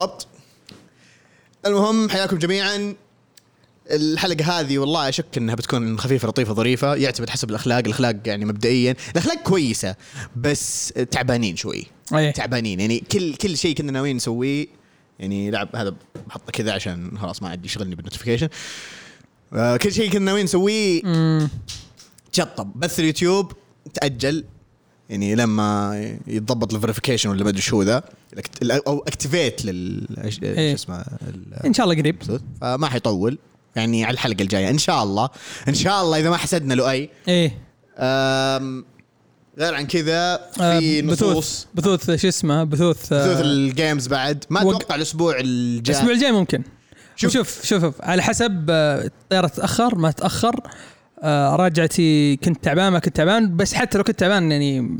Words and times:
بالضبط. 0.00 0.26
المهم 1.66 2.08
حياكم 2.08 2.38
جميعا. 2.38 2.94
الحلقة 3.90 4.60
هذه 4.60 4.78
والله 4.78 5.08
اشك 5.08 5.36
إنها 5.36 5.54
بتكون 5.54 5.98
خفيفة 5.98 6.28
لطيفة 6.28 6.54
ظريفة. 6.54 6.94
يعتمد 6.94 7.30
حسب 7.30 7.50
الأخلاق. 7.50 7.78
الأخلاق 7.78 8.16
يعني 8.26 8.44
مبدئيا 8.44 8.96
الأخلاق 9.12 9.42
كويسة 9.42 9.96
بس 10.36 10.92
تعبانين 11.10 11.56
شوي. 11.56 11.86
إيه 12.14 12.30
تعبانين. 12.30 12.80
يعني 12.80 13.00
كل 13.12 13.34
كل 13.34 13.56
شيء 13.56 13.74
كنا 13.74 13.92
ناويين 13.92 14.16
نسويه 14.16 14.66
يعني 15.18 15.50
لعب 15.50 15.76
هذا 15.76 15.94
بحطه 16.26 16.52
كذا 16.52 16.72
عشان 16.72 17.18
خلاص 17.18 17.42
ما 17.42 17.48
عاد 17.48 17.64
يشغلني 17.64 17.94
بالنوتيفيكيشن 17.94 18.48
آه 19.52 19.76
كل 19.76 19.92
شيء 19.92 20.10
كنا 20.10 20.24
ناويين 20.24 20.44
نسويه. 20.44 21.02
تشطب 22.32 22.72
بث 22.76 23.00
اليوتيوب 23.00 23.52
تأجل. 23.94 24.44
يعني 25.08 25.34
لما 25.34 26.00
يتضبط 26.26 26.74
ال 26.74 26.78
verification 26.78 27.30
ولا 27.30 27.44
ما 27.44 27.50
أدري 27.50 27.62
شو 27.62 27.82
ذا 27.82 28.02
أو 28.86 28.98
activate 28.98 29.64
لل 29.64 30.06
إيش- 30.18 30.42
إيه. 30.42 30.76
شو 30.76 30.82
اسمه 30.82 31.04
إن 31.66 31.74
شاء 31.74 31.86
الله 31.86 31.96
قريب. 31.98 32.22
فما 32.60 32.88
حيطول. 32.88 33.38
يعني 33.76 34.04
على 34.04 34.14
الحلقة 34.14 34.42
الجاية. 34.42 34.70
إن 34.70 34.78
شاء 34.78 35.02
الله. 35.02 35.28
إن 35.68 35.74
شاء 35.74 36.02
الله 36.02 36.18
إذا 36.18 36.30
ما 36.30 36.36
حسدنا 36.36 36.74
له 36.74 36.90
أي. 36.90 37.10
إيه. 37.28 37.58
غير 39.58 39.74
عن 39.74 39.86
كذا 39.86 40.40
آه، 40.60 40.78
في 40.78 41.02
بثوث 41.02 41.22
نصوص. 41.22 41.66
بثوث. 41.74 42.10
شو 42.10 42.28
اسمه؟ 42.28 42.64
بثوث 42.64 43.12
آه، 43.12 43.26
بثوث 43.26 43.40
ال 43.44 43.54
games 43.54 44.06
بعد. 44.08 44.44
ما 44.50 44.62
وق- 44.62 44.74
أتوقع 44.76 44.94
الأسبوع 44.94 45.36
الجاي 45.40 45.94
الأسبوع 45.96 46.14
الجاي 46.14 46.32
ممكن. 46.32 46.62
شوف. 47.16 47.32
شوف 47.32 47.64
شوف. 47.66 47.94
على 48.02 48.22
حسب 48.22 48.66
آه، 48.70 49.04
الطياره 49.04 49.46
تاخر 49.46 49.94
ما 49.94 50.10
تاخر 50.10 50.54
آه، 50.56 50.70
راجعتي 51.56 52.36
كنت 52.36 52.64
تعبان 52.64 52.92
ما 52.92 52.98
كنت 52.98 53.16
تعبان 53.16 53.56
بس 53.56 53.74
حتى 53.74 53.98
لو 53.98 54.04
كنت 54.04 54.18
تعبان 54.18 54.52
يعني 54.52 54.98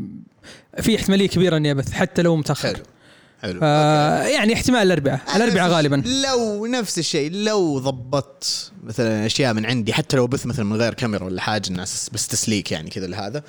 في 0.81 0.97
احتمالية 0.97 1.29
كبيرة 1.29 1.57
إني 1.57 1.71
أبث 1.71 1.93
حتى 1.93 2.23
لو 2.23 2.37
متأخر. 2.37 2.69
حلو. 2.69 2.85
حلو. 3.43 3.61
آه 3.63 4.23
يعني 4.23 4.55
احتمال 4.55 4.83
الاربعاء 4.83 5.21
الاربعاء 5.37 5.71
غالبا. 5.71 6.03
لو 6.29 6.67
نفس 6.67 6.99
الشيء 6.99 7.33
لو 7.33 7.79
ضبطت 7.79 8.73
مثلا 8.85 9.27
أشياء 9.27 9.55
من 9.55 9.66
عندي 9.66 9.93
حتى 9.93 10.16
لو 10.16 10.27
بث 10.27 10.47
مثلا 10.47 10.65
من 10.65 10.77
غير 10.77 10.95
كاميرا 10.95 11.25
ولا 11.25 11.41
حاجة 11.41 11.69
الناس 11.69 12.10
بس 12.13 12.27
تسليك 12.27 12.73
يعني 12.73 12.91
كذا 12.91 13.07
لهذا 13.07 13.43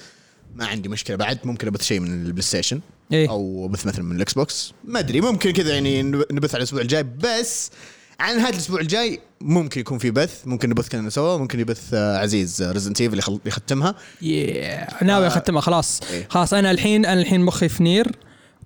ما 0.56 0.66
عندي 0.66 0.90
مشكلة. 0.90 1.16
بعد 1.16 1.38
ممكن 1.44 1.68
أبث 1.68 1.84
شيء 1.84 2.00
من 2.00 2.26
ال 2.26 2.42
PlayStation 2.42 2.80
إيه. 3.14 3.30
أو 3.30 3.68
بث 3.68 3.86
مثلا 3.86 4.06
من 4.06 4.16
ال 4.16 4.34
Xbox. 4.34 4.74
ما 4.84 5.00
أدري 5.00 5.22
ممكن 5.22 5.52
كذا 5.52 5.74
يعني 5.74 6.02
نب- 6.04 6.26
نبث 6.32 6.56
على 6.56 6.62
الأسبوع 6.62 6.82
الجاي 6.82 7.04
بس 7.04 7.72
عن 8.20 8.38
نهايه 8.38 8.54
الأسبوع 8.54 8.80
الجاي 8.80 9.20
ممكن 9.42 9.82
يكون 9.82 9.98
في 9.98 10.12
بث 10.12 10.42
ممكن 10.46 10.70
نبث 10.70 10.88
كلنا 10.90 11.10
سوا 11.10 11.38
ممكن 11.38 11.60
يبث 11.60 11.94
آه، 11.94 12.18
عزيز 12.18 12.62
Resident 12.64 13.02
Evil 13.02 13.20
اللي 13.20 13.40
يختمها. 13.46 13.92
Yeah. 14.22 15.04
ناوي 15.04 15.26
آه. 15.26 15.28
أختمها 15.28 15.62
خلاص. 15.62 16.00
إيه. 16.12 16.28
خلاص 16.30 16.54
أنا 16.54 16.72
الحين 16.72 17.06
أنا 17.06 17.22
الحين 17.22 17.42
مخي 17.42 17.70
في 17.70 17.84
Nier 17.84 18.12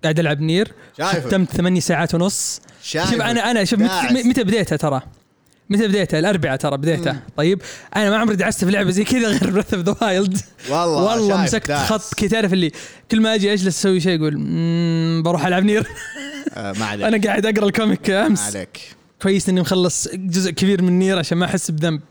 قاعد 0.03 0.19
ألعب 0.19 0.41
Nier. 0.41 0.71
شايفك. 0.97 1.27
ختمت 1.27 1.51
ثمانية 1.51 1.79
ساعات 1.79 2.15
ونص. 2.15 2.61
شايفك. 2.83 3.11
شوف 3.11 3.21
أنا 3.21 3.51
أنا 3.51 3.63
شوف. 3.63 3.79
متى, 3.79 4.23
متى 4.29 4.43
بديتها 4.43 4.75
ترى؟ 4.75 5.01
متى 5.69 5.87
بديتها؟ 5.87 6.19
الأربعاء 6.19 6.57
ترى 6.57 6.77
بديتها. 6.77 7.21
طيب. 7.37 7.61
أنا 7.95 8.09
ما 8.09 8.17
عمري 8.17 8.35
دعست 8.35 8.65
في 8.65 8.71
لعبة 8.71 8.91
زي 8.91 9.03
كذا 9.03 9.27
غير 9.27 9.49
Breath 9.49 9.73
of 9.73 9.83
the 9.85 9.95
Wild 10.01 10.37
والله 10.69 10.87
والله 11.15 11.43
مسكت 11.43 11.67
داعس. 11.67 11.89
خط. 11.89 12.13
كي 12.13 12.27
تعرف 12.27 12.53
اللي 12.53 12.71
كل 13.11 13.21
ما 13.21 13.35
أجي 13.35 13.53
أجلس 13.53 13.67
أسوي 13.79 13.99
شيء 13.99 14.19
أقول 14.19 14.37
"مم، 14.37 15.21
بروح 15.25 15.45
ألعب 15.45 15.63
Nier. 15.63 15.87
آه 16.53 16.71
ما 16.79 16.85
عليك. 16.85 17.05
أنا 17.07 17.21
قاعد 17.23 17.45
أقرأ 17.45 17.65
ال 17.65 17.73
comic 17.73 18.09
ما 18.09 18.25
امس 18.27 18.55
عليك. 18.55 18.79
كويس 19.23 19.49
إني 19.49 19.61
مخلص 19.61 20.07
جزء 20.13 20.51
كبير 20.51 20.81
من 20.81 20.99
Nier 20.99 21.19
عشان 21.19 21.37
ما 21.37 21.45
أحس 21.45 21.71
بذنب. 21.71 22.01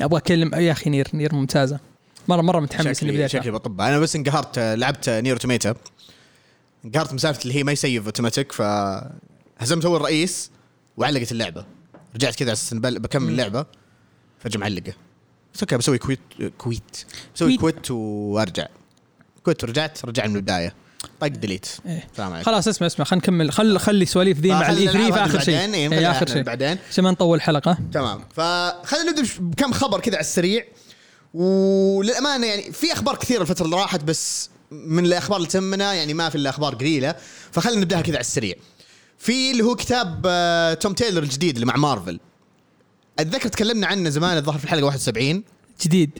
أبغى 0.00 0.18
اكلم 0.18 0.54
يا 0.54 0.72
أخي 0.72 0.90
Nier 0.90 1.08
Nier 1.14 1.34
ممتازة. 1.34 1.80
مره 2.28 2.42
مرة 2.42 2.60
متحمس 2.60 3.02
إني 3.02 3.12
بديتها. 3.12 3.40
شكلي 3.40 3.50
بطب 3.52 3.80
أنا 3.80 3.98
بس 3.98 4.16
انقهرت 4.16 4.58
آه، 4.58 4.74
لعبت 4.74 5.08
Nier 5.08 5.32
Automata 5.32 5.74
انقهرت 6.84 7.12
مسافه 7.14 7.42
اللي 7.42 7.54
هي 7.54 7.64
ما 7.64 7.72
يسيف 7.72 8.04
أوتوماتيك 8.06 8.52
فهزمت 8.52 9.84
أول 9.84 10.00
رئيس 10.02 10.50
وعلقت 10.96 11.32
اللعبة. 11.32 11.64
رجعت 12.14 12.34
كذا 12.36 12.54
على 12.72 12.80
بل- 12.80 12.98
بكمل 12.98 13.28
اللعبة. 13.28 13.66
فجأة 14.38 14.60
معلقة. 14.60 14.92
بس 15.54 15.60
OK 15.62 15.76
بسوي 15.76 15.98
quit 15.98 16.20
quit. 16.58 17.04
بسوي 17.34 17.56
quit. 17.56 17.74
quit 17.74 17.90
وأرجع. 17.90 18.66
quit 19.44 19.64
ورجعت 19.64 20.04
رجع 20.04 20.26
من 20.26 20.36
البداية. 20.36 20.74
طق 21.20 21.26
delete 21.26 21.66
إيه. 21.86 22.42
خلاص 22.42 22.68
اسمع 22.68 22.86
اسمع 22.86 23.04
خلينا 23.04 23.22
نكمل. 23.22 23.52
خل 23.52 23.78
خلي 23.78 24.06
سواليف 24.06 24.38
ذي 24.40 24.48
مع 24.48 24.70
ال 24.70 24.88
E3 24.88 25.12
في 25.12 25.20
آخر 25.20 25.40
شيء. 25.40 25.54
بعدين 25.54 25.74
إيه، 25.74 25.80
إيه، 25.80 25.88
نخليها 25.88 26.10
اخر 26.10 26.26
شيء. 26.26 26.42
بعدين. 26.42 26.78
عشان 26.90 27.04
ما 27.04 27.10
نطول 27.10 27.36
الحلقة 27.36 27.78
تمام. 27.92 28.20
فخلينا 28.34 29.10
نبدأ 29.10 29.22
بكم 29.38 29.72
خبر 29.72 30.00
كذا 30.00 30.14
على 30.14 30.20
السريع. 30.20 30.64
وللأمانة 31.34 32.46
يعني 32.46 32.72
في 32.72 32.92
أخبار 32.92 33.16
كثيرة 33.16 33.42
الفترة 33.42 33.64
اللي 33.64 33.76
راحت 33.76 34.04
بس 34.04 34.50
من 34.70 35.06
الأخبار 35.06 35.36
اللي 35.36 35.48
تهمنا 35.48 35.94
يعني 35.94 36.14
ما 36.14 36.28
في 36.28 36.34
إلا 36.34 36.50
أخبار 36.50 36.74
قليلة. 36.74 37.14
فخلينا 37.52 37.80
نبدأها 37.80 38.00
كذا 38.00 38.14
على 38.14 38.20
السريع. 38.20 38.54
في 39.18 39.50
اللي 39.50 39.64
هو 39.64 39.74
كتاب 39.74 40.22
آه، 40.26 40.74
توم 40.74 40.92
تايلور 40.92 41.22
الجديد 41.22 41.54
اللي 41.54 41.66
مع 41.66 41.76
مارفل. 41.76 42.20
أتذكر 43.18 43.48
تكلمنا 43.48 43.86
عنه 43.86 44.10
زمان 44.10 44.36
الظاهر 44.36 44.58
في 44.58 44.64
الحلقة 44.64 44.84
71 44.84 45.44
جديد. 45.84 46.10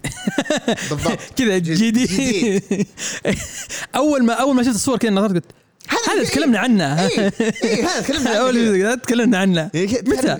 بالضبط. 0.91 1.19
كذا 1.37 1.59
جديد, 1.59 1.99
جديد. 1.99 2.87
أول 3.97 4.25
ما 4.25 4.33
أول 4.33 4.55
ما 4.57 4.63
شفت 4.63 4.75
الصور 4.75 4.99
كذا 4.99 5.11
نظرت 5.11 5.33
قلت 5.33 5.45
هذا 6.11 6.25
تكلمنا 6.25 6.59
عنه. 6.59 7.01
اي 7.07 7.33
اي 7.65 7.83
هذا 7.83 8.01
تكلمنا 8.07 8.31
عنه. 8.31 8.95
تكلمنا 8.95 9.39
عنه. 9.39 9.71
إيه، 9.75 9.89
كذا- 9.89 10.03
متى؟ 10.17 10.37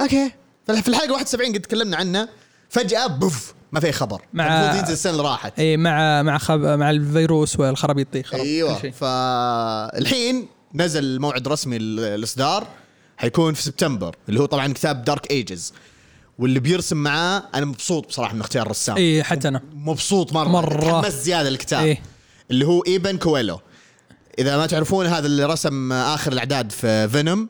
OK. 0.00 0.30
في 0.66 0.88
الحلقة 0.88 1.12
71 1.12 1.52
قد 1.54 1.60
تكلمنا 1.60 1.96
عنه. 1.96 2.28
فجأة 2.68 3.06
بوف 3.06 3.54
ما 3.72 3.80
في 3.80 3.92
خبر. 3.92 4.22
مع- 4.32 4.46
المفروض 4.60 4.78
ينزل 4.80 4.92
السنة 4.92 5.12
اللي 5.12 5.22
راحت. 5.22 5.58
اي 5.58 5.76
مع 5.76 6.22
مع 6.22 6.38
خب... 6.38 6.60
مع 6.60 6.90
الفيروس 6.90 7.60
والخرابيط 7.60 8.06
دي 8.12 8.22
خرب 8.22 8.40
أيوه. 8.40 8.90
فالحين 8.90 10.46
نزل 10.74 11.20
موعد 11.20 11.48
رسمي 11.48 11.78
للاصدار 11.78 12.66
حيكون 13.16 13.54
في 13.54 13.62
سبتمبر 13.62 14.16
اللي 14.28 14.40
هو 14.40 14.46
طبعا 14.46 14.72
كتاب 14.72 15.04
Dark 15.04 15.30
Ages 15.30 15.72
واللي 16.38 16.60
بيرسم 16.60 16.96
معاه 16.96 17.42
أنا 17.54 17.66
مبسوط 17.66 18.08
بصراحة 18.08 18.34
من 18.34 18.40
اختيار 18.40 18.66
الرسام 18.66 18.96
اي 18.96 19.22
حتى 19.22 19.48
أنا. 19.48 19.60
مبسوط 19.74 20.32
مرة. 20.32 20.48
مرة. 20.48 20.80
تحمست 20.80 21.22
زيادة 21.22 21.48
الكتاب 21.48 21.84
إيه. 21.84 22.02
اللي 22.50 22.66
هو 22.66 22.82
إيبان 22.86 23.16
كويلو. 23.16 23.60
إذا 24.38 24.56
ما 24.56 24.66
تعرفون 24.66 25.06
هذا 25.06 25.26
اللي 25.26 25.44
رسم 25.44 25.92
آخر 25.92 26.32
الأعداد 26.32 26.72
في 26.72 27.08
Venom 27.08 27.48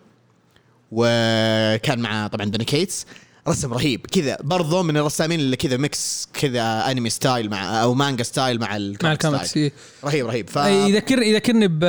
وكان 0.92 1.98
مع 1.98 2.26
طبعا 2.26 2.46
دوني 2.46 2.64
كيتس. 2.64 3.06
رسم 3.48 3.74
رهيب. 3.74 4.06
كذا 4.06 4.38
برضو 4.40 4.82
من 4.82 4.96
الرسامين 4.96 5.40
اللي 5.40 5.56
كذا 5.56 5.76
mix 5.76 6.28
كذا 6.32 6.90
anime 6.90 7.10
style 7.10 7.50
مع 7.50 7.82
أو 7.82 7.94
manga 7.94 8.22
style 8.22 8.60
مع 8.60 8.76
ال 8.76 8.81
comic 8.81 9.04
مع 9.04 9.12
الكوميكس. 9.12 9.56
إيه. 9.56 9.72
رهيب 10.04 10.26
رهيب. 10.26 10.50
ف 10.50 10.58
أي 10.58 10.90
يذكر 10.90 11.22
يذكرني 11.22 11.68
ب 11.70 11.84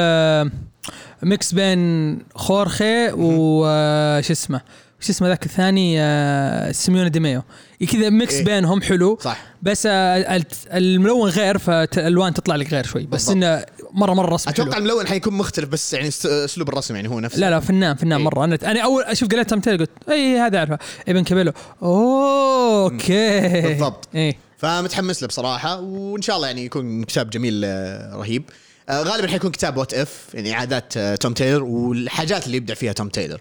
mix 1.23 1.53
بين 1.53 2.19
خورخي 2.35 3.11
وش 3.11 4.31
اسمه؟ 4.31 4.61
وش 5.01 5.09
اسمه 5.09 5.27
ذاك 5.27 5.45
الثاني 5.45 6.01
آه، 6.01 6.71
سيميون 6.71 7.11
ديميو 7.11 7.43
كذا 7.91 8.09
mix 8.09 8.33
إيه. 8.33 8.45
بينهم 8.45 8.81
حلو. 8.81 9.17
صح. 9.21 9.45
بس 9.63 9.87
آه، 9.91 10.45
الملون 10.73 11.29
غير 11.29 11.57
فالألوان 11.57 12.33
تطلع 12.33 12.55
لك 12.55 12.73
غير 12.73 12.85
شوي. 12.85 13.05
بس. 13.05 13.29
إنه 13.29 13.65
مرة 13.91 14.13
مرة 14.13 14.33
رسم 14.33 14.51
حلو. 14.51 14.63
أتوقع 14.63 14.77
الملون 14.77 15.07
حيكون 15.07 15.33
مختلف 15.33 15.69
بس 15.69 15.93
يعني 15.93 16.07
أسلوب 16.25 16.69
الرسم 16.69 16.95
يعني 16.95 17.09
هو 17.09 17.19
نفسه. 17.19 17.39
لا 17.39 17.49
لا 17.49 17.59
فنان 17.59 17.95
فنان 17.95 18.17
إيه. 18.19 18.25
مرة. 18.25 18.43
أنا 18.45 18.57
أنا 18.63 18.79
أول 18.79 19.03
أشوف 19.03 19.29
قلت 19.29 19.49
تمثيل 19.49 19.77
قلت 19.77 19.89
إي 20.09 20.39
هذا 20.39 20.57
أعرفه. 20.57 20.79
ابن 21.07 21.23
كابيلو. 21.23 21.51
اوه 21.83 22.83
okay. 22.83 23.61
بالضبط. 23.61 24.07
إي. 24.15 24.35
فمتحمس 24.57 25.21
له 25.21 25.27
بصراحة 25.27 25.79
وإن 25.79 26.21
شاء 26.21 26.35
الله 26.35 26.47
يعني 26.47 26.65
يكون 26.65 27.03
كتاب 27.03 27.29
جميل 27.29 27.61
آه، 27.65 28.15
رهيب. 28.15 28.43
غالبا 28.91 29.27
حيكون 29.27 29.51
كتاب 29.51 29.77
What 29.77 29.93
If 29.93 30.27
يعني 30.33 30.53
اعادات 30.53 30.97
آه، 30.97 31.15
توم 31.15 31.33
تايلور 31.33 31.63
والحاجات 31.63 32.45
اللي 32.45 32.57
يبدع 32.57 32.73
فيها 32.73 32.93
توم 32.93 33.09
تايلور. 33.09 33.39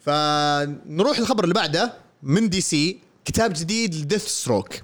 فنروح 0.00 1.18
للخبر 1.18 1.44
اللي 1.44 1.54
بعده 1.54 1.92
من 2.22 2.48
دي 2.48 2.60
سي 2.60 2.98
كتاب 3.24 3.52
جديد 3.52 3.94
لديث 3.94 4.26
ستروك 4.26 4.74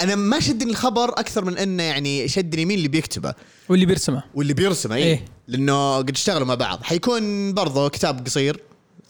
أنا 0.00 0.14
ما 0.14 0.40
شدني 0.40 0.70
الخبر 0.70 1.08
أكثر 1.10 1.44
من 1.44 1.58
إنه 1.58 1.82
يعني 1.82 2.28
شدني 2.28 2.64
مين 2.64 2.78
اللي 2.78 2.88
بيكتبه. 2.88 3.34
واللي 3.68 3.86
بيرسمه. 3.86 4.22
واللي 4.34 4.54
بيرسمه 4.54 4.94
إيه, 4.94 5.04
إيه. 5.04 5.24
لأنه 5.48 5.96
قد 5.96 6.10
اشتغلوا 6.10 6.46
مع 6.46 6.54
بعض. 6.54 6.82
حيكون 6.82 7.54
برضه 7.54 7.88
كتاب 7.88 8.26
قصير 8.26 8.60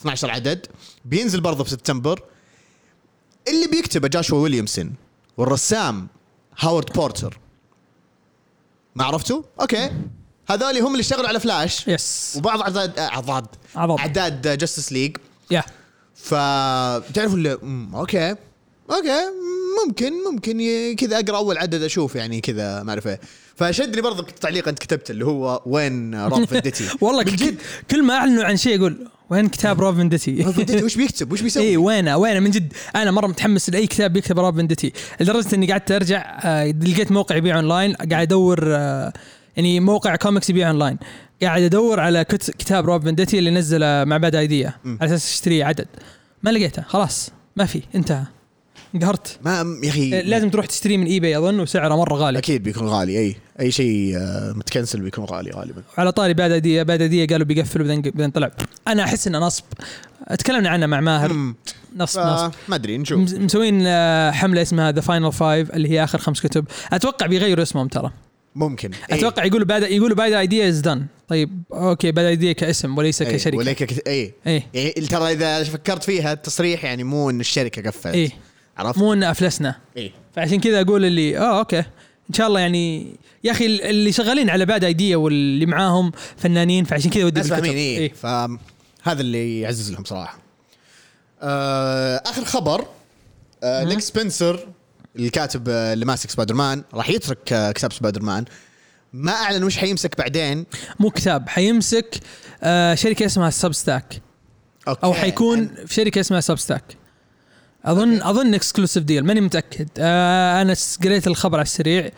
12 0.01 0.31
عدد. 0.31 0.67
بينزل 1.05 1.41
برضه 1.41 1.65
في 1.65 1.71
سبتمبر. 1.71 2.23
اللي 3.49 3.67
بيكتبه 3.67 4.09
جاشوا 4.09 4.39
ويليامسون 4.39 4.95
والرسام 5.37 6.09
هاورد 6.59 6.93
بورتر. 6.93 7.39
ما 8.95 9.05
عرفتوا؟ 9.05 9.43
okay. 9.61 9.91
هذول 10.49 10.79
هم 10.79 10.87
اللي 10.93 11.01
اشتغلوا 11.01 11.29
على 11.29 11.41
فلاش 11.41 11.89
yes 11.89 12.35
وبعض 12.37 12.61
اعداد 12.61 12.99
آه، 12.99 13.09
أعداد 13.09 13.47
عضب. 13.77 13.99
اعداد 13.99 14.59
جاستس 14.59 14.93
ليج 14.93 15.17
yeah 15.51 15.63
فتعرفوا 16.15 17.37
اللي 17.37 17.59
مم، 17.63 17.95
okay. 17.95 18.31
okay. 18.91 19.21
ممكن 19.87 20.13
ممكن 20.33 20.61
ي- 20.61 20.95
كذا 20.95 21.19
أقرأ 21.19 21.37
أول 21.37 21.59
عدد 21.59 21.83
أشوف 21.83 22.15
يعني 22.17 22.41
كذا 22.41 22.83
ما 22.83 22.91
أعرف 22.91 23.07
إيه. 23.07 23.21
فشدني 23.57 24.01
برضه 24.03 24.21
التعليق 24.29 24.69
أنت 24.69 24.79
كتبت 24.79 25.11
اللي 25.11 25.27
هو 25.27 25.63
وين 25.67 26.15
روب 26.27 26.45
فندتي 26.45 26.85
والله 27.01 27.25
من 27.25 27.31
ك- 27.31 27.35
جد. 27.35 27.57
كل 27.91 28.03
ما 28.03 28.15
أعلنوا 28.15 28.45
عن 28.45 28.57
شيء 28.57 28.79
أقول 28.79 29.09
وين 29.31 29.49
كتاب 29.49 29.81
روب 29.81 29.97
فندتي 29.97 30.43
روب 30.43 30.55
فندتي 30.55 30.85
وش 30.85 30.95
بيكتب؟ 30.97 31.33
وش 31.33 31.41
بيسوي؟ 31.41 31.63
اي 31.69 31.77
وينه؟ 31.77 32.17
وينه؟ 32.17 32.41
من 32.41 32.51
جد. 32.51 32.73
أنا 32.97 33.11
مرة 33.11 33.27
متحمس 33.27 33.71
لأي 33.71 33.87
كتاب 33.87 34.13
بيكتب 34.13 34.39
روب 34.41 34.57
فندتي 34.57 34.93
لدرجة 35.21 35.55
إني 35.55 35.73
قعدت 35.73 35.91
أرجع 35.93 36.39
آه، 36.45 36.67
لقيت 36.71 37.13
موقع 37.13 37.37
يبيع 37.37 37.57
اونلاين 37.57 37.93
قاعد 37.95 38.13
أدور 38.13 38.61
آه، 38.67 39.13
يعني 39.57 39.81
موقع 39.81 40.17
كوميكس 40.17 40.51
يبيع 40.51 40.71
اونلاين 40.71 40.99
قاعد 41.43 41.63
أدور 41.63 42.01
على 42.01 42.25
كت- 42.25 42.51
كتاب 42.51 42.87
روب 42.87 43.05
فندتي 43.05 43.39
اللي 43.39 43.51
نزله 43.51 44.05
مع 44.05 44.17
Bad 44.17 44.35
Idea. 44.35 44.73
على 44.85 44.97
أساس 45.15 45.33
أشتريه 45.35 45.65
عدد. 45.65 45.87
ما 46.43 46.51
لقيته. 46.51 46.83
خلاص. 46.83 47.31
ما 47.57 47.65
في. 47.65 47.83
انتهى. 47.95 48.23
انقهرت. 48.95 49.39
ما 49.45 49.65
يا 49.85 49.89
أخي 49.91 50.19
آه، 50.19 50.23
لازم 50.23 50.51
تروح 50.51 50.67
تشتريه 50.67 50.97
من 50.97 51.07
اي 51.07 51.21
باي 51.21 51.39
أظن 51.39 51.61
وسعره 51.61 51.97
مرة 51.97 52.15
غالي. 52.15 52.39
أكيد 52.39 52.63
بيكون 52.63 52.89
غالي. 52.89 53.19
اي 53.19 53.37
أي 53.61 53.71
شيء 53.71 54.17
آه، 54.17 54.53
متكنسل 54.53 55.01
بيكون 55.01 55.25
غالي 55.25 55.51
غالبا. 55.51 55.83
على 55.99 56.13
طاري 56.13 56.35
Bad 56.35 56.51
Idea 56.51 56.83
Bad 56.83 57.01
Idea 57.03 57.27
قالوا 57.27 57.47
بيقفلوا 57.47 57.87
بعدين 57.87 58.03
بعدين 58.03 58.31
طلع. 58.31 58.51
أنا 58.89 59.03
أحس 59.03 59.27
إنه 59.27 59.39
نصب. 59.39 59.65
تكلمنا 60.39 60.69
عنه 60.69 60.87
مع 60.87 61.01
ماهر. 61.01 61.33
نصب 61.33 61.55
نصب. 61.97 62.21
فا 62.21 62.53
ما 62.69 62.75
أدري 62.77 62.99
نشوف. 62.99 63.21
مس- 63.21 63.35
مسوين 63.35 63.83
آه، 63.87 64.31
حملة 64.31 64.63
اسمها 64.63 64.93
The 64.93 65.01
Final 65.01 65.33
Five 65.33 65.71
اللي 65.71 65.91
هي 65.91 66.05
آخر 66.05 66.19
خمس 66.19 66.41
كتب. 66.41 66.65
أتوقع 66.93 67.27
بيغيروا 67.27 67.63
اسمهم 67.63 67.89
ترى. 67.89 68.11
ممكن 68.57 68.91
إي. 69.13 69.19
أتوقع 69.19 69.45
يقولوا 69.45 69.67
Bad 69.67 69.83
يقولوا 69.83 70.17
Bad 70.17 70.33
Idea 70.33 70.69
is 70.69 70.81
done 70.81 71.07
طيب 71.29 71.63
okay 71.73 72.13
Bad 72.13 72.25
Idea 72.25 72.53
كاسم 72.53 72.99
وليس 72.99 73.23
إي. 73.23 73.33
كشركة 73.33 73.57
و 73.57 73.62
like 73.62 73.83
كت- 73.85 74.09
اي 74.09 74.33
إيه 74.47 74.63
يعني 74.75 74.91
ترى 75.07 75.33
إذا 75.33 75.65
فكرت 75.65 76.05
فيها 76.05 76.33
التصريح 76.33 76.85
يعني 76.85 77.05
مو 77.05 77.31
إن 77.31 77.41
الشركة 77.41 77.91
قفلت 77.91 78.15
إيه 78.15 78.31
عرفت؟ 78.79 78.99
مو 78.99 79.13
إن 79.13 79.23
أفلسنا 79.23 79.75
اي 79.97 80.13
فعشان 80.37 80.61
كذا 80.61 80.81
أقول 80.81 81.05
اللي 81.05 81.39
آه 81.39 81.59
okay 81.59 81.79
إن 82.31 82.35
شاء 82.35 82.47
الله 82.47 82.61
يعني 82.61 83.07
يا 83.45 83.53
أخي 83.53 83.67
اللي 83.67 84.13
شغالين 84.13 84.51
على 84.51 84.65
Bad 84.65 84.85
Idea 84.85 85.17
واللي 85.17 85.67
معاهم 85.67 86.13
فنانين 86.37 86.85
فعشان 86.85 87.11
كذا 87.11 87.25
ودي. 87.25 87.43
فاهمين 87.43 87.73
اي 87.73 87.79
إيه. 87.99 88.13
فهذا 88.13 89.21
اللي 89.21 89.61
يعزز 89.61 89.93
لهم 89.93 90.05
صراحة 90.05 90.39
آه 91.43 92.23
آخر 92.27 92.45
خبر 92.45 92.85
آه. 93.63 93.85
نيك 93.85 94.01
سبنسر 94.01 94.69
الكاتب 95.19 95.69
آه، 95.69 95.93
اللي 95.93 96.05
ماسك 96.05 96.31
سبايدر 96.31 96.55
مان 96.55 96.85
راح 96.95 97.11
يترك 97.11 97.53
آه 97.53 97.73
كتاب 97.73 97.93
سبايدر 97.93 98.23
مان 98.23 98.45
ما 99.13 99.33
أعلن 99.33 99.65
وش 99.65 99.77
حيمسك 99.79 100.19
بعدين. 100.19 100.67
مو 101.01 101.11
كتاب 101.11 101.49
حيمسك 101.49 102.17
آه 102.63 102.95
شركة 102.95 103.27
اسمها 103.27 103.51
سبستاك. 103.51 104.23
أو 105.05 105.15
حيكون 105.15 105.69
في 105.87 105.95
شركة 105.95 106.21
اسمها 106.21 106.41
سبستاك 106.41 106.83
أظن 107.87 108.23
أظن 108.23 108.55
exclusive 108.55 109.05
deal 109.05 109.25
ماني 109.25 109.41
متأكد. 109.41 109.89
آه 109.99 110.63
أنا 110.63 110.77
قريت 111.05 111.27
الخبر 111.27 111.59
على 111.59 111.65
السريع. 111.65 112.11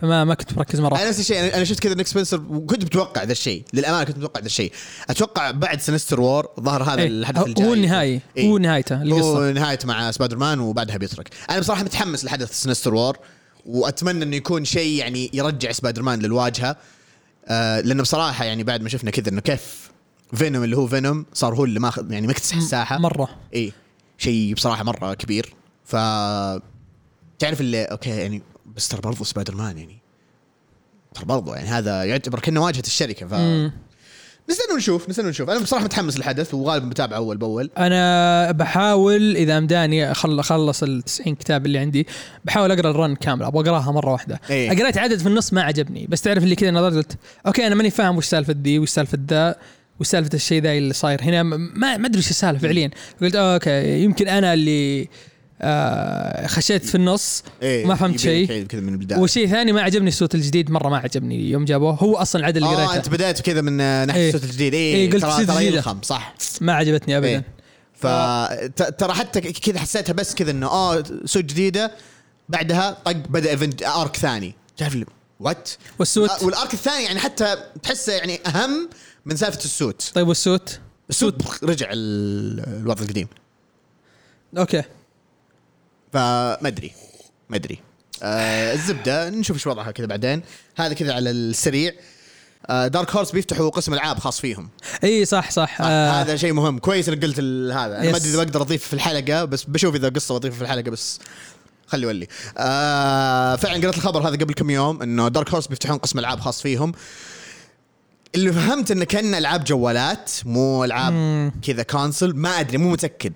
فما 0.00 0.24
ما 0.24 0.34
كنت 0.34 0.56
مركز 0.56 0.80
مرة. 0.80 0.96
أنا 0.96 1.08
نفس 1.08 1.20
الشيء 1.20 1.56
أنا 1.56 1.64
شفت 1.64 1.80
كذا 1.80 1.94
نيك 1.94 2.06
سبنسر 2.06 2.42
وكنت 2.50 2.84
متوقع 2.84 3.22
ذا 3.22 3.32
الشيء. 3.32 3.64
للأمانة 3.72 4.04
كنت 4.04 4.16
متوقع 4.18 4.40
ذا 4.40 4.46
الشيء. 4.46 4.72
أتوقع 5.10 5.50
بعد 5.50 5.80
Sinister 5.80 6.20
War 6.20 6.48
ظهر 6.60 6.82
هذا 6.82 7.00
إيه. 7.00 7.08
الحدث 7.08 7.46
الجاي. 7.46 7.66
هو 7.66 7.74
النهائي 7.74 8.20
إيه. 8.36 8.48
هو 8.48 8.58
نهايته 8.58 9.02
القصة 9.02 9.46
هو 9.48 9.52
نهايته 9.52 9.88
مع 9.88 10.10
سبايدر 10.10 10.36
مان 10.36 10.60
وبعدها 10.60 10.96
بيترك. 10.96 11.28
أنا 11.50 11.60
بصراحة 11.60 11.82
متحمس 11.82 12.24
لحدث 12.24 12.62
Sinister 12.62 12.94
War 12.94 13.18
وأتمنى 13.66 14.24
إنه 14.24 14.36
يكون 14.36 14.64
شيء 14.64 14.98
يعني 14.98 15.30
يرجع 15.32 15.72
سبايدر 15.72 16.02
مان 16.02 16.18
للواجهة. 16.18 16.76
آه 17.48 17.80
لأنه 17.80 18.02
بصراحة 18.02 18.44
يعني 18.44 18.62
بعد 18.62 18.82
ما 18.82 18.88
شفنا 18.88 19.10
كذا 19.10 19.28
إنه 19.28 19.40
كيف 19.40 19.90
فينوم 20.34 20.64
اللي 20.64 20.76
هو 20.76 20.86
فينوم 20.86 21.26
صار 21.34 21.54
هو 21.54 21.64
اللي 21.64 21.80
ماخذ 21.80 22.12
يعني 22.12 22.26
مكتسح 22.26 22.56
الساحة. 22.56 22.98
مرة. 22.98 23.28
اي 23.54 23.72
شيء 24.18 24.54
بصراحة 24.54 24.84
مرة 24.84 25.14
كبير. 25.14 25.54
ف 25.84 25.96
تعرف 27.38 27.60
اللي 27.60 27.84
okay 27.84 28.10
يعني 28.10 28.42
بس 28.76 28.88
ترى 28.88 29.00
برضو 29.00 29.24
سبايدر 29.24 29.54
مان 29.54 29.78
يعني. 29.78 29.98
ترى 31.14 31.24
برضو 31.24 31.54
يعني 31.54 31.68
هذا 31.68 32.04
يعتبر 32.04 32.40
كأنه 32.40 32.62
واجهة 32.62 32.80
الشركة 32.80 33.26
ف 33.26 33.34
مم. 33.34 33.72
نستنى 34.50 34.74
ونشوف 34.74 35.08
نستنى 35.08 35.26
ونشوف. 35.26 35.50
أنا 35.50 35.60
بصراحة 35.60 35.84
متحمس 35.84 36.16
للحدث 36.16 36.54
وغالبا 36.54 36.88
بتابعه 36.88 37.16
أول 37.16 37.36
بأول. 37.36 37.70
أنا 37.78 38.52
بحاول 38.52 39.36
إذا 39.36 39.58
أمداني 39.58 40.10
أخلص 40.10 40.82
ال 40.82 41.02
90 41.02 41.34
كتاب 41.34 41.66
اللي 41.66 41.78
عندي 41.78 42.06
بحاول 42.44 42.72
أقرأ 42.72 42.90
ال 42.90 42.96
run 42.96 43.14
كامله 43.14 43.46
أبغى 43.48 43.70
أقراها 43.70 43.92
مرة 43.92 44.12
واحدة. 44.12 44.40
إيه. 44.50 44.70
قريت 44.70 44.98
عدد 44.98 45.18
في 45.18 45.26
النص 45.28 45.52
ما 45.52 45.62
عجبني 45.62 46.06
بس 46.06 46.22
تعرف 46.22 46.44
اللي 46.44 46.54
كذا 46.54 46.70
نظرت 46.70 47.18
okay 47.46 47.66
أنا 47.66 47.74
ماني 47.74 47.90
فاهم 47.90 48.16
وش 48.16 48.26
سالفة 48.26 48.56
ذي 48.62 48.78
وش 48.78 48.90
سالفة 48.90 49.18
ذا. 49.30 49.56
وش 50.00 50.06
سالفه 50.06 50.34
الشيء 50.34 50.62
ذا 50.62 50.72
اللي 50.72 50.94
صاير. 50.94 51.22
هنا 51.22 51.42
ما 51.42 51.96
ما 51.96 52.06
أدري 52.06 52.18
وش 52.18 52.30
السالفة 52.30 52.62
فعليا. 52.62 52.90
قلت 53.22 53.34
أوه 53.34 53.54
okay 53.54 54.02
يمكن 54.02 54.28
أنا 54.28 54.54
اللي 54.54 55.08
آه 55.62 56.46
خشيت 56.46 56.84
في 56.84 56.94
النص 56.94 57.42
إيه 57.62 57.86
ما 57.86 57.94
فهمت 57.94 58.18
شيء. 58.20 58.66
كذا 58.66 58.80
من 58.80 58.92
البداية. 58.92 59.18
وشيء 59.20 59.48
ثاني 59.48 59.72
ما 59.72 59.82
عجبني 59.82 60.08
ال 60.08 60.13
suit 60.13 60.34
الجديد 60.34 60.70
مرة 60.70 60.88
ما 60.88 60.96
عجبني 60.98 61.50
يوم 61.50 61.64
جابوه. 61.64 61.94
هو 61.94 62.16
أصلا 62.16 62.40
العدد 62.40 62.56
اللي 62.56 62.68
آه 62.68 62.74
قريته. 62.76 62.96
أنت 62.96 63.08
بديت 63.08 63.40
كذا 63.40 63.60
من 63.60 63.80
آه، 63.80 64.04
ناحية 64.04 64.20
إيه. 64.20 64.28
ال 64.28 64.31
suit 64.31 64.44
الجديد. 64.44 64.74
اي 64.74 64.80
إيه، 64.80 65.10
قلت 65.10 65.22
ترى 65.22 65.46
ترى. 65.46 65.66
يلخم 65.66 66.02
صح. 66.02 66.34
ما 66.60 66.72
عجبتني 66.72 67.16
ابدا. 67.16 67.28
إيه. 67.28 67.44
ف 67.94 68.06
ت- 68.76 69.00
ترى 69.00 69.12
حتى 69.12 69.40
كذا 69.40 69.78
حسيتها 69.78 70.12
بس 70.12 70.34
كذا 70.34 70.50
إنه 70.50 70.66
آه 70.66 71.02
suit 71.24 71.44
جديدة. 71.44 71.90
بعدها 72.48 72.98
طق 73.04 73.12
بدأ 73.12 73.50
event 73.50 73.82
arc 73.82 74.16
ثاني. 74.16 74.54
تعرف 74.76 74.96
what 75.40 75.70
وال 75.98 76.13
suit 76.13 76.42
وال 76.42 76.55
arc 76.55 76.74
الثاني 76.74 77.04
يعني 77.04 77.18
حتى 77.18 77.56
تحسه 77.82 78.12
يعني 78.12 78.40
أهم 78.46 78.88
من 79.26 79.36
سالفة 79.36 79.64
ال 79.64 79.72
suit. 79.72 80.10
طيب 80.14 80.28
وال 80.28 80.43
suit؟ 80.43 80.80
ال 81.10 81.21
suit 81.21 81.64
رجع 81.64 81.86
ال- 81.92 82.80
الوضع 82.82 83.02
القديم. 83.02 83.28
okay. 84.58 84.82
فما 86.12 86.68
أدري 86.68 86.92
ما 87.48 87.56
أدري. 87.56 87.78
آه 88.22 88.72
الزبدة 88.74 89.30
نشوف 89.30 89.56
إيش 89.56 89.66
وضعها 89.66 89.90
كذا 89.90 90.06
بعدين. 90.06 90.42
هذا 90.76 90.94
كذا 90.94 91.14
على 91.14 91.30
السريع. 91.30 91.92
آه 92.66 92.86
دارك 92.86 93.10
هورس 93.10 93.30
بيفتحوا 93.30 93.70
قسم 93.70 93.94
ألعاب 93.94 94.18
خاص 94.18 94.40
فيهم. 94.40 94.68
إي 95.04 95.24
صح 95.24 95.50
صح. 95.50 95.80
آه 95.80 95.84
آه. 95.84 96.22
هذا 96.22 96.36
شيء 96.36 96.52
مهم. 96.52 96.78
كويس 96.78 97.08
إنك 97.08 97.24
قلت 97.24 97.38
هذا. 97.38 97.98
أنا 97.98 98.10
ما. 98.10 98.16
أدري 98.16 98.28
إذا 98.30 98.44
بقدر 98.44 98.60
أضيف 98.62 98.86
في 98.86 98.92
الحلقة 98.92 99.44
بس 99.44 99.64
بشوف 99.64 99.94
إذا 99.94 100.08
قصة 100.08 100.38
بضيفها 100.38 100.56
في 100.56 100.62
الحلقة 100.64 100.90
بس 100.90 101.18
خلي 101.86 102.06
ولي. 102.06 102.28
آه 102.58 103.56
فعلا 103.56 103.82
قرأت 103.82 103.96
الخبر 103.96 104.28
هذا 104.28 104.36
قبل 104.36 104.54
كم 104.54 104.70
يوم 104.70 105.02
إنه 105.02 105.28
دارك 105.28 105.50
هورس 105.50 105.66
بيفتحون 105.66 105.98
قسم 105.98 106.18
ألعاب 106.18 106.40
خاص 106.40 106.62
فيهم. 106.62 106.92
اللي 108.36 108.52
فهمت 108.52 108.90
انه 108.90 109.04
كأن 109.04 109.34
ألعاب 109.34 109.64
جوالات 109.64 110.30
مو 110.44 110.84
ألعاب. 110.84 111.52
كذا 111.62 111.82
console 111.82 112.36
ما 112.36 112.60
أدري 112.60 112.78
مو 112.78 112.90
متأكد. 112.90 113.32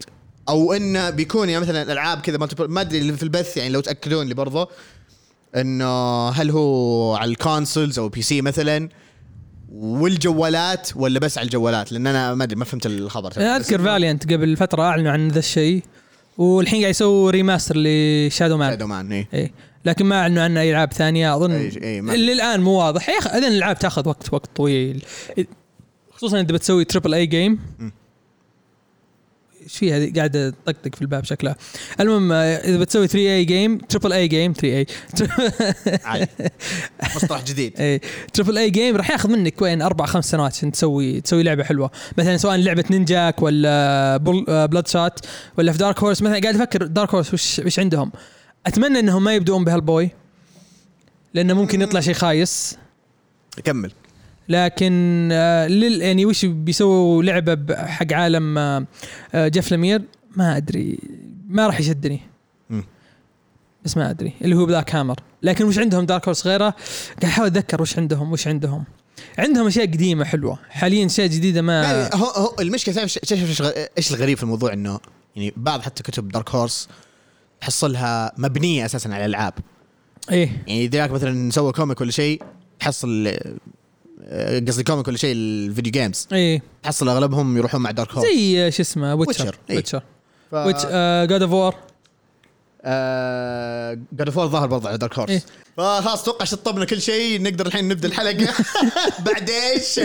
أو 0.49 0.73
انه 0.73 1.11
بيكون 1.11 1.49
يعني 1.49 1.63
مثلا 1.63 1.93
ألعاب 1.93 2.21
كذا 2.21 2.39
ما 2.59 2.81
أدري 2.81 2.99
اللي 2.99 3.13
في 3.13 3.23
البث 3.23 3.57
يعني 3.57 3.71
لو 3.71 3.81
تأكدون 3.81 4.27
لي 4.27 4.35
برضه 4.35 4.69
إنه 5.57 6.29
هل 6.29 6.51
هو 6.51 7.15
على 7.15 7.31
ال 7.31 7.38
consoles 7.38 7.99
أو 7.99 8.09
PC 8.09 8.43
مثلا 8.43 8.89
والجوالات 9.73 10.89
ولا 10.97 11.19
بس 11.19 11.39
على 11.39 11.45
الجوالات؟ 11.45 11.93
لأن 11.93 12.07
أنا 12.07 12.35
ما 12.35 12.45
أدري 12.45 12.57
ما 12.57 12.65
فهمت 12.65 12.87
الخبر. 12.87 13.33
أنا 13.37 13.57
أذكر 13.57 13.83
فاليانت 13.83 14.33
قبل 14.33 14.57
فترة 14.57 14.83
أعلنوا 14.83 15.13
عن 15.13 15.29
ذا 15.29 15.39
الشيء 15.39 15.83
والحين 16.39 16.81
قاعد 16.81 16.91
يسووا 16.91 17.31
remaster 17.31 17.75
لشادو 17.77 18.57
مان. 18.57 18.71
شادو 18.71 18.87
مان 18.87 19.13
اي 19.13 19.27
اي 19.35 19.53
لكن 19.85 20.07
ما 20.07 20.21
أعلنوا 20.21 20.43
عنه 20.43 20.61
أي 20.61 20.71
العاب 20.71 20.93
ثانية 20.93 21.37
أظن 21.37 21.53
اللي 21.53 22.33
الان 22.33 22.61
مو 22.61 22.71
واضح. 22.71 23.09
يا 23.09 23.19
أخي 23.19 23.31
أذن 23.31 23.45
الالعاب 23.45 23.79
تاخذ 23.79 24.09
وقت 24.09 24.33
وقت 24.35 24.51
طويل. 24.57 25.05
خصوصا 26.11 26.41
إذا 26.41 26.53
بتسوي 26.53 26.85
triple 26.85 27.15
A 27.15 27.27
game. 27.27 27.59
إيش 29.63 29.79
فيها 29.79 29.97
هذه 29.97 30.13
قاعدة 30.17 30.51
تطقطق 30.51 30.95
في 30.95 31.03
الباب 31.03 31.25
شكلها 31.25 31.57
المهم 32.01 32.33
آه، 32.33 32.57
إذا 32.57 32.79
بتسوي 32.79 33.07
3 33.07 33.19
A 33.19 33.45
game 33.45 33.79
triple 33.79 34.13
A 34.13 34.29
game 34.29 34.53
3 34.53 34.69
A 34.69 34.87
مصطلح 37.17 37.45
جديد. 37.45 37.81
اي 37.81 38.01
triple 38.33 38.59
A 38.59 38.71
game 38.71 38.97
راح 38.97 39.11
ياخذ 39.11 39.29
منك 39.31 39.63
وين؟ 39.63 39.83
أربع 39.83 40.07
خمس 40.07 40.31
سنوات 40.31 40.53
عشان 40.53 40.73
تسوي 40.73 41.21
تسوي 41.21 41.43
لعبة 41.43 41.65
حلوة. 41.65 41.91
مثلا 42.19 42.37
سواء 42.37 42.57
لعبة 42.57 42.85
نينجاك 42.91 43.43
ولا 43.43 44.17
بلود 44.67 44.89
شوت 44.89 45.21
ولا 45.59 45.73
في 45.73 45.79
دارك 45.79 45.99
هورس 46.03 46.23
مثلا 46.23 46.41
قاعد 46.41 46.55
أفكر 46.55 46.87
دارك 46.87 47.15
هورس 47.15 47.35
وش 47.35 47.59
وش 47.59 47.79
عندهم. 47.79 48.13
أتمنى 48.67 48.99
إنهم 48.99 49.25
ما 49.25 49.35
يبدون 49.35 49.65
بهيلبوي 49.65 50.11
لأنه 51.35 51.55
ممكن 51.55 51.83
يطلع 51.83 52.01
شيء 52.01 52.15
خايس. 52.15 52.79
كمل 53.65 53.93
لكن 54.49 55.29
آه، 55.33 55.67
لل 55.67 56.03
يعني 56.03 56.27
وش 56.27 56.45
بيسووا 56.45 57.23
لعبة 57.23 57.77
حق 57.87 58.13
عالم 58.13 58.59
آه، 58.59 58.87
آه، 59.35 59.49
جيف 59.49 59.73
لمير؟ 59.73 60.03
ما 60.37 60.57
أدري. 60.57 60.99
ما 61.49 61.67
راح 61.67 61.81
يشدني. 61.81 62.21
مم. 62.71 62.85
بس 63.85 63.97
ما 63.97 64.11
أدري. 64.11 64.33
اللي 64.43 64.57
هو 64.57 64.67
Black 64.67 64.95
Hammer 64.95 65.17
لكن 65.43 65.65
وش 65.65 65.79
عندهم؟ 65.79 66.07
Dark 66.07 66.25
Horse 66.25 66.47
غيره؟ 66.47 66.75
قاعد 67.09 67.25
أحاول 67.25 67.47
أتذكر 67.47 67.83
وش 67.83 67.99
عندهم 67.99 68.33
وش 68.33 68.49
عندهم. 68.49 68.85
عندهم 69.39 69.67
أشياء 69.67 69.87
قديمة 69.87 70.25
حلوة. 70.25 70.59
حاليا 70.69 71.07
أشياء 71.07 71.27
جديدة 71.27 71.63
ما 71.63 71.83
يعني 71.83 72.11
هو 72.15 72.27
هو 72.27 72.57
المشكلة 72.61 72.95
تعرف 72.95 73.19
إيش 73.99 74.15
الغريب 74.15 74.37
في 74.37 74.43
الموضوع 74.43 74.73
إنه 74.73 75.01
يعني 75.37 75.53
بعض 75.57 75.81
حتى 75.81 76.03
كتب 76.03 76.29
Dark 76.29 76.51
Horse 76.51 76.89
تحصلها 77.61 78.33
مبنية 78.39 78.85
أساسا 78.85 79.09
على 79.09 79.25
الألعاب. 79.25 79.55
إيه. 80.31 80.63
يعني 80.67 80.87
ذاك 80.87 81.11
مثلا 81.11 81.51
سوى 81.51 81.73
comic 81.73 82.01
ولا 82.01 82.11
شيء 82.11 82.43
تحصل 82.81 83.33
آه، 84.25 84.59
قصدي 84.69 84.83
comic 84.83 85.09
ولا 85.09 85.17
شيء 85.17 85.35
ال 85.35 85.45
video 85.45 85.93
games. 85.93 86.29
إيه. 86.33 86.63
تحصل 86.83 87.09
أغلبهم 87.09 87.57
يروحون 87.57 87.81
مع 87.81 87.91
Dark 87.91 88.13
Horse 88.13 88.27
زي 88.27 88.67
آه، 88.67 88.71
شو 88.71 88.83
اسمه 88.83 89.15
ويتشر. 89.15 89.57
Witcher. 89.71 90.03
Witch 90.53 90.87
God 91.31 91.43
of 91.43 91.53
War 91.53 91.75
God 94.13 94.29
of 94.29 94.39
ظهر 94.39 94.67
برضه 94.67 94.89
على 94.89 94.99
Dark 94.99 95.19
Horse 95.19 95.31
إيه. 95.31 95.43
فخلاص 95.77 96.23
أتوقع 96.23 96.45
شطبنا 96.45 96.85
كل 96.85 97.01
شيء 97.03 97.43
نقدر 97.43 97.67
الحين 97.67 97.89
نبدأ 97.89 98.09
الحلقة. 98.09 98.55
بعد 99.27 99.51
إيش؟ 99.51 100.01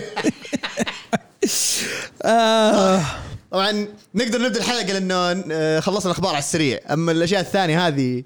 طبعا 3.56 3.88
نقدر 4.16 4.42
نبدأ 4.42 4.60
الحلقة 4.60 4.94
لأنه 4.94 5.44
آه، 5.52 5.80
خلصنا 5.80 6.12
الأخبار 6.12 6.30
على 6.32 6.40
السريع. 6.40 6.80
أما 6.94 7.12
الأشياء 7.12 7.42
الثانية 7.42 7.88
هذه 7.88 8.24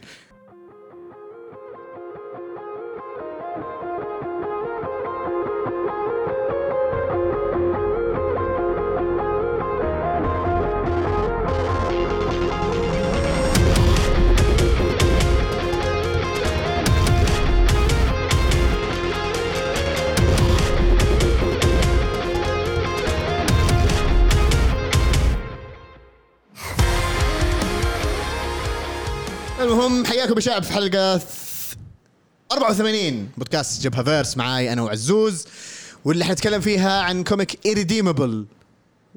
يا 30.37 30.41
شباب 30.41 30.63
في 30.63 30.73
حلقة 30.73 31.17
ث- 31.17 31.23
84 32.51 33.29
بودكاست 33.37 33.81
جبهة 33.83 34.03
verse 34.03 34.37
معاي 34.37 34.73
أنا 34.73 34.81
وعزوز 34.81 35.45
واللي 36.05 36.25
حنتكلم 36.25 36.61
فيها 36.61 37.01
عن 37.01 37.23
comic 37.23 37.65
Irredeemable 37.65 38.45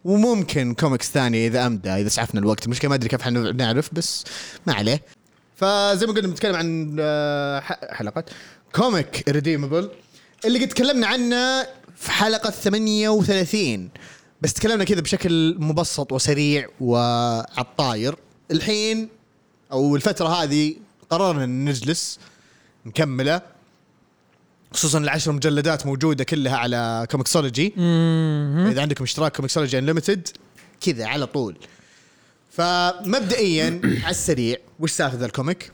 وممكن 0.04 0.74
كوميكس 0.74 1.10
ثانية 1.10 1.46
إذا 1.48 1.66
أمدى 1.66 1.90
إذا 1.90 2.08
سعفنا 2.08 2.40
الوقت. 2.40 2.64
المشكلة 2.64 2.88
ما 2.88 2.94
أدري 2.94 3.08
كيف 3.08 3.22
حنعرف 3.22 3.94
بس 3.94 4.24
ما 4.66 4.72
عليه. 4.74 5.02
فزي 5.56 6.06
ما 6.06 6.12
قلنا 6.12 6.28
بنتكلم 6.28 6.54
عن 6.56 6.96
آه، 7.00 7.60
ح- 7.60 7.80
حلقة 7.94 8.24
comic 8.74 9.24
Irredeemable 9.28 9.90
اللي 10.44 10.58
قد 10.58 10.68
تكلمنا 10.68 11.06
عنه 11.06 11.62
في 11.96 12.10
حلقة 12.10 12.50
38 12.50 13.88
بس 14.42 14.52
تكلمنا 14.52 14.84
كذا 14.84 15.00
بشكل 15.00 15.56
مبسط 15.58 16.12
وسريع 16.12 16.66
وعالطاير 16.80 18.16
الحين 18.50 19.08
أو 19.72 19.96
الفترة 19.96 20.28
هذه 20.28 20.74
قررنا 21.12 21.46
نجلس 21.46 22.18
نكمله. 22.86 23.42
خصوصا 24.72 24.98
العشر 24.98 25.32
مجلدات 25.32 25.86
موجودة 25.86 26.24
كلها 26.24 26.56
على 26.56 27.06
ComiXology 27.10 27.74
إذا 28.70 28.82
عندكم 28.82 29.04
اشتراك 29.04 29.36
ComiXology 29.36 29.78
Unlimited 29.78 30.28
كذا 30.80 31.06
على 31.06 31.26
طول. 31.26 31.56
فمبدئيا 32.50 33.80
على 33.84 34.10
السريع 34.10 34.56
وش 34.80 34.90
سالفة 34.90 35.18
ذا 35.18 35.26
ال 35.26 35.33
comic؟ 35.33 35.72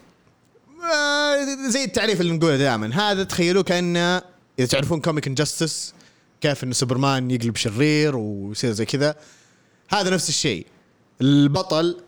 آه، 0.95 1.68
زي 1.68 1.85
التعريف 1.85 2.21
اللي 2.21 2.33
نقوله 2.33 2.57
دائما. 2.57 3.11
هذا 3.11 3.25
تخيلوه 3.25 3.62
كانه 3.62 4.23
إذا 4.59 4.66
تعرفون 4.66 5.00
comic 5.00 5.26
Injustice 5.26 5.95
كيف 6.40 6.64
إن 6.64 6.73
سوبرمان 6.73 7.30
يقلب 7.30 7.57
شرير 7.57 8.16
ويصير 8.16 8.73
زي 8.73 8.85
كذا. 8.85 9.14
هذا 9.88 10.11
نفس 10.11 10.28
الشيء. 10.28 10.66
البطل 11.21 12.00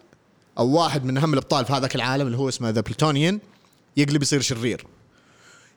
أو 0.59 0.69
واحد 0.69 1.05
من 1.05 1.19
أهم 1.19 1.33
الأبطال 1.33 1.65
في 1.65 1.73
هذاك 1.73 1.95
العالم 1.95 2.27
اللي 2.27 2.39
هو 2.39 2.49
اسمه 2.49 2.71
The 2.71 2.81
Plutonian 2.81 3.41
يقلب 3.97 4.23
يصير 4.23 4.41
شرير. 4.41 4.87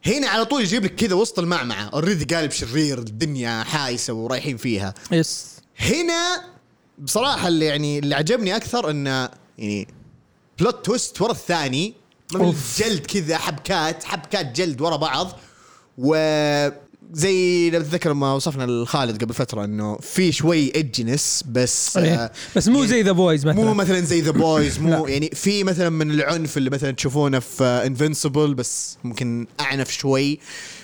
هنا 0.06 0.27
على 0.27 0.46
طول 0.46 0.62
يجيب 0.62 0.84
لك 0.84 0.96
كذا 0.96 1.15
وسط 1.15 1.39
المعمعة. 1.39 1.89
already 1.89 2.36
قالب 2.36 2.51
شرير 2.51 2.98
الدنيا 2.98 3.63
حايسة 3.63 4.13
ورايحين 4.13 4.58
فيها. 4.58 4.94
yes 5.12 5.45
هنا 5.80 6.44
بصراحة 6.98 7.48
اللي 7.48 7.65
يعني 7.65 8.00
اللي 8.00 8.15
عجبني 8.15 8.56
أكثر 8.56 8.89
إنه 8.89 9.30
يعني 9.58 9.88
plot 10.60 10.86
twist 10.86 11.22
ورا 11.22 11.32
الثاني. 11.32 11.94
جلد 12.77 13.06
كذا 13.06 13.38
حبكات 13.38 14.03
حبكات 14.03 14.56
جلد 14.56 14.82
ورا 14.82 14.96
بعض. 14.96 15.39
وزي 17.13 17.70
لو 17.70 17.82
تتذكر 17.82 18.10
لما 18.10 18.34
وصفنا 18.34 18.63
لخالد 18.63 19.24
قبل 19.24 19.34
فترة 19.34 19.65
إنه 19.65 19.98
في 19.98 20.32
شوي 20.32 20.72
edginess 20.75 21.43
بس. 21.48 21.98
آه 21.98 22.32
بس 22.55 22.67
مو 22.67 22.75
يعني 22.75 22.88
زي 22.88 23.01
The 23.01 23.12
Boys 23.12 23.45
مثلا. 23.46 23.63
مو 23.63 23.74
مثلا 23.74 24.00
زي 24.00 24.22
The 24.22 24.31
Boys 24.31 24.79
مو. 24.79 25.08
يعني 25.08 25.29
في 25.34 25.63
مثلا 25.63 25.89
من 25.89 26.12
العنف 26.12 26.58
اللي 26.58 26.70
مثلا 26.70 26.91
تشوفونه 26.91 27.39
في 27.39 27.63
Invincible 27.63 28.53
بس 28.53 28.98
ممكن 29.03 29.48
أعنف 29.60 29.91
شوي. 29.91 30.39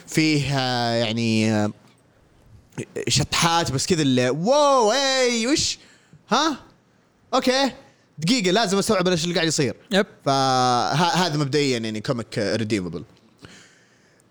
فيه 0.07 0.59
آه، 0.59 0.93
يعني 0.93 1.53
آه، 1.53 1.71
شطحات 3.07 3.71
بس 3.71 3.85
كذا 3.85 4.01
اللي 4.01 4.29
wow 4.29 4.91
اي 4.91 5.47
وش؟ 5.47 5.79
ها؟ 6.29 6.57
okay. 7.33 7.71
دقيقة 8.17 8.51
لازم 8.51 8.77
أستوعب 8.77 9.07
إيش 9.07 9.23
اللي 9.23 9.35
قاعد 9.35 9.47
يصير. 9.47 9.75
yep 9.91 10.05
فهذا 10.25 11.37
مبدئيا 11.37 11.77
يعني 11.77 12.01
comic 12.01 12.37
Irredeemable 12.37 13.03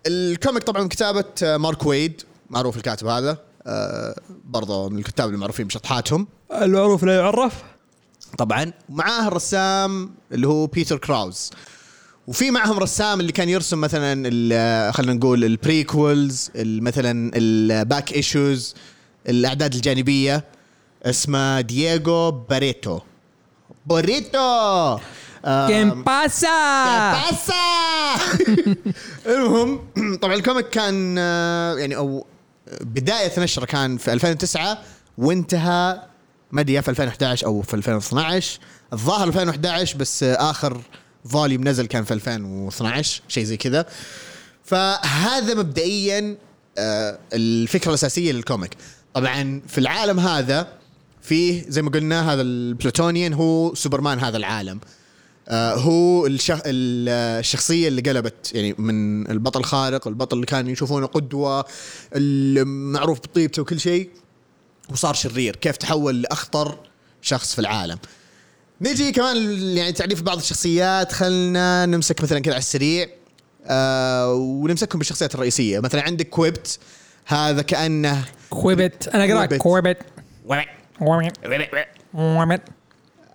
ال 0.07 0.16
comic 0.16 0.63
طبعا 0.63 0.81
من 0.81 0.89
كتابة 0.89 1.25
آه، 1.43 1.57
Mark 1.57 1.85
Waid 1.85 2.21
معروف 2.49 2.77
الكاتب 2.77 3.07
هذا 3.07 3.37
آه، 3.67 4.15
برضه 4.45 4.89
من 4.89 4.97
الكتاب 4.99 5.29
المعروفين 5.29 5.67
بشطحاتهم 5.67 6.27
المعروف 6.51 7.03
لا 7.03 7.15
يعرف. 7.15 7.63
طبعا. 8.37 8.71
ومعاه 8.89 9.27
الرسام 9.27 10.11
اللي 10.31 10.47
هو 10.47 10.67
Peter 10.67 10.97
Krause. 10.97 11.51
وفي 12.27 12.51
معهم 12.51 12.79
رسام 12.79 13.19
اللي 13.19 13.31
كان 13.31 13.49
يرسم 13.49 13.81
مثلا 13.81 14.23
ال- 14.27 14.93
خلينا 14.93 15.13
نقول 15.13 15.45
ال 15.45 15.57
prequels 15.57 16.51
مثلا 16.55 17.31
ال 17.35 17.51
back 17.51 18.13
issues 18.13 18.75
الأعداد 19.29 19.73
الجانبية. 19.73 20.45
اسمه 21.03 21.61
Diego 21.61 22.31
Barreto. 22.31 22.99
بوريتو 23.85 24.97
آم، 25.45 25.67
كيم 25.67 26.03
باسا. 26.03 27.11
باسا. 27.11 27.53
المهم 29.35 29.79
طبعا 30.21 30.35
ال 30.35 30.41
comic 30.41 30.69
كان 30.69 31.15
آه، 31.19 31.75
يعني 31.77 31.95
أو 31.95 32.25
بداية 32.81 33.39
نشره 33.39 33.65
كان 33.65 33.97
في 33.97 34.13
2009 34.13 34.77
وانتهى 35.17 36.01
ما 36.51 36.61
أدري 36.61 36.81
في 36.81 36.89
2011 36.89 37.45
أو 37.45 37.61
في 37.61 37.73
2012 37.73 38.59
الظاهر 38.93 39.27
2011 39.27 39.97
بس 39.97 40.23
آه، 40.23 40.51
آخر 40.51 40.81
volume 41.29 41.67
نزل 41.67 41.85
كان 41.85 42.03
في 42.03 42.13
2012 42.13 43.21
شيء 43.27 43.43
زي 43.43 43.57
كذا. 43.57 43.85
فهذا 44.63 45.53
مبدئيا 45.53 46.35
آه، 46.77 47.19
الفكرة 47.33 47.89
الأساسية 47.89 48.31
لل 48.31 48.42
comic. 48.42 48.77
طبعا 49.13 49.61
في 49.67 49.77
العالم 49.77 50.19
هذا 50.19 50.67
فيه 51.21 51.65
زي 51.67 51.81
ما 51.81 51.89
قلنا 51.89 52.33
هذا 52.33 52.41
ال 52.41 52.50
Plutonian 52.50 53.33
هو 53.33 53.75
سوبرمان 53.75 54.19
هذا 54.19 54.37
العالم. 54.37 54.79
هو 55.51 56.25
الشخ... 56.27 56.59
ال- 56.65 57.09
آه، 57.09 57.39
الشخصية 57.39 57.87
اللي 57.87 58.01
قلبت 58.01 58.51
يعني 58.53 58.75
من 58.77 59.31
البطل 59.31 59.59
الخارق 59.59 60.07
البطل 60.07 60.35
اللي 60.35 60.45
كان 60.45 60.67
يشوفونه 60.67 61.05
قدوة 61.05 61.65
المعروف 62.15 63.19
بطيبته 63.19 63.61
وكل 63.61 63.79
شيء 63.79 64.09
وصار 64.91 65.13
شرير. 65.13 65.55
كيف 65.55 65.77
تحول 65.77 66.21
لأخطر 66.21 66.77
شخص 67.21 67.53
في 67.53 67.59
العالم. 67.59 67.99
نجي 68.81 69.11
كمان 69.11 69.37
يعني 69.77 69.91
تعريف 69.91 70.21
بعض 70.21 70.37
الشخصيات. 70.37 71.11
خلنا 71.11 71.85
نمسك 71.85 72.21
مثلا 72.21 72.39
كذا 72.39 72.53
على 72.53 72.59
السريع. 72.59 73.07
آه 73.65 74.33
ونمسكهم 74.33 74.99
بالشخصيات 74.99 75.35
الرئيسية. 75.35 75.79
مثلا 75.79 76.01
عندك 76.01 76.29
Qubit. 76.29 76.79
هذا 77.25 77.61
كأنه 77.61 78.25
Qubit. 78.49 79.07
أنا 79.07 79.23
اقرا 79.25 79.45
Qubit. 79.57 79.97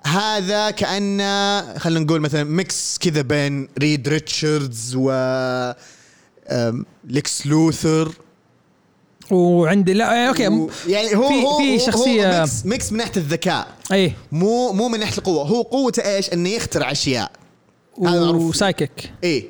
هذا 0.06 0.70
كانه 0.70 1.78
خلينا 1.78 2.00
نقول 2.00 2.20
مثلا 2.20 2.44
mix 2.44 2.99
كذا 2.99 3.23
بين 3.23 3.68
Reed 3.78 4.08
Richards 4.08 4.94
و 4.99 5.11
Lex 7.04 7.46
Luthor 7.46 8.12
وعندي 9.30 9.92
لا 9.92 10.28
okay. 10.28 10.49
و- 10.49 10.70
يعني 10.88 11.16
هو 11.16 11.28
في- 11.28 11.42
هو 11.44 11.58
في 11.58 11.78
شخصية- 11.78 11.96
هو 11.96 12.40
mix, 12.40 12.66
mix 12.66 12.92
من 12.92 12.99
ناحية 12.99 13.12
الذكاء. 13.16 13.68
اي 13.92 14.12
مو 14.32 14.73
مو 14.73 14.88
من 14.88 15.00
ناحية 15.00 15.18
القوة. 15.18 15.42
هو 15.44 15.62
قوته 15.62 16.14
إيش؟ 16.16 16.32
إنه 16.32 16.49
يخترع 16.49 16.90
أشياء. 16.92 17.32
هذا 18.06 18.20
معروف. 18.25 18.42
و 18.42 18.50
psychic. 18.50 19.12
إيه. 19.25 19.44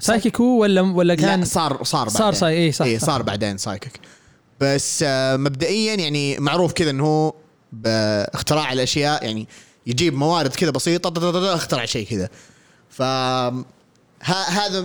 psychic 0.00 0.40
هو 0.40 0.62
ولا 0.62 0.80
ولا 0.80 1.14
كان؟ 1.14 1.40
لا 1.40 1.44
صار 1.44 1.84
صار 1.84 2.08
صار 2.08 2.20
بعدين. 2.22 2.40
psy- 2.40 2.54
إيه، 2.54 2.70
صح، 2.72 2.84
إيه. 2.84 2.98
صار 2.98 3.22
بعدين 3.22 3.58
psychic. 3.58 4.00
بس 4.60 5.04
آه، 5.06 5.36
مبدئيا 5.36 5.94
يعني 5.94 6.38
معروف 6.38 6.72
كذا 6.72 6.90
إنه 6.90 7.04
هو 7.06 7.34
باختراع 7.72 8.72
الأشياء 8.72 9.24
يعني 9.24 9.48
يجيب 9.86 10.14
موارد 10.14 10.54
كذا 10.54 10.70
بسيطة 10.70 11.54
اخترع 11.54 11.84
شيء 11.84 12.06
كذا. 12.06 12.28
ف 12.90 13.02
هذا 14.22 14.84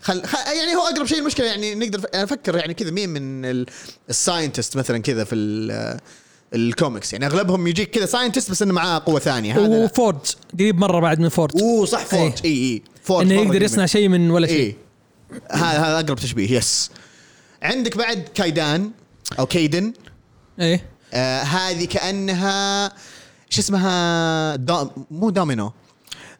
خل... 0.00 0.22
خ- 0.26 0.46
يعني 0.46 0.76
هو 0.76 0.80
أقرب 0.86 1.06
شيء 1.06 1.18
المشكلة 1.18 1.46
يعني 1.46 1.74
نقدر 1.74 2.00
أفكر 2.14 2.56
يعني 2.56 2.74
كذا 2.74 2.90
مين 2.90 3.08
من 3.08 3.44
ال- 3.44 3.66
ال 4.10 4.17
scientist 4.17 4.76
مثلا 4.76 4.98
كذا 4.98 5.24
في 5.24 5.34
ال- 5.34 6.00
الكوميكس 6.54 7.12
يعني 7.12 7.26
أغلبهم 7.26 7.66
يجيك 7.66 7.90
كذا 7.90 8.06
scientist 8.06 8.50
بس 8.50 8.62
إنه 8.62 8.72
معاه 8.72 9.02
قوة 9.06 9.20
ثانية. 9.20 9.58
هذا 9.58 9.66
لا. 9.68 9.84
و 9.84 9.89
Forge 9.89 10.16
قريب 10.58 10.78
مرة 10.78 11.00
بعد 11.00 11.20
من 11.20 11.28
Forge 11.28 11.62
أوه 11.62 11.86
صح 11.86 12.14
إيه. 12.14 12.34
إي 12.44 12.50
إي. 12.50 12.82
Forge 13.02 13.26
إنه 13.26 13.34
مرة 13.36 13.44
يقدر 13.46 13.62
يصنع. 13.62 13.86
شيء 13.86 14.08
من 14.08 14.30
ولا 14.30 14.46
شيء. 14.46 14.56
إيه 14.56 14.76
هذا 15.50 15.78
هذا 15.78 16.00
أقرب 16.00 16.18
تشبيه 16.18 16.50
yes 16.50 16.90
عندك 17.62 17.96
بعد 17.96 18.28
Kaidan 18.34 18.90
أو 19.38 19.46
Kaiden 19.46 19.92
إيه. 20.60 20.84
آه 21.14 21.42
هذه 21.42 21.84
كأنها 21.84 22.88
شو 23.50 23.60
اسمها؟ 23.60 24.56
دا 24.56 24.90
مو 25.10 25.30
دومينو. 25.30 25.72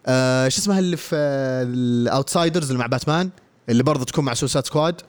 آه 0.07 0.49
شو 0.49 0.61
اسمها 0.61 0.79
اللي 0.79 0.97
في 0.97 1.17
آه 1.17 1.63
ال 1.63 1.73
Outsiders 1.73 2.67
اللي 2.67 2.79
مع 2.79 2.87
باتمان؟ 2.87 3.31
اللي 3.69 3.83
برضه 3.83 4.05
تكون 4.05 4.25
مع 4.25 4.35
Suicide 4.35 4.67
Squad 4.67 5.01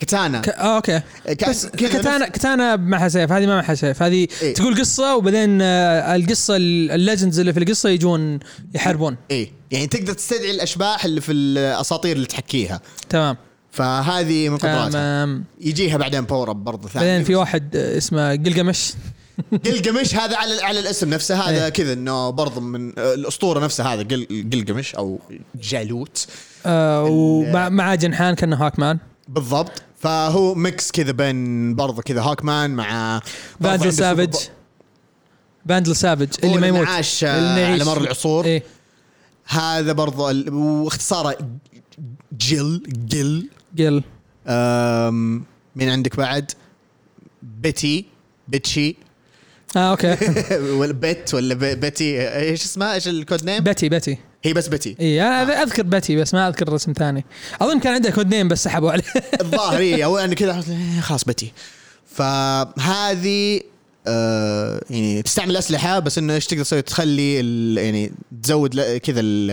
Katana. 0.00 0.40
ك... 0.40 0.48
آه 0.48 0.76
okay. 0.76 1.00
كأن- 1.28 1.48
بس 1.48 1.66
كذا 1.66 1.98
Katana 2.00 2.28
Katana 2.28 2.76
معها 2.76 3.08
سيف 3.08 3.32
هذه 3.32 3.46
ما 3.46 3.56
معها 3.56 3.74
سيف 3.74 4.02
هذه 4.02 4.28
إيه. 4.42 4.54
تقول 4.54 4.80
قصة 4.80 5.16
وبعدين 5.16 5.58
آه، 5.62 6.16
القصة 6.16 6.56
ال 6.56 6.66
legends 6.66 7.38
اللي 7.40 7.52
في 7.52 7.58
القصة 7.58 7.88
يجون 7.88 8.38
يحاربون. 8.74 9.16
إيه. 9.30 9.52
يعني 9.70 9.86
تقدر 9.86 10.12
تستدعي 10.12 10.50
الأشباح 10.50 11.04
اللي 11.04 11.20
في 11.20 11.32
الأساطير 11.32 12.16
اللي 12.16 12.26
تحكيها. 12.26 12.80
تمام. 13.08 13.36
فهذه 13.70 14.48
من 14.48 14.56
قدراتها. 14.56 14.90
تمام. 14.90 15.44
يجيها 15.60 15.96
بعدين 15.96 16.20
power 16.20 16.50
up 16.50 16.64
برضه 16.64 16.88
ثاني. 16.88 17.06
بعدين 17.06 17.24
في 17.24 17.34
واحد 17.34 17.76
اسمه 17.76 18.30
قلقمش 18.36 18.92
قلقمش 19.64 20.14
هذا 20.20 20.36
على 20.36 20.62
على 20.62 20.80
الاسم 20.80 21.10
نفسه 21.10 21.34
هذا 21.40 21.64
إيه. 21.64 21.68
كذا 21.68 21.92
إنه 21.92 22.30
برضه 22.30 22.60
من 22.60 22.88
الأسطورة 22.98 23.60
نفسها 23.64 23.94
هذا 23.94 24.02
قل- 24.02 24.50
قلقمش 24.52 24.94
أو 24.94 25.18
جالوت. 25.62 26.26
آه 26.66 27.04
ومع 27.04 27.68
مع 27.68 27.94
جنحان 27.94 28.34
كأنه 28.34 28.56
هاكمان. 28.66 28.98
بالضبط. 29.28 29.82
فهو 30.00 30.54
mix 30.54 30.90
كذا 30.90 31.12
بين 31.12 31.74
برضه 31.74 32.02
كذا 32.02 32.22
هاكمان 32.22 32.70
مع 32.70 33.20
برضه 33.60 33.76
باندل 33.76 33.92
سافج. 33.92 34.34
باندل 35.66 35.96
سافج 35.96 36.28
اللي 36.44 36.58
ما 36.60 36.66
يموت. 36.66 36.86
عاش 36.86 37.24
آه، 37.24 37.72
على. 37.72 37.84
مر 37.84 38.00
العصور. 38.00 38.44
إيه. 38.44 38.62
هذا 39.46 39.92
برضو 39.92 40.30
ال... 40.30 40.52
واختصاره 40.54 41.36
جل 42.38 42.82
جل 42.88 43.48
قل. 43.78 44.02
مين 45.76 45.88
عندك 45.90 46.16
بعد؟ 46.16 46.52
بيتي 47.42 48.04
بيتشي. 48.48 48.96
آه 49.76 49.90
أوكي. 49.90 50.16
ولا 50.78 50.92
بيت 50.92 51.34
ولا 51.34 51.54
بي- 51.54 51.74
بيتي. 51.74 52.28
إيش 52.38 52.64
اسمها 52.64 52.94
إيش 52.94 53.08
ال 53.08 53.15
code 53.15 53.44
name 53.44 53.64
باتي 53.64 53.88
باتي 53.88 54.18
هي 54.44 54.52
بس 54.52 54.68
بيتي. 54.68 54.96
إي 55.00 55.22
أنا 55.22 55.62
أذكر 55.62 55.82
باتي 55.82 56.16
بس 56.16 56.34
ما 56.34 56.48
أذكر 56.48 56.74
اسم 56.76 56.92
ثاني 56.92 57.24
أظن 57.60 57.80
كان 57.80 57.94
عنده 57.94 58.10
code 58.10 58.34
name 58.34 58.48
بس 58.48 58.64
سحبوا 58.64 58.90
عليه. 58.92 59.04
الظاهر 59.40 59.78
هي 59.78 60.04
أو 60.04 60.18
أنا 60.18 60.34
كذا 60.34 60.64
إيه، 60.70 61.00
خلاص 61.00 61.24
بيتي. 61.24 61.52
فهذه 62.14 63.60
آه 64.06 64.80
يعني 64.90 65.22
تستعمل 65.22 65.56
أسلحة 65.56 65.98
بس 65.98 66.18
إنه 66.18 66.34
إيش 66.34 66.46
تقدر 66.46 66.62
تسوي؟ 66.64 66.82
تخلي 66.82 67.34
يعني 67.82 68.12
تزود 68.42 68.80
كذا 68.96 69.20
ال- 69.20 69.50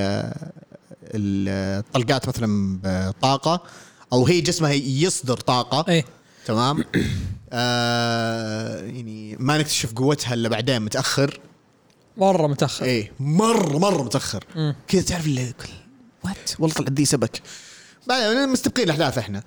ال- 1.03 1.83
الطلقات 1.85 2.27
مثلا 2.27 2.79
بطاقة. 2.83 3.63
أو 4.15 4.25
هي 4.25 4.41
جسمها 4.41 4.71
يصدر 4.73 5.37
طاقة. 5.37 5.91
اي 5.91 6.03
تمام؟ 6.45 6.83
آه 7.53 8.81
يعني 8.81 9.35
ما 9.39 9.57
نكتشف 9.57 9.93
قوتها 9.93 10.33
إلا 10.33 10.49
بعدين 10.49 10.81
متأخر؟ 10.81 11.39
مرة 12.17 12.47
متأخر. 12.47 12.85
إيه 12.85 13.11
مره 13.19 13.77
مرة 13.77 14.03
متأخر. 14.03 14.43
كذا 14.87 15.01
تعرف 15.01 15.25
اللي 15.25 15.53
كل 15.61 15.69
وات 16.25 16.51
والله 16.59 16.75
طلعت 16.75 16.91
ذي 16.91 17.05
سبك. 17.05 17.41
بعدين 18.07 18.49
مستبقين 18.49 18.85
الأحداث 18.85 19.17
إحنا. 19.17 19.43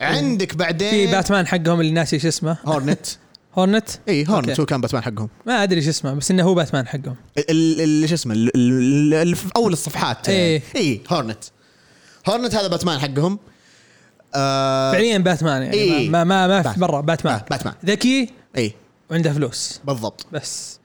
عندك 0.00 0.54
بعدين 0.54 0.90
في 0.90 1.06
باتمان 1.06 1.46
حقهم 1.46 1.80
اللي 1.80 1.92
ناسي 1.92 2.18
شو 2.18 2.28
اسمه. 2.28 2.56
هورنت. 2.64 3.06
هورنت؟ 3.58 3.88
اي 4.08 4.26
هورنت. 4.28 4.60
هو 4.60 4.66
كان 4.66 4.80
باتمان 4.80 5.02
حقهم. 5.02 5.28
ما 5.46 5.62
أدري 5.62 5.82
شو 5.82 5.90
اسمه 5.90 6.14
بس 6.14 6.30
إنه 6.30 6.42
هو 6.42 6.54
باتمان 6.54 6.86
حقهم. 6.88 7.16
ال- 7.38 7.80
ال- 8.04 8.08
شو 8.08 8.14
اسمه 8.14 8.34
ال- 8.34 8.56
ال- 8.56 9.14
اللي 9.14 9.36
في 9.36 9.46
أول 9.56 9.72
الصفحات. 9.72 10.28
إيه. 10.28 10.62
اي 10.76 11.00
هورنت. 11.08 11.44
هورنت 12.28 12.54
هذا 12.54 12.68
باتمان 12.68 12.98
حقهم. 13.00 13.38
آه 14.34 14.92
فعليا 14.92 15.18
باتمان 15.18 15.62
يعني 15.62 15.74
إيه. 15.76 16.08
ما 16.08 16.24
ما 16.24 16.46
ما 16.46 16.62
في 16.72 16.80
برا 16.80 17.00
باتمان. 17.00 17.40
باتمان. 17.50 17.74
ذكي 17.86 18.28
اي 18.56 18.72
وعنده 19.10 19.32
فلوس. 19.32 19.80
بالضبط. 19.84 20.26
بس. 20.32 20.80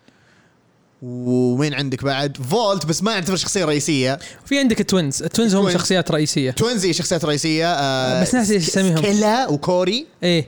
ومين 1.02 1.74
عندك 1.74 2.04
بعد؟ 2.04 2.38
فولت 2.38 2.86
بس 2.86 3.04
ما 3.04 3.14
يعتبر 3.14 3.36
شخصية 3.36 3.66
رئيسية. 3.66 4.20
في 4.46 4.60
عندك 4.60 4.80
ال 4.82 4.89
twins 4.89 5.24
ال 5.24 5.29
twins 5.29 5.56
هم. 5.56 5.70
شخصيات 5.70 6.12
رئيسية. 6.12 6.52
twins 6.52 6.87
إي 6.87 6.94
شخصيات 6.94 7.26
رئيسية 7.26 7.74
آه 7.74 8.22
بس 8.22 8.36
ناسي 8.36 8.54
إيش 8.54 8.68
اسميهم. 8.70 8.98
سكيلا 8.98 9.48
وكوري. 9.48 10.06
إيه. 10.24 10.48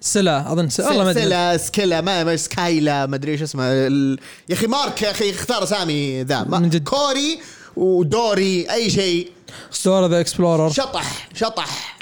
سلا 0.00 0.52
أظن 0.52 0.68
سلا 0.68 0.88
والله 0.88 1.04
ما 1.04 1.10
أدري. 1.10 1.22
سكيلا 1.22 1.56
سكيلا 1.56 2.00
ما 2.00 2.24
ما- 2.24 2.36
سكايلا 2.36 3.06
ما 3.06 3.16
أدري 3.16 3.32
إيش 3.32 3.42
اسمه. 3.42 3.64
ال- 3.66 4.18
يا 4.48 4.54
أخي 4.54 4.66
مارك 4.66 5.02
يا 5.02 5.10
أخي 5.10 5.30
اختار 5.30 5.62
اسامي 5.62 6.22
ذا. 6.22 6.44
ما- 6.44 6.58
من 6.58 6.70
جد. 6.70 6.88
كوري 6.88 7.38
ودوري 7.76 8.70
أي 8.70 8.90
شيء. 8.90 9.30
Dora 9.70 10.06
the 10.06 10.20
Explorer. 10.20 10.70
شطح 10.70 11.28
شطح. 11.34 11.98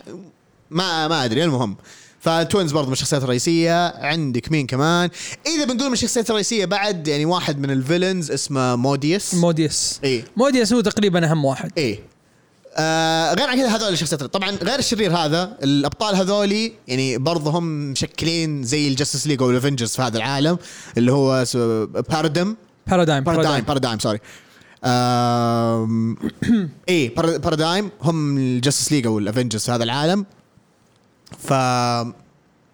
ما 0.71 1.09
ما 1.09 1.25
أدري 1.25 1.45
المهم. 1.45 1.77
ف 2.21 2.29
twins 2.29 2.73
برضه 2.73 2.87
من 2.87 2.93
الشخصيات 2.93 3.23
الرئيسية. 3.23 3.89
عندك 4.07 4.53
مين 4.53 4.67
كمان؟ 4.67 5.11
إذا 5.47 5.65
بنقول 5.65 5.87
من 5.87 5.93
الشخصيات 5.93 6.31
الرئيسية 6.31 6.65
بعد 6.65 7.09
يعني 7.09 7.25
واحد 7.25 7.59
من 7.59 7.71
ال 7.71 7.77
villains 7.77 8.31
اسمه 8.31 8.77
موديوس. 8.77 9.35
موديوس. 9.35 10.01
إيه. 10.05 10.25
موديوس 10.37 10.73
هو 10.73 10.81
تقريبا 10.81 11.31
أهم 11.31 11.45
واحد. 11.45 11.73
إيه. 11.79 12.01
آه 12.77 13.35
غير 13.35 13.49
عن 13.49 13.57
كذا 13.57 13.77
هذول 13.77 13.93
الشخصيات. 13.93 14.23
طبعا 14.23 14.51
غير 14.51 14.79
الشرير 14.79 15.17
هذا 15.17 15.57
الأبطال 15.63 16.15
هذولي 16.15 16.73
يعني 16.89 17.19
برضه 17.19 17.51
هم 17.51 17.91
مشكلين 17.91 18.63
زي 18.63 18.89
ال 18.89 18.93
Justice 18.93 19.27
League 19.27 19.43
أو 19.43 19.51
ال 19.51 19.55
Avengers 19.55 19.91
في 19.91 20.03
هذا 20.03 20.19
العالم 20.19 20.59
اللي 20.99 21.13
هو 21.13 21.45
Paradigm 22.09 22.57
Paradigm 22.87 23.25
Paradigm 23.25 23.65
Paradigm 23.65 23.99
sorry 23.99 24.19
إيه 26.89 27.15
Paradigm 27.15 27.91
هم 28.03 28.37
ال 28.37 28.44
Justice 28.44 28.93
League 28.93 29.07
أو 29.07 29.19
ال 29.19 29.24
Avengers 29.24 29.65
في 29.65 29.73
هذا 29.73 29.85
العالم. 29.85 30.27
ف 31.39 31.53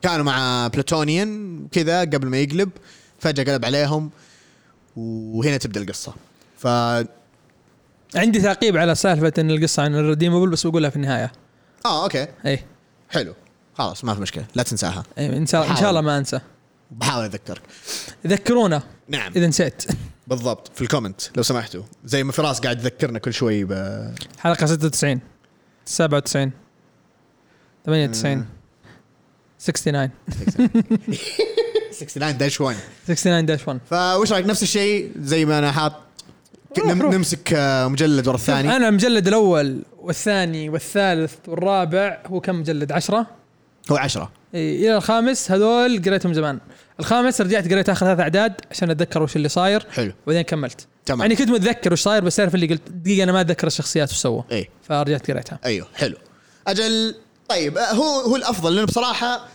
كانوا 0.03 0.25
مع 0.25 0.67
بلوتونيان 0.69 1.61
كذا 1.73 2.01
قبل 2.01 2.27
ما 2.29 2.37
يقلب. 2.39 2.71
فجأة 3.19 3.45
قلب 3.53 3.65
عليهم. 3.65 4.11
وهنا 4.97 5.57
تبدأ 5.57 5.83
القصة. 5.83 6.15
ف 6.59 6.67
عندي 8.15 8.41
تعقيب 8.41 8.77
على 8.77 8.95
سالفة 8.95 9.33
إن 9.39 9.51
القصة 9.51 9.83
عن 9.83 9.95
ال 9.95 10.00
redeemable 10.00 10.51
بس 10.51 10.67
بقولها 10.67 10.91
في 10.91 10.97
النهاية. 10.97 11.33
آه 11.87 12.05
أوكي. 12.05 12.27
إيه. 12.47 12.65
حلو. 13.11 13.35
خلاص 13.79 14.05
ما 14.05 14.15
في 14.15 14.21
مشكلة. 14.21 14.45
لا 14.55 14.63
تنساها. 14.63 15.03
إيه، 15.19 15.37
إن 15.37 15.47
شاء 15.47 15.91
الله 15.91 16.01
ما 16.01 16.19
أنسى. 16.19 16.41
بحاول 16.91 17.25
أذكرك. 17.25 17.63
ذكرونا 18.27 18.83
نعم. 19.09 19.33
إذا 19.37 19.47
نسيت. 19.47 19.85
بالضبط. 20.27 20.71
في 20.75 20.83
ال 20.83 20.87
comment 20.87 21.21
لو 21.37 21.43
سمحتوا. 21.43 21.83
زي 22.05 22.25
ما 22.25 22.33
فراس 22.33 22.61
قاعد 22.61 22.81
يذكرنا 22.81 23.19
كل 23.19 23.33
شوي 23.33 23.65
ب 23.65 23.73
حلقة 24.39 24.67
96 24.67 25.21
97 25.85 26.53
98 27.87 28.47
69 29.59 30.11
69 31.91 32.39
داش 32.39 32.61
1 32.61 32.77
69 33.07 33.47
داش 33.47 33.69
1 33.69 33.81
فوش 33.91 34.33
رأيك 34.33 34.47
نفس 34.47 34.63
الشيء؟ 34.63 35.13
زي 35.17 35.45
ما 35.45 35.59
أنا 35.59 35.73
حاط. 35.73 35.93
نمسك 36.85 37.53
آه، 37.53 37.89
مجلد 37.89 38.29
ورا 38.29 38.37
الثاني. 38.37 38.77
أنا 38.77 38.89
المجلد 38.89 39.29
الأول 39.29 39.83
والثاني 39.99 40.69
والثالث 40.69 41.35
والرابع 41.49 42.23
هو 42.27 42.41
كم 42.41 42.61
مجلد؟ 42.61 42.93
10 42.93 43.27
هو 43.91 43.97
10 43.97 44.23
إيه، 44.23 44.31
إلى 44.57 44.97
الخامس 44.97 45.51
هذول 45.51 46.03
قريتهم 46.03 46.35
زمان. 46.35 46.59
الخامس 47.01 47.41
رجعت 47.41 47.73
قريت 47.73 47.89
آخر 47.89 48.07
ثلاث 48.07 48.21
أعداد 48.21 48.53
عشان 48.71 48.91
أتذكر 48.91 49.23
وش 49.23 49.37
اللي 49.37 49.49
صاير 49.49 49.87
حلو. 49.91 50.13
وبعدين 50.27 50.43
كملت. 50.43 50.87
تمام. 51.07 51.21
يعني 51.21 51.37
كنت 51.37 51.49
متذكر 51.49 51.93
وش 51.93 52.01
صاير 52.03 52.25
بس 52.25 52.37
تعرف 52.37 52.55
اللي 52.55 52.67
قلت 52.67 52.83
دقيقة 52.91 53.23
أنا 53.25 53.33
ما 53.33 53.41
أتذكر 53.41 53.67
الشخصيات 53.67 54.11
وش 54.11 54.17
سووا. 54.17 54.43
إيه. 54.51 54.69
فرجعت 54.83 55.31
قريتها. 55.31 55.59
أيوه 55.65 55.87
حلو. 55.95 56.17
أجل 56.67 57.15
طيب 57.49 57.79
هو 57.79 58.21
هو 58.21 58.37
الأفضل 58.37 58.75
لأنه 58.75 58.87
بصراحة 58.87 59.49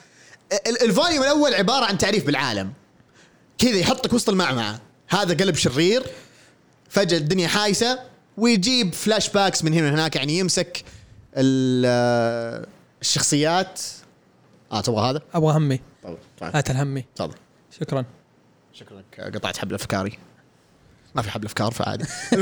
ال- 0.68 0.84
ال 0.84 0.89
volume 0.89 1.24
الأول 1.24 1.54
عبارة 1.54 1.86
عن 1.86 1.98
تعريف 1.98 2.26
بالعالم. 2.26 2.74
كذا 3.58 3.76
يحطك 3.78 4.14
وسط 4.14 4.30
المعمعة. 4.30 4.82
هذا 5.10 5.34
قلب 5.34 5.56
شرير 5.56 6.04
فجأة 6.90 7.18
الدنيا 7.18 7.48
حايسة 7.48 8.00
ويجيب 8.38 8.94
flashbacks 8.94 9.64
من 9.64 9.74
هنا 9.74 9.88
وهناك 9.90 10.16
يعني 10.16 10.38
يمسك 10.40 10.84
ال- 11.38 12.66
الشخصيات 13.02 13.82
آه 14.72 14.82
تبغى 14.82 15.10
هذا؟ 15.10 15.22
أبغى 15.34 15.58
همي. 15.58 15.80
طيب 16.04 16.18
طيب. 16.40 16.56
هات 16.56 16.70
الهمي. 16.70 17.06
تفضل. 17.16 17.36
شكرا. 17.80 18.06
شكرا. 18.74 19.00
لك 19.00 19.36
قطعت 19.36 19.58
حبل 19.58 19.76
أفكاري. 19.76 20.18
ما 21.16 21.22
في 21.22 21.32
حبل 21.32 21.46
أفكار 21.46 21.72
فعادي. 21.72 22.06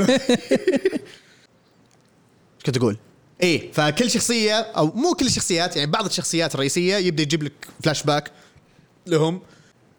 إيش 2.60 2.66
كنت 2.66 2.76
أقول؟ 2.76 2.96
إيه 3.42 3.72
فكل 3.72 4.10
شخصية 4.10 4.60
أو 4.60 4.86
مو 4.86 5.14
كل 5.14 5.26
الشخصيات 5.26 5.76
يعني 5.76 5.90
بعض 5.90 6.04
الشخصيات 6.04 6.54
الرئيسية 6.54 6.96
يبدأ 6.96 7.22
يجيب 7.22 7.42
لك 7.42 7.68
فلاش 7.82 8.02
باك 8.02 8.32
لهم. 9.06 9.40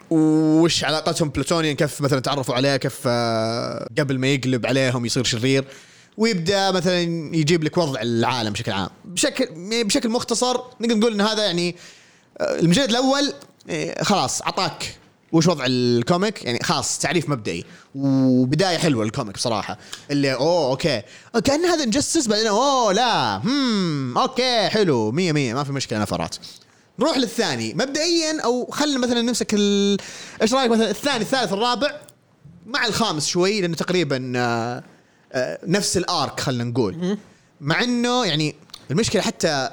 وش 0.10 0.84
علاقتهم 0.84 1.30
بلوتونيان 1.30 1.76
كيف 1.76 2.02
مثلا 2.02 2.20
تعرفوا 2.20 2.56
عليه؟ 2.56 2.78
كيف 2.78 3.00
آه، 3.08 3.88
قبل 4.00 4.20
ما 4.20 4.28
يقلب 4.28 4.65
عليهم 4.65 5.06
يصير 5.06 5.24
شرير؟ 5.24 5.65
ويبدأ 6.17 6.72
مثلا 6.72 7.00
يجيب 7.36 7.63
لك 7.63 7.78
وضع 7.78 8.02
العالم 8.02 8.54
بشكل 8.54 8.72
عام. 8.72 8.89
بشكل 9.06 9.48
بشكل 9.84 10.10
مختصر 10.10 10.58
نقدر 10.82 10.96
نقول 10.96 11.13
إن 11.13 11.22
هذا 11.22 11.46
يعني 11.46 11.76
المجلد 12.41 12.89
الأول 12.89 13.34
آه، 13.69 14.04
خلاص 14.04 14.41
أعطاك 14.41 14.97
وش 15.32 15.47
وضع 15.47 15.65
ال 15.67 15.79
comic؟ 15.79 16.45
يعني 16.45 16.60
خلاص 16.63 16.99
تعريف 16.99 17.30
مبدئي. 17.30 17.65
وبداية 17.95 18.77
حلوة 18.77 19.06
ال 19.06 19.11
comic 19.11 19.36
بصراحة. 19.36 19.77
اللي 20.12 20.34
أوه 20.34 20.71
okay. 20.71 21.02
كأن 21.43 21.65
هذا 21.65 21.84
Injustice 21.84 22.28
بعدين 22.27 22.47
أوه 22.47 22.93
لا 22.93 23.38
هم 23.38 24.17
okay 24.17 24.69
حلو 24.69 25.12
مية 25.12 25.32
مية 25.32 25.54
ما 25.54 25.63
في 25.63 25.71
مشكلة 25.71 25.99
نفرات 25.99 26.36
نروح 26.99 27.17
للثاني. 27.17 27.73
مبدئيا 27.73 28.41
أو 28.41 28.65
خلينا 28.71 28.99
مثلا 28.99 29.21
نمسك 29.21 29.54
ال... 29.54 29.97
إيش 30.41 30.54
رأيك؟ 30.54 30.71
مثلا 30.71 30.89
الثاني 30.89 31.21
الثالث 31.21 31.54
الرابع 31.54 31.95
مع 32.67 32.86
الخامس 32.86 33.27
شوي 33.27 33.62
لأنه 33.62 33.75
تقريبا 33.75 34.34
آه، 34.36 34.84
آه، 35.34 35.60
نفس 35.67 35.97
ال 35.97 36.08
arc 36.08 36.39
خلينا 36.39 36.63
نقول. 36.63 37.17
مع 37.62 37.84
إنه 37.84 38.25
يعني 38.25 38.56
المشكلة 38.91 39.21
حتى 39.21 39.69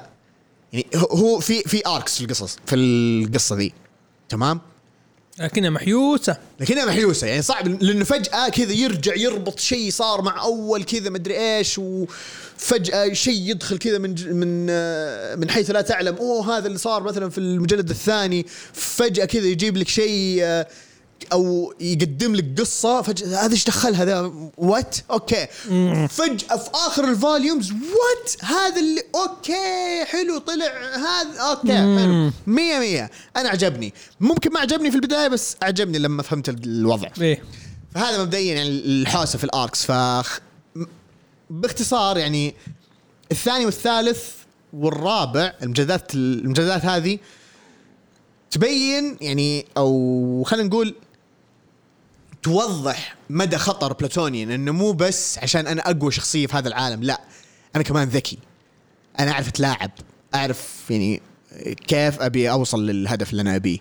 يعني 0.73 0.85
هو- 0.95 1.39
في 1.39 1.61
في 1.61 1.81
arcs 1.87 2.17
في 2.17 2.23
القصص 2.23 2.57
في 2.65 2.75
القصة 2.75 3.55
ذي. 3.55 3.73
تمام؟ 4.29 4.61
لكنها 5.39 5.69
محيوسة. 5.69 6.37
لكنها 6.59 6.85
محيوسة 6.85 7.27
يعني 7.27 7.41
صعب 7.41 7.83
لأنه 7.83 8.03
فجأة 8.05 8.49
كذا 8.49 8.71
يرجع 8.71 9.15
يربط 9.15 9.59
شيء 9.59 9.91
صار 9.91 10.21
مع 10.21 10.41
أول 10.43 10.83
كذا 10.83 11.09
مدري 11.09 11.37
إيش 11.57 11.77
وفجأة 11.77 13.13
شيء 13.13 13.49
يدخل 13.49 13.77
كذا 13.77 13.97
من 13.97 14.35
من 14.39 14.67
آه، 14.69 15.35
من 15.35 15.49
حيث 15.49 15.69
لا 15.71 15.81
تعلم 15.81 16.15
أوه 16.15 16.57
هذا 16.57 16.67
اللي 16.67 16.77
صار 16.77 17.03
مثلا 17.03 17.29
في 17.29 17.37
المجلد 17.37 17.89
الثاني 17.89 18.45
فجأة 18.73 19.25
كذا 19.25 19.45
يجيب 19.47 19.77
لك 19.77 19.87
شيء 19.87 20.39
آه، 20.41 20.67
أو 21.31 21.73
يقدم 21.79 22.35
لك 22.35 22.59
قصة 22.59 23.01
فجاه 23.01 23.45
هذا 23.45 23.51
إيش 23.51 23.65
دخلها 23.65 24.05
ذا 24.05 24.31
what 24.57 24.95
okay. 25.11 25.47
فجأة 26.09 26.57
في 26.57 26.69
آخر 26.73 27.03
ال 27.03 27.12
volumes 27.12 27.71
what 27.71 28.43
هذا 28.43 28.79
اللي 28.79 29.01
okay 29.15 30.05
حلو 30.05 30.37
طلع 30.37 30.65
هذا 30.95 31.39
okay 31.39 31.77
حلو. 31.77 32.31
مية 32.47 32.79
مية. 32.79 33.11
أنا 33.37 33.49
عجبني 33.49 33.93
ممكن 34.19 34.51
ما 34.53 34.59
عجبني 34.59 34.89
في 34.91 34.95
البداية 34.95 35.27
بس 35.27 35.57
عجبني 35.61 35.99
لما 35.99 36.23
فهمت 36.23 36.49
الوضع. 36.49 37.09
إيه. 37.21 37.43
فهذا 37.95 38.23
مبدئيا 38.23 38.55
يعني 38.55 38.69
الحوسه 38.69 39.37
في 39.37 39.43
ال 39.43 39.50
arcs. 39.50 39.85
ف 39.85 39.91
باختصار 41.49 42.17
يعني 42.17 42.55
الثاني 43.31 43.65
والثالث 43.65 44.23
والرابع 44.73 45.53
المجلدات 45.63 46.15
المجلدات 46.15 46.85
هذه 46.85 47.19
تبين 48.51 49.17
يعني 49.21 49.65
أو 49.77 50.43
خلينا 50.45 50.67
نقول 50.67 50.95
توضح 52.43 53.15
مدى 53.29 53.57
خطر 53.57 53.93
بلوتونيان 53.93 54.51
إنه 54.51 54.71
مو 54.71 54.91
بس 54.91 55.37
عشان 55.37 55.67
أنا 55.67 55.89
أقوى 55.89 56.11
شخصية 56.11 56.47
في 56.47 56.57
هذا 56.57 56.67
العالم 56.67 57.03
لا. 57.03 57.21
أنا 57.75 57.83
كمان 57.83 58.07
ذكي. 58.07 58.37
أنا 59.19 59.31
أعرف 59.31 59.47
أتلاعب. 59.47 59.91
أعرف 60.35 60.83
يعني 60.89 61.21
كيف 61.87 62.21
أبي 62.21 62.51
أوصل 62.51 62.85
للهدف 62.85 63.31
اللي 63.31 63.41
أنا 63.41 63.55
أبيه. 63.55 63.79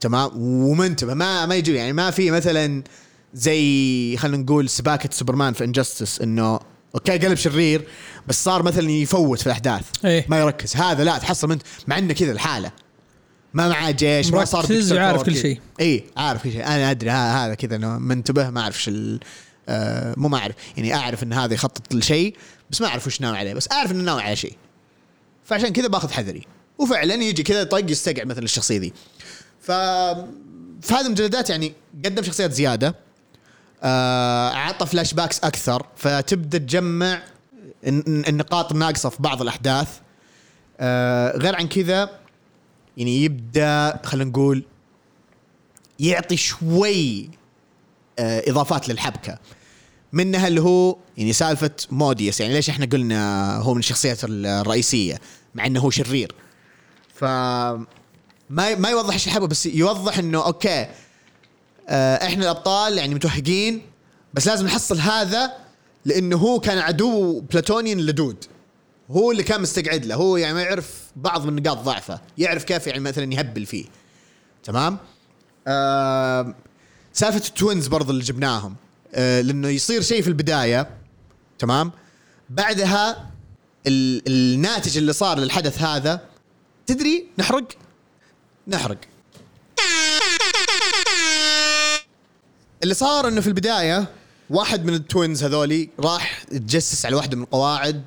تمام؟ 0.00 0.30
ومنتبه 0.36 1.14
ما 1.14 1.46
ما 1.46 1.54
يجي. 1.54 1.74
يعني 1.74 1.92
ما 1.92 2.10
في 2.10 2.30
مثلا 2.30 2.82
زي 3.34 4.16
خلينا 4.16 4.42
نقول 4.42 4.68
سباكة 4.68 5.08
سوبرمان 5.12 5.52
في 5.52 5.64
Injustice 5.64 6.20
إنه 6.20 6.60
okay 6.94 7.18
قلب 7.18 7.34
شرير 7.34 7.88
بس 8.26 8.44
صار 8.44 8.62
مثلا 8.62 8.90
يفوت 8.90 9.40
في 9.40 9.46
الأحداث. 9.46 9.84
إيه. 10.04 10.26
ما 10.28 10.38
يركز. 10.40 10.76
هذا 10.76 11.04
لا 11.04 11.18
تحصل 11.18 11.48
منت 11.48 11.62
مع 11.86 11.98
إنه 11.98 12.14
كذا 12.14 12.32
الحالة. 12.32 12.72
ما 13.54 13.68
معاه 13.68 13.90
جيش 13.90 14.30
ما 14.30 14.44
صار 14.44 14.66
وعارف 14.92 15.16
كور 15.16 15.26
كل. 15.26 15.36
شيء. 15.36 15.60
إي 15.80 16.04
عارف 16.16 16.42
كل 16.42 16.52
شيء. 16.52 16.66
أنا 16.66 16.90
أدري 16.90 17.10
هذا 17.10 17.54
كذا 17.54 17.76
إنه 17.76 17.98
منتبه 17.98 18.50
ما 18.50 18.60
أعرف 18.60 18.88
إيش 18.88 18.90
آه، 19.68 20.14
مو 20.16 20.28
ما 20.28 20.38
أعرف. 20.38 20.54
يعني 20.76 20.94
أعرف 20.94 21.22
إن 21.22 21.32
هذا 21.32 21.54
يخطط 21.54 21.94
لشيء 21.94 22.36
بس 22.70 22.80
ما 22.80 22.86
أعرف 22.86 23.06
وش 23.06 23.20
ناوي 23.20 23.38
عليه. 23.38 23.54
بس 23.54 23.68
أعرف 23.72 23.90
إنه 23.90 24.02
ناوي 24.02 24.22
على 24.22 24.36
شيء. 24.36 24.56
فعشان 25.44 25.68
كذا 25.68 25.86
باخذ 25.88 26.10
حذري. 26.10 26.46
وفعلا 26.78 27.14
يجي 27.14 27.42
كذا 27.42 27.64
طق 27.64 27.90
يستقعد 27.90 28.26
مثلا 28.26 28.44
الشخصية 28.44 28.78
ذي. 28.78 28.92
ف 29.62 29.72
في 30.82 30.94
هذه 30.94 31.06
المجلدات 31.06 31.50
يعني 31.50 31.72
قدم 32.04 32.22
شخصيات 32.22 32.52
زيادة. 32.52 32.94
آه، 33.82 34.50
عطى 34.50 34.86
flashbacks 34.86 35.40
أكثر. 35.40 35.86
فتبدأ 35.96 36.58
تجمع 36.58 37.22
الن- 37.86 38.24
النقاط 38.28 38.72
الناقصه 38.72 39.08
في 39.08 39.16
بعض 39.22 39.42
الأحداث. 39.42 39.88
آه، 40.80 41.36
غير 41.36 41.56
عن 41.56 41.68
كذا 41.68 42.10
يعني 42.98 43.24
يبدأ 43.24 44.00
خلينا 44.04 44.30
نقول 44.30 44.64
يعطي 45.98 46.36
شوي 46.36 47.30
آه، 48.18 48.42
إضافات 48.50 48.88
للحبكة. 48.88 49.38
منها 50.12 50.48
اللي 50.48 50.60
هو 50.60 50.96
يعني 51.16 51.32
سالفة 51.32 51.70
Modeus 51.90 52.40
يعني 52.40 52.54
ليش 52.54 52.70
إحنا 52.70 52.86
قلنا 52.86 53.56
هو 53.56 53.74
من 53.74 53.78
الشخصيات 53.78 54.18
الرئيسية 54.24 55.20
مع 55.54 55.66
إنه 55.66 55.80
هو 55.80 55.90
شرير. 55.90 56.34
ف 57.14 57.24
ما 57.24 58.74
ما 58.74 58.88
يوضح 58.88 59.12
إيش 59.12 59.26
الحبكة 59.26 59.46
بس 59.46 59.66
يوضح 59.66 60.18
إنه 60.18 60.46
أوكي 60.46 60.86
آه، 61.88 62.26
إحنا 62.26 62.44
الأبطال 62.44 62.98
يعني 62.98 63.14
متوهقين 63.14 63.82
بس 64.34 64.46
لازم 64.46 64.66
نحصل 64.66 64.98
هذا 64.98 65.52
لأنه 66.04 66.36
هو 66.36 66.60
كان 66.60 66.78
عدو 66.78 67.40
Plutonian 67.40 68.00
لدود. 68.00 68.44
هو 69.10 69.30
اللي 69.32 69.42
كان 69.42 69.60
مستقعد 69.60 70.06
له. 70.06 70.14
هو 70.14 70.36
يعني 70.36 70.54
ما 70.54 70.62
يعرف 70.62 71.02
بعض 71.16 71.46
من 71.46 71.62
نقاط 71.62 71.78
ضعفه. 71.78 72.20
يعرف 72.38 72.64
كيف 72.64 72.86
يعني 72.86 73.00
مثلا 73.00 73.34
يهبل 73.34 73.66
فيه. 73.66 73.84
تمام؟ 74.64 74.98
آه 75.66 76.54
سالفة 77.12 77.48
ال 77.48 77.54
twins 77.54 77.86
برضو 77.86 78.12
اللي 78.12 78.22
جبناهم. 78.24 78.76
آه 79.14 79.40
لأنه 79.40 79.68
يصير 79.68 80.02
شيء 80.02 80.22
في 80.22 80.28
البداية. 80.28 80.90
تمام؟ 81.58 81.92
بعدها 82.50 83.30
ال- 83.86 84.22
الناتج 84.28 84.96
اللي 84.98 85.12
صار 85.12 85.38
للحدث 85.38 85.82
هذا 85.82 86.20
تدري 86.86 87.26
نحرق؟ 87.38 87.68
نحرق. 88.68 88.98
اللي 92.82 92.94
صار 92.94 93.28
إنه 93.28 93.40
في 93.40 93.46
البداية 93.46 94.08
واحد 94.50 94.84
من 94.84 94.94
ال 94.94 95.02
twins 95.02 95.44
هذولي 95.44 95.88
راح 96.00 96.44
يتجسس 96.52 97.06
على 97.06 97.16
واحدة 97.16 97.36
من 97.36 97.44
قواعد 97.44 98.04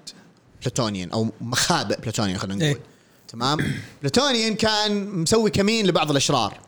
Plutonian 0.62 1.12
أو 1.12 1.30
مخابئ 1.42 2.02
Plutonian 2.02 2.38
خلينا 2.38 2.56
نقول. 2.56 2.68
إيه. 2.68 2.82
تمام؟ 3.28 3.58
Plutonian 4.02 4.56
كان 4.56 5.06
مسوي 5.06 5.50
كمين 5.50 5.88
لبعض 5.88 6.12
الأشرار. 6.12 6.60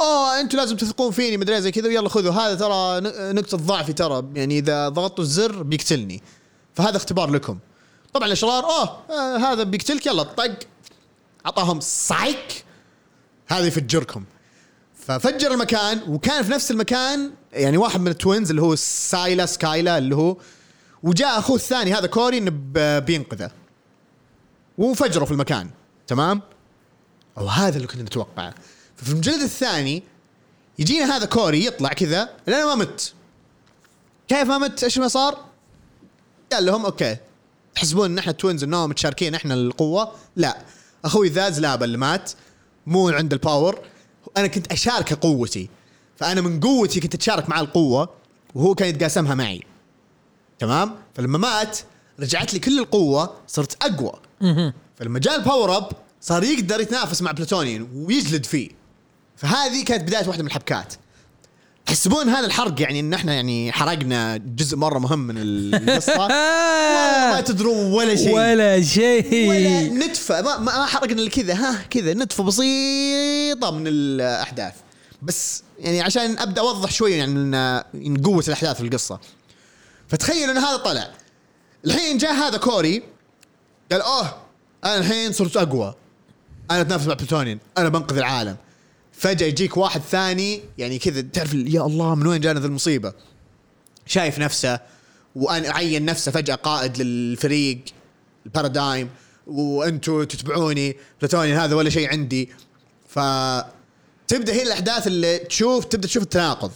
أوه 0.00 0.40
أنتم 0.40 0.58
لازم 0.58 0.76
تثقون 0.76 1.10
فيني 1.10 1.36
مدري 1.36 1.60
زي 1.60 1.70
كذا 1.70 1.88
ويلا 1.88 2.08
خذوا. 2.08 2.32
هذا 2.32 2.54
ترى 2.54 3.00
نقطة 3.32 3.56
ضعفي 3.56 3.92
ترى. 3.92 4.24
يعني 4.34 4.58
إذا 4.58 4.88
ضغطتوا 4.88 5.24
الزر 5.24 5.62
بيقتلني. 5.62 6.22
فهذا 6.74 6.96
اختبار 6.96 7.30
لكم. 7.30 7.58
طبعا 8.12 8.26
الأشرار 8.26 8.64
أوه 8.64 8.98
آه 9.10 9.36
هذا 9.36 9.62
بيقتلك 9.62 10.06
يلا 10.06 10.22
طق. 10.22 10.58
أعطاهم 11.46 11.80
سايك 11.80 12.64
هذا 13.46 13.66
يفجركم. 13.66 14.24
ففجر 15.06 15.52
المكان 15.52 16.00
وكان 16.08 16.42
في 16.42 16.50
نفس 16.50 16.70
المكان 16.70 17.30
يعني 17.52 17.76
واحد 17.76 18.00
من 18.00 18.08
ال 18.08 18.15
twins 18.15 18.50
اللي 18.50 18.62
هو 18.62 18.74
سايلا 18.74 19.46
Scylla 19.46 19.98
اللي 19.98 20.16
هو 20.16 20.36
وجاء 21.06 21.38
أخوه 21.38 21.56
الثاني 21.56 21.94
هذا 21.94 22.06
Cary 22.06 22.38
انه 22.38 22.50
بينقذه. 22.98 23.50
وفجروا 24.78 25.26
في 25.26 25.32
المكان. 25.32 25.70
تمام؟ 26.06 26.42
أو 27.38 27.46
هذا 27.46 27.76
اللي 27.76 27.86
كنا 27.86 28.02
نتوقعه. 28.02 28.54
ففي 28.96 29.12
المجلد 29.12 29.42
الثاني 29.42 30.02
يجينا 30.78 31.16
هذا 31.16 31.26
Cary 31.26 31.64
يطلع 31.64 31.88
كذا 31.88 32.30
أنا 32.48 32.64
ما 32.64 32.74
مت. 32.74 33.12
كيف 34.28 34.48
ما 34.48 34.58
مت؟ 34.58 34.84
إيش 34.84 34.98
ما 34.98 35.08
صار؟ 35.08 35.44
قال 36.52 36.66
لهم 36.66 36.84
okay 36.84 37.16
تحسبون 37.74 38.10
إن 38.10 38.18
إحنا 38.18 38.32
twins 38.32 38.64
انهم 38.64 38.90
متشاركين 38.90 39.34
إحنا 39.34 39.54
القوة. 39.54 40.12
لا. 40.36 40.58
أخوي 41.04 41.28
ذاز 41.28 41.60
لابا 41.60 41.84
اللي 41.84 41.98
مات 41.98 42.32
مو 42.86 43.08
عند 43.08 43.32
ال 43.32 43.40
power 43.40 43.78
أنا 44.36 44.46
كنت 44.46 44.72
أشاركه 44.72 45.18
قوتي. 45.20 45.68
فأنا 46.16 46.40
من 46.40 46.60
قوتي 46.60 47.00
كنت 47.00 47.14
أتشارك 47.14 47.48
معاه 47.48 47.60
القوة 47.60 48.08
وهو 48.54 48.74
كان 48.74 48.88
يتقاسمها 48.88 49.34
معي. 49.34 49.75
تمام؟ 50.58 50.94
فلما 51.14 51.38
مات 51.38 51.78
رجعت 52.20 52.54
لي 52.54 52.58
كل 52.60 52.78
القوة 52.78 53.34
صرت 53.46 53.84
أقوى. 53.84 54.12
فلما 54.96 55.18
جاء 55.18 55.36
ال 55.36 55.43
power 55.43 55.76
up 55.76 55.92
صار 56.20 56.44
يقدر 56.44 56.80
يتنافس 56.80 57.22
مع 57.22 57.30
Plutonian 57.30 57.88
ويجلد 57.94 58.46
فيه. 58.46 58.68
فهذه 59.36 59.84
كانت 59.84 60.02
بداية 60.02 60.26
واحدة 60.28 60.42
من 60.42 60.48
الحبكات. 60.48 60.94
تحسبون 61.86 62.28
هذا 62.28 62.46
الحرق 62.46 62.82
يعني 62.82 63.00
إن 63.00 63.14
إحنا 63.14 63.34
يعني 63.34 63.72
حرقنا 63.72 64.36
جزء 64.36 64.76
مرة 64.76 64.98
مهم 64.98 65.18
من 65.18 65.34
القصة؟ 65.38 66.28
ما 67.32 67.40
تدرون 67.40 67.92
ولا 67.92 68.16
شيء. 68.16 68.34
ولا 68.34 68.52
ولا 68.52 68.82
شيء 68.82 69.92
نتفة. 69.94 70.42
ما, 70.42 70.58
ما 70.58 70.78
ما 70.78 70.86
حرقنا 70.86 71.12
إلا 71.22 71.30
كذا. 71.30 71.54
ها 71.54 71.82
كذا. 71.90 72.14
نتفة 72.14 72.44
بسيطة 72.44 73.70
من 73.70 73.84
الأحداث. 73.86 74.74
بس 75.22 75.62
يعني 75.78 76.00
عشان 76.00 76.38
أبدأ 76.38 76.60
أوضح 76.60 76.90
شوي 76.90 77.12
يعني 77.12 78.18
قوة 78.24 78.44
الأحداث 78.48 78.76
في 78.76 78.82
القصة. 78.82 79.20
فتخيل 80.08 80.50
إن 80.50 80.58
هذا 80.58 80.76
طلع. 80.76 81.12
الحين 81.84 82.18
جاء 82.18 82.32
هذا 82.32 82.58
Cary 82.58 83.02
قال 83.92 84.00
أوه 84.00 84.36
أنا 84.84 84.98
الحين 84.98 85.32
صرت 85.32 85.56
أقوى. 85.56 85.94
أنا 86.70 86.80
أتنافس 86.80 87.06
مع 87.06 87.14
Plutonian. 87.14 87.58
أنا 87.78 87.88
بنقذ 87.88 88.16
العالم. 88.16 88.56
فجأة 89.12 89.46
يجيك 89.46 89.76
واحد 89.76 90.00
ثاني 90.00 90.60
يعني 90.78 90.98
كذا 90.98 91.20
تعرف 91.20 91.54
يا 91.54 91.86
الله 91.86 92.14
من 92.14 92.26
وين 92.26 92.40
جانا 92.40 92.60
ذا 92.60 92.66
المصيبة؟ 92.66 93.12
شايف 94.06 94.38
نفسه 94.38 94.80
وأنا 95.34 95.72
عين 95.72 96.04
نفسه 96.04 96.32
فجأة 96.32 96.54
قائد 96.54 97.02
للفريق 97.02 97.78
ال 98.46 98.53
Paradigm 98.53 99.10
وأنتم 99.46 100.24
تتبعوني؟ 100.24 100.96
Plutonian 101.20 101.58
هذا 101.58 101.74
ولا 101.74 101.90
شيء 101.90 102.08
عندي. 102.08 102.50
ف 103.08 103.18
تبدأ 104.28 104.52
هي 104.52 104.62
الأحداث 104.62 105.06
اللي 105.06 105.38
تشوف 105.38 105.84
تبدأ 105.84 106.08
تشوف 106.08 106.22
التناقض. 106.22 106.72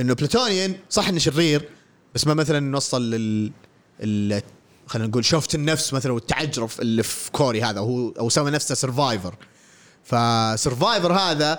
إنه 0.00 0.14
Plutonian 0.14 0.76
صح 0.90 1.08
إنه 1.08 1.18
شرير 1.18 1.68
بس 2.16 2.26
ما 2.26 2.34
مثلا 2.34 2.60
نوصل 2.60 3.10
لل 3.10 3.52
ال... 4.00 4.42
خلينا 4.86 5.08
نقول 5.08 5.24
شفت 5.24 5.54
النفس 5.54 5.92
مثلا 5.92 6.12
والتعجرف 6.12 6.80
اللي 6.80 7.02
في 7.02 7.30
Cary 7.30 7.62
هذا 7.62 7.80
هو 7.80 8.10
أو 8.10 8.28
سوى 8.28 8.50
نفسه 8.50 8.74
Survivor 8.74 9.34
ف 10.04 10.16
Survivor 10.16 11.12
هذا 11.12 11.58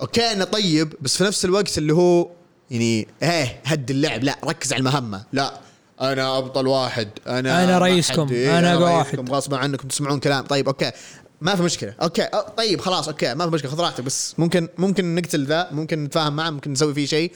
okay 0.00 0.32
إنه 0.32 0.44
طيب 0.44 0.94
بس 1.00 1.16
في 1.16 1.24
نفس 1.24 1.44
الوقت 1.44 1.78
اللي 1.78 1.94
هو 1.94 2.28
يعني 2.70 3.08
إيه 3.22 3.60
هد 3.64 3.90
اللعب 3.90 4.24
لا 4.24 4.38
ركز 4.44 4.72
على 4.72 4.80
المهمة. 4.80 5.24
لا 5.32 5.60
أنا 6.00 6.38
أبطل 6.38 6.66
واحد 6.66 7.08
أنا 7.26 7.64
أنا 7.64 7.72
ما 7.72 7.78
رئيسكم، 7.78 8.28
إيه، 8.28 8.58
أنا 8.58 8.74
أقوى 8.74 8.84
رئيسكم، 8.84 9.18
واحد. 9.18 9.30
غصبا 9.30 9.56
عنكم 9.56 9.88
تسمعون 9.88 10.20
كلام. 10.20 10.46
طيب 10.46 10.66
okay 10.66 10.92
ما 11.40 11.56
في 11.56 11.62
مشكلة. 11.62 11.94
okay 12.02 12.22
أه، 12.22 12.48
طيب 12.56 12.80
خلاص 12.80 13.08
okay 13.08 13.34
ما 13.34 13.44
في 13.44 13.54
مشكلة 13.54 13.70
خذ 13.70 13.80
راحتك 13.80 14.04
بس 14.04 14.34
ممكن 14.38 14.68
ممكن 14.78 15.14
نقتل 15.14 15.44
ذا 15.44 15.68
ممكن 15.72 16.04
نتفاهم 16.04 16.36
معه 16.36 16.50
ممكن 16.50 16.72
نسوي 16.72 16.94
فيه 16.94 17.06
شيء. 17.06 17.32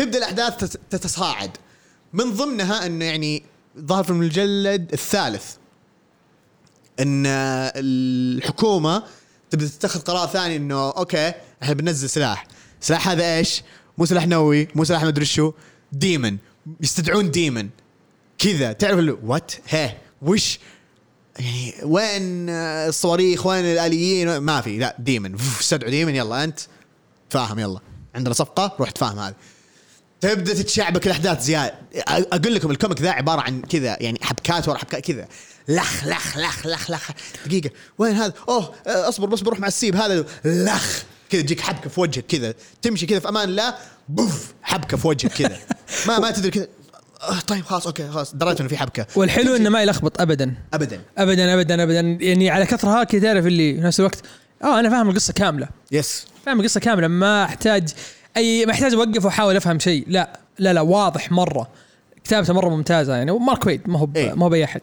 فتبدا 0.00 0.18
الأحداث 0.18 0.56
تت- 0.56 0.80
تتصاعد. 0.90 1.50
من 2.12 2.32
ضمنها 2.32 2.86
إنه 2.86 3.04
يعني 3.04 3.42
ظهر 3.78 4.04
في 4.04 4.10
المجلد 4.10 4.92
الثالث. 4.92 5.54
إن 7.00 7.26
الحكومة 7.26 9.02
تبدأ 9.50 9.66
تتخذ 9.66 10.00
قرار 10.00 10.28
ثاني 10.28 10.56
إنه 10.56 10.90
okay 10.90 11.32
إحنا 11.62 11.74
بننزل 11.74 12.10
سلاح. 12.10 12.46
سلاح 12.80 13.08
هذا 13.08 13.36
إيش؟ 13.36 13.62
مو 13.98 14.04
سلاح 14.04 14.26
نووي 14.26 14.68
مو 14.74 14.84
سلاح 14.84 15.04
مدري 15.04 15.24
شو. 15.24 15.52
demon. 15.92 16.36
يستدعون 16.80 17.30
demon. 17.30 17.68
كذا. 18.38 18.72
تعرف 18.72 19.16
what 19.24 19.52
هي. 19.68 19.96
وش؟ 20.22 20.58
يعني 21.38 21.74
وين 21.82 22.50
الصواريخ؟ 22.50 23.46
وين 23.46 23.64
الآليين؟ 23.64 24.36
ما 24.36 24.60
في. 24.60 24.78
لا 24.78 24.96
demon. 24.98 25.34
استدعوا 25.34 25.90
demon. 25.90 26.14
يلا 26.14 26.44
أنت. 26.44 26.60
تفاهم 27.30 27.58
يلا. 27.58 27.80
عندنا 28.14 28.34
صفقة 28.34 28.76
روح 28.80 28.90
تفاهم 28.90 29.18
هذه. 29.18 29.34
تبدأ 30.20 30.54
تتشعبك 30.54 31.06
الاحداث 31.06 31.42
زياده 31.42 31.74
أقول 32.08 32.54
لكم 32.54 32.70
ال 32.70 32.75
comic 32.75 33.00
ذا 33.00 33.10
عبارة 33.10 33.40
عن 33.40 33.62
كذا 33.62 33.96
يعني 34.00 34.18
حبكات 34.22 34.68
ورا 34.68 34.78
حبكات 34.78 35.04
كذا. 35.04 35.28
لخ 35.68 36.04
لخ 36.06 36.38
لخ 36.38 36.66
لخ 36.66 36.90
لخ. 36.90 37.10
دقيقة. 37.46 37.70
وين 37.98 38.16
هذا؟ 38.16 38.32
أوه 38.48 38.74
أصبر 38.86 39.26
بس 39.26 39.40
بروح 39.40 39.60
مع 39.60 39.68
السيب. 39.68 39.96
هذا 39.96 40.24
لخ. 40.44 41.02
كذا 41.30 41.42
تجيك 41.42 41.60
حبكة 41.60 41.90
في 41.90 42.00
وجهك 42.00 42.26
كذا. 42.26 42.54
تمشي 42.82 43.06
كذا 43.06 43.18
في 43.18 43.28
أمان 43.28 43.48
الله. 43.48 43.74
بوف 44.08 44.52
حبكة 44.62 44.96
في 44.96 45.08
وجهك 45.08 45.32
كذا. 45.32 45.56
ما 46.08 46.18
ما 46.18 46.30
تدري 46.30 46.50
كذا. 46.50 46.68
آه 47.22 47.40
طيب 47.40 47.64
خلاص 47.64 47.86
okay 47.86 48.08
خلاص. 48.10 48.34
دريت 48.34 48.60
إنه 48.60 48.68
في 48.68 48.76
حبكة. 48.76 49.06
والحلو 49.16 49.56
إنه 49.56 49.70
ما 49.70 49.82
يلخبط 49.82 50.20
ابدا. 50.20 50.54
ابدا. 50.74 51.00
ابدا 51.18 51.54
ابدا 51.54 51.82
ابدا. 51.82 52.00
يعني 52.00 52.50
على 52.50 52.66
كثرها 52.66 53.04
كذا 53.04 53.20
تعرف 53.20 53.46
اللي 53.46 53.74
في 53.74 53.80
نفس 53.80 54.00
الوقت. 54.00 54.18
أه 54.64 54.80
أنا 54.80 54.90
فاهم 54.90 55.10
القصة 55.10 55.32
كاملة. 55.32 55.68
yes 55.92 56.26
فاهم 56.46 56.60
القصة 56.60 56.80
كاملة. 56.80 57.08
ما 57.08 57.44
أحتاج 57.44 57.88
أي 58.36 58.66
ما 58.66 58.72
احتاج 58.72 58.94
أوقف 58.94 59.24
وأحاول 59.24 59.56
أفهم 59.56 59.78
شيء. 59.78 60.04
لا 60.08 60.40
لا 60.58 60.72
لا 60.72 60.80
واضح 60.80 61.32
مرة. 61.32 61.68
كتابته 62.24 62.52
مرة 62.52 62.68
ممتازة 62.68 63.16
يعني. 63.16 63.30
و 63.30 63.37
Mark 63.37 63.66
Waid 63.66 63.80
ما 63.86 63.98
هو 63.98 64.08
إيه. 64.16 64.34
ما 64.34 64.44
هو 64.44 64.48
بأي 64.48 64.64
أحد. 64.64 64.82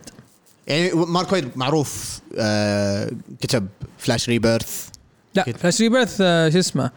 يعني 0.67 0.91
Mark 0.93 1.31
Waid 1.31 1.49
معروف 1.55 2.19
آه 2.37 3.11
كتب 3.41 3.67
Flash 3.97 4.29
Rebirth 4.29 4.87
لا 5.35 5.43
كده. 5.43 5.57
Flash 5.57 5.81
Rebirth 5.81 6.17
آه 6.21 6.49
شو 6.49 6.59
اسمه؟ 6.59 6.91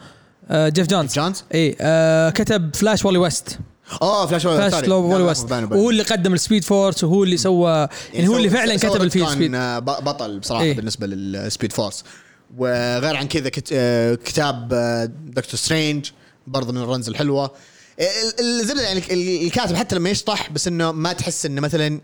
آه 0.51 0.69
Geoff 0.69 0.87
Johns 0.87 1.15
Johns 1.15 1.45
اي 1.55 1.77
آه 1.81 2.31
كتب 2.31 2.77
Flash 2.77 3.05
Wally 3.05 3.19
West 3.19 3.59
آه 4.03 4.27
Flash 4.27 4.47
Flash 4.47 4.85
لو 4.85 5.03
Wally 5.03 5.25
West 5.25 5.53
وهو 5.53 5.91
اللي 5.91 6.03
قدم 6.03 6.35
ال 6.35 6.40
Speed 6.40 6.65
Force 6.65 7.05
وهو 7.05 7.25
اللي 7.25 7.37
سوى 7.37 7.89
يعني 8.15 8.29
هو 8.29 8.37
اللي 8.37 8.51
فعلا 8.51 8.77
كتب 8.77 9.03
الفيل 9.03 9.29
speed 9.29 9.55
آه، 9.55 9.79
بطل 9.79 10.39
بصراحة 10.39 10.65
إيه. 10.65 10.77
بالنسبة 10.77 11.07
لل 11.07 11.26
Speed 11.26 11.73
Force 11.73 12.05
وغير 12.59 13.17
عن 13.17 13.29
كذا 13.29 13.51
آه، 13.73 14.15
كتاب 14.15 14.69
آه، 14.73 15.05
Doctor 15.27 15.55
Strange 15.55 16.11
برضه 16.47 16.73
من 16.73 16.79
ال 16.83 16.88
runs 16.88 17.09
الحلوة. 17.09 17.51
ال- 18.01 18.41
الزبدة 18.61 18.83
يعني 18.83 18.99
ال- 19.11 19.47
الكاتب 19.47 19.77
حتى 19.77 19.97
لما 19.97 20.11
يشطح 20.11 20.51
بس 20.51 20.69
إنه 20.69 20.93
ما 20.93 21.13
تحس 21.13 21.47
إنه 21.47 21.61
مثلا 21.61 22.01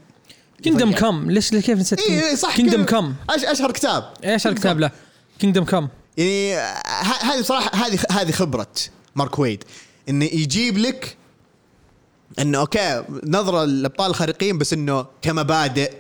Kingdom. 0.63 0.93
Come 0.93 1.31
ليش 1.31 1.51
كيف 1.51 1.71
نسيت 1.79 2.01
اي 2.01 2.31
إي، 2.31 2.37
صح 2.37 2.57
Kingdom. 2.57 2.85
Come 2.85 3.15
أشهر 3.31 3.73
كتاب. 3.73 4.13
إيش 4.25 4.47
الكتاب؟ 4.47 4.81
له 4.81 4.91
Kingdom 5.39 5.65
Come 5.65 5.89
يعني 6.17 6.57
آه، 6.57 6.83
هذه 7.23 7.41
بصراحة 7.41 7.87
هذه 7.87 7.99
هذه 8.11 8.31
خبرة 8.33 8.67
مارك 9.17 9.39
ويد 9.39 9.65
إنه 10.09 10.25
يجيب 10.25 10.79
لك 10.79 11.17
إنه 12.39 12.59
okay 12.59 13.05
نظرة 13.27 13.65
للابطال 13.65 14.11
الخارقين 14.11 14.59
بس 14.59 14.73
إنه 14.73 15.07
كمبادئ 15.23 15.93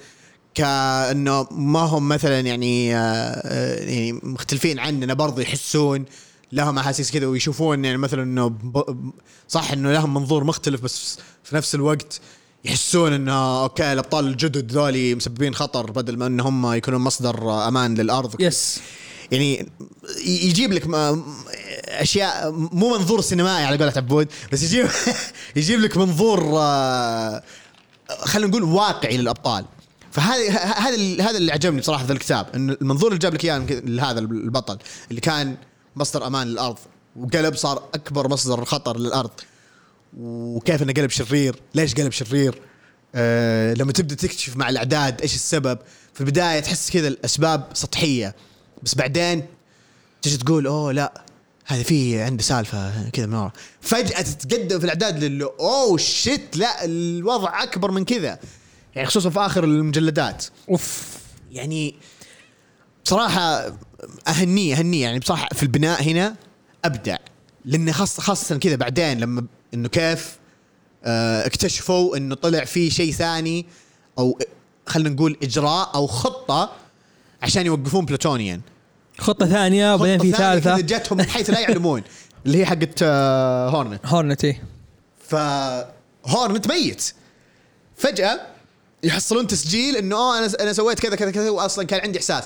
كإنه 0.54 1.46
ما 1.50 1.80
هم 1.80 2.08
مثلا 2.08 2.40
يعني 2.40 2.96
آه، 2.96 2.98
آه، 3.00 3.74
يعني 3.84 4.12
مختلفين 4.12 4.78
عننا 4.78 5.14
برضو 5.14 5.40
يحسون. 5.40 6.04
لهم 6.52 6.78
أحاسيس 6.78 7.10
كذا 7.12 7.26
ويشوفون 7.26 7.84
يعني 7.84 7.98
مثلا 7.98 8.22
إنه 8.22 8.48
ب- 8.48 9.10
صح 9.48 9.72
إنه 9.72 9.92
لهم 9.92 10.14
منظور 10.14 10.44
مختلف 10.44 10.80
بس 10.80 11.18
في 11.44 11.56
نفس 11.56 11.74
الوقت 11.74 12.20
يحسون 12.64 13.12
إنه 13.12 13.62
okay 13.62 13.92
الأبطال 13.92 14.26
الجدد 14.26 14.72
ذولي 14.72 15.14
مسببين 15.14 15.54
خطر 15.54 15.90
بدل 15.90 16.16
ما 16.18 16.26
إن 16.26 16.40
هم 16.40 16.72
يكونون 16.72 17.00
مصدر 17.00 17.68
أمان 17.68 17.94
للأرض. 17.94 18.40
yes 18.40 18.80
يعني 19.32 19.68
يجيب 20.26 20.72
لك 20.72 20.82
أشياء 21.88 22.50
مو 22.52 22.98
منظور 22.98 23.20
سينمائي 23.20 23.64
على 23.64 23.78
قولة 23.78 23.92
عبود 23.96 24.28
بس 24.52 24.62
يجيب 24.62 24.88
يجيب 25.56 25.80
لك 25.80 25.96
منظور 25.96 26.52
آه، 26.58 27.42
خلينا 28.18 28.48
نقول 28.50 28.62
واقعي 28.62 29.16
للأبطال. 29.16 29.64
فهذا 30.12 30.50
هذا 30.58 30.96
هذا 31.22 31.36
اللي 31.36 31.52
عجبني 31.52 31.80
بصراحة 31.80 32.06
في 32.06 32.12
الكتاب 32.12 32.46
إن 32.54 32.70
المنظور 32.70 33.08
اللي 33.08 33.18
جاب 33.18 33.34
لك 33.34 33.44
إياه 33.44 33.58
لهذا 33.70 34.18
البطل 34.20 34.78
اللي 35.10 35.20
كان 35.20 35.56
مصدر 35.96 36.26
أمان 36.26 36.46
للارض 36.46 36.78
وقلب 37.16 37.54
صار 37.54 37.88
اكبر 37.94 38.28
مصدر 38.28 38.64
خطر 38.64 38.98
للارض. 38.98 39.30
وكيف 40.20 40.82
انه 40.82 40.92
قلب 40.92 41.10
شرير؟ 41.10 41.56
ليش 41.74 41.94
قلب 41.94 42.12
شرير؟ 42.12 42.62
آه 43.14 43.74
لما 43.74 43.92
تبدأ 43.92 44.14
تكتشف 44.14 44.56
مع 44.56 44.68
الاعداد 44.68 45.20
إيش 45.20 45.34
السبب؟ 45.34 45.78
في 46.14 46.20
البداية 46.20 46.60
تحس 46.60 46.90
كذا 46.90 47.08
الأسباب 47.08 47.66
سطحية 47.74 48.34
بس 48.82 48.94
بعدين 48.94 49.46
تجي 50.22 50.36
تقول 50.36 50.66
أوه 50.66 50.92
لا 50.92 51.22
هذا 51.64 51.82
في 51.82 52.22
عنده 52.22 52.42
سالفة 52.42 53.10
كذا 53.10 53.26
من 53.26 53.34
ورا. 53.34 53.52
فجأة 53.80 54.22
تتقدم 54.22 54.78
في 54.78 54.84
الأعداد 54.84 55.24
للي 55.24 55.44
أوه 55.44 55.96
شيت 55.96 56.56
لا 56.56 56.84
الوضع 56.84 57.62
أكبر 57.62 57.90
من 57.90 58.04
كذا. 58.04 58.38
يعني 58.94 59.08
خصوصا 59.08 59.30
في 59.30 59.40
آخر 59.40 59.64
المجلدات. 59.64 60.44
أوف. 60.70 61.18
يعني 61.52 61.94
بصراحة 63.04 63.72
أهنية 64.28 64.74
أهنية. 64.74 65.02
يعني 65.02 65.18
بصراحة 65.18 65.48
في 65.54 65.62
البناء 65.62 66.02
هنا 66.02 66.36
أبدع. 66.84 67.16
لأنه 67.64 67.92
خاصة 67.92 68.22
خاصة 68.22 68.56
كذا 68.56 68.76
بعدين 68.76 69.20
لما 69.20 69.46
إنه 69.74 69.88
كيف 69.88 70.38
آه 71.04 71.46
اكتشفوا 71.46 72.16
إنه 72.16 72.34
طلع 72.34 72.64
في 72.64 72.90
شيء 72.90 73.12
ثاني 73.12 73.66
أو 74.18 74.38
خلينا 74.86 75.08
نقول 75.08 75.36
إجراء 75.42 75.90
أو 75.94 76.06
خطة 76.06 76.72
عشان 77.42 77.66
يوقفون 77.66 78.04
بلوتونيان. 78.04 78.60
خطة 79.18 79.46
ثانية 79.46 79.94
وبعدين 79.94 80.18
في 80.18 80.32
خطة 80.32 80.38
ثالثة. 80.38 80.76
كذا 80.76 80.98
جتهم 80.98 81.18
من 81.18 81.24
حيث 81.24 81.50
لا 81.50 81.60
يعلمون. 81.60 82.02
اللي 82.46 82.58
هي 82.58 82.66
حقت 82.66 82.98
آه 83.02 83.68
هورنت. 83.68 84.06
هورنتي 84.06 84.60
فهورنت 85.28 86.68
ميت. 86.68 87.12
فجأة 87.96 88.40
يحصلون 89.02 89.46
تسجيل 89.46 89.96
إنه 89.96 90.16
آه 90.16 90.38
أنا 90.38 90.52
أنا 90.60 90.72
سويت 90.72 91.00
كذا 91.00 91.16
كذا 91.16 91.30
كذا 91.30 91.50
واصلا 91.50 91.84
كان 91.84 92.00
عندي 92.00 92.18
إحساس. 92.18 92.44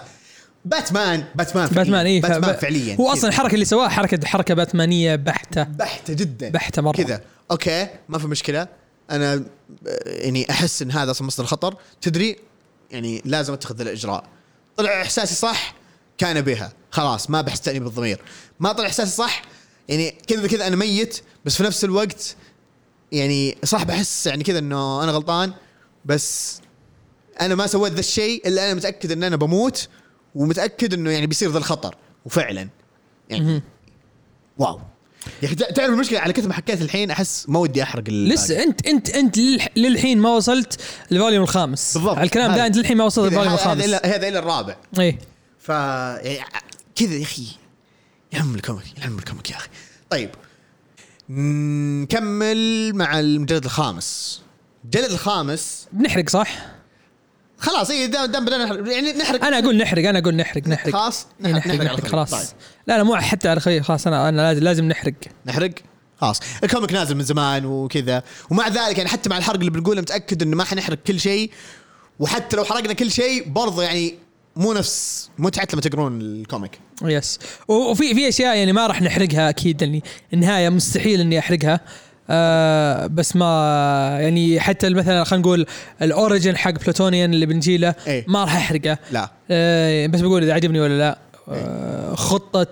باتمان 0.65 1.25
باتمان 1.35 1.67
فعليا 1.67 1.83
باتمان 1.83 2.07
اي 2.07 2.21
باتمان 2.21 2.57
فعليا. 2.57 2.97
هو. 2.97 3.13
أصلا 3.13 3.29
الحركة 3.31 3.55
اللي 3.55 3.65
سواها 3.65 3.89
حركة 3.89 4.27
حركة 4.27 4.55
باتمانية 4.55 5.17
بحتة. 5.17 5.63
بحتة 5.63 6.15
جدا. 6.15 6.49
بحتة 6.49 6.83
مرة. 6.83 6.97
كذا. 6.97 7.21
okay 7.51 7.89
ما 8.09 8.19
في 8.19 8.27
مشكلة. 8.27 8.69
أنا 9.11 9.35
آه، 9.35 9.45
يعني 10.07 10.51
أحس 10.51 10.83
إن 10.83 10.91
هذا 10.91 11.11
أصلا 11.11 11.27
مصدر 11.27 11.47
خطر. 11.47 11.77
تدري 12.01 12.37
يعني 12.91 13.23
لازم 13.25 13.53
أتخذ 13.53 13.81
الإجراء. 13.81 14.25
طلع 14.77 15.03
إحساسي 15.03 15.35
صح 15.35 15.75
كان 16.19 16.41
بها 16.41 16.73
خلاص 16.91 17.31
ما 17.31 17.41
بحس 17.41 17.61
تاني 17.61 17.81
بالضمير. 17.81 18.21
ما 18.61 18.73
طلع 18.73 18.87
إحساسي 18.87 19.17
صح 19.17 19.43
يعني 19.89 20.11
كذا 20.27 20.47
كذا 20.47 20.67
أنا 20.67 20.77
ميت 20.77 21.21
بس 21.45 21.57
في 21.57 21.63
نفس 21.63 21.85
الوقت 21.85 22.37
يعني 23.13 23.57
صح 23.65 23.83
بحس 23.83 24.27
يعني 24.27 24.45
كذا 24.45 24.59
إنه 24.59 25.05
أنا 25.05 25.13
غلطان 25.13 25.53
بس 26.05 26.61
أنا 27.41 27.55
ما 27.55 27.67
سويت 27.67 27.93
ذا 27.93 28.01
الشيء 28.01 28.49
إلا 28.49 28.67
أنا 28.67 28.75
متأكد 28.75 29.13
إن 29.13 29.25
أنا 29.25 29.37
بموت. 29.37 29.89
ومتأكد 30.35 30.95
إنه 30.95 31.11
يعني 31.11 31.27
بيصير 31.27 31.51
ذا 31.51 31.59
الخطر 31.59 31.95
وفعلا 32.27 32.69
يعني. 33.31 33.63
واو 34.59 34.81
يا 35.43 35.47
أخي 35.47 35.55
تع- 35.55 35.71
تعرف 35.71 35.91
المشكلة 35.91 36.19
على 36.21 36.33
كثر 36.33 36.49
ما 36.49 36.55
حكيت 36.55 36.83
الحين 36.83 37.11
أحس 37.11 37.49
ما 37.49 37.59
ودي 37.59 37.83
أحرق. 37.83 38.05
لسه 38.09 38.63
انت 38.63 38.87
انت 38.87 39.11
أنت 39.11 39.37
للح- 39.39 39.69
للحين 39.77 40.19
ما 40.19 40.29
وصلت 40.31 40.81
ال 41.13 41.17
volume 41.17 41.43
الخامس 41.43 41.95
بالضبط. 41.95 42.17
على 42.17 42.25
الكلام. 42.25 42.55
ده 42.55 42.67
أنت 42.67 42.77
للحين 42.77 42.97
ما 42.97 43.05
وصلت 43.05 43.33
هذا 43.33 43.43
الخامس 43.43 43.83
هذا 43.83 44.29
إلا 44.29 44.39
الرابع 44.39 44.77
إيه 44.99 45.19
ف 45.59 45.69
يعني 45.69 46.45
كذا 46.97 47.15
يا 47.15 47.23
أخي 47.23 47.47
يا 48.33 48.39
عم 48.41 48.55
ال 48.55 48.62
comic 48.62 48.99
يا 48.99 49.05
عم 49.05 49.19
ال 49.19 49.24
comic 49.24 49.51
يا 49.51 49.57
أخي 49.57 49.69
طيب 50.11 50.31
نكمل 51.29 52.93
مع 52.95 53.21
المجلد 53.21 53.65
الخامس 53.65 54.41
المجلد 54.85 55.11
الخامس 55.13 55.87
بنحرق 55.93 56.29
صح؟ 56.29 56.49
خلاص 57.61 57.91
اي 57.91 58.07
دام 58.07 58.31
دام 58.31 58.45
بدنا 58.45 58.65
نحرق 58.65 58.93
يعني 58.93 59.13
نحرق. 59.13 59.45
أنا 59.45 59.59
أقول 59.59 59.77
نحرق 59.77 60.09
أنا 60.09 60.19
أقول 60.19 60.37
نحرق 60.37 60.69
نحرق. 60.69 60.93
خلاص 60.93 61.27
إيه، 61.45 61.53
نحرق, 61.53 61.67
نحرق 61.67 61.75
نحرق, 61.75 61.85
نحرق 61.85 61.97
الخير. 61.97 62.11
خلاص. 62.11 62.31
طيب. 62.31 62.49
لا 62.87 62.97
لا 62.97 63.03
مو 63.03 63.17
حتى 63.17 63.49
على 63.49 63.61
خير 63.61 63.83
خلاص 63.83 64.07
أنا 64.07 64.29
أنا 64.29 64.41
لازم 64.43 64.65
لازم 64.65 64.85
نحرق. 64.85 65.15
نحرق؟ 65.47 65.71
خلاص. 66.21 66.41
ال 66.65 66.70
comic 66.70 66.93
نازل 66.93 67.15
من 67.15 67.23
زمان 67.23 67.65
وكذا. 67.65 68.23
ومع 68.51 68.69
ذلك 68.69 68.99
يعني 68.99 69.09
حتى 69.09 69.31
مع 69.31 69.39
الحرق 69.39 69.59
اللي 69.59 69.71
بنقوله 69.71 70.01
متأكد 70.01 70.43
إنه 70.43 70.57
ما 70.57 70.65
حنحرق 70.65 70.99
كل 71.07 71.21
شيء. 71.21 71.51
وحتى 72.19 72.57
لو 72.57 72.65
حرقنا 72.65 72.93
كل 72.93 73.11
شيء 73.11 73.49
برضه 73.49 73.83
يعني 73.83 74.15
مو 74.57 74.73
نفس 74.73 75.31
متعة 75.39 75.69
لما 75.73 75.83
تقرون 75.83 76.21
ال 76.21 76.29
comic. 76.29 76.79
yes. 77.03 77.39
وفي 77.69 78.15
في 78.15 78.29
أشياء 78.29 78.57
يعني 78.57 78.73
ما 78.73 78.87
راح 78.87 79.03
نحرقها 79.03 79.49
أكيد 79.49 79.83
يعني 79.83 80.03
النهايه 80.35 80.69
مستحيل 80.69 81.21
إني 81.21 81.39
أحرقها. 81.39 81.81
آه 82.31 83.07
بس 83.07 83.37
ما 83.37 84.19
يعني 84.21 84.61
حتى 84.61 84.91
مثلا 84.91 85.25
خلينا 85.25 85.43
نقول 85.43 85.67
ال 86.03 86.11
origin 86.11 86.57
حق 86.57 86.71
بلوتونيان 86.71 87.35
اللي 87.35 87.47
بنجيله 87.47 87.95
إيه. 88.07 88.25
ما 88.29 88.45
راح 88.45 88.57
احرقه 88.57 88.99
لا. 89.13 89.31
آه 89.51 90.07
بس 90.07 90.21
بقول 90.21 90.43
إذا 90.43 90.53
عجبني 90.53 90.81
ولا 90.81 90.99
لا. 90.99 91.19
آه 91.49 92.15
خطة 92.15 92.67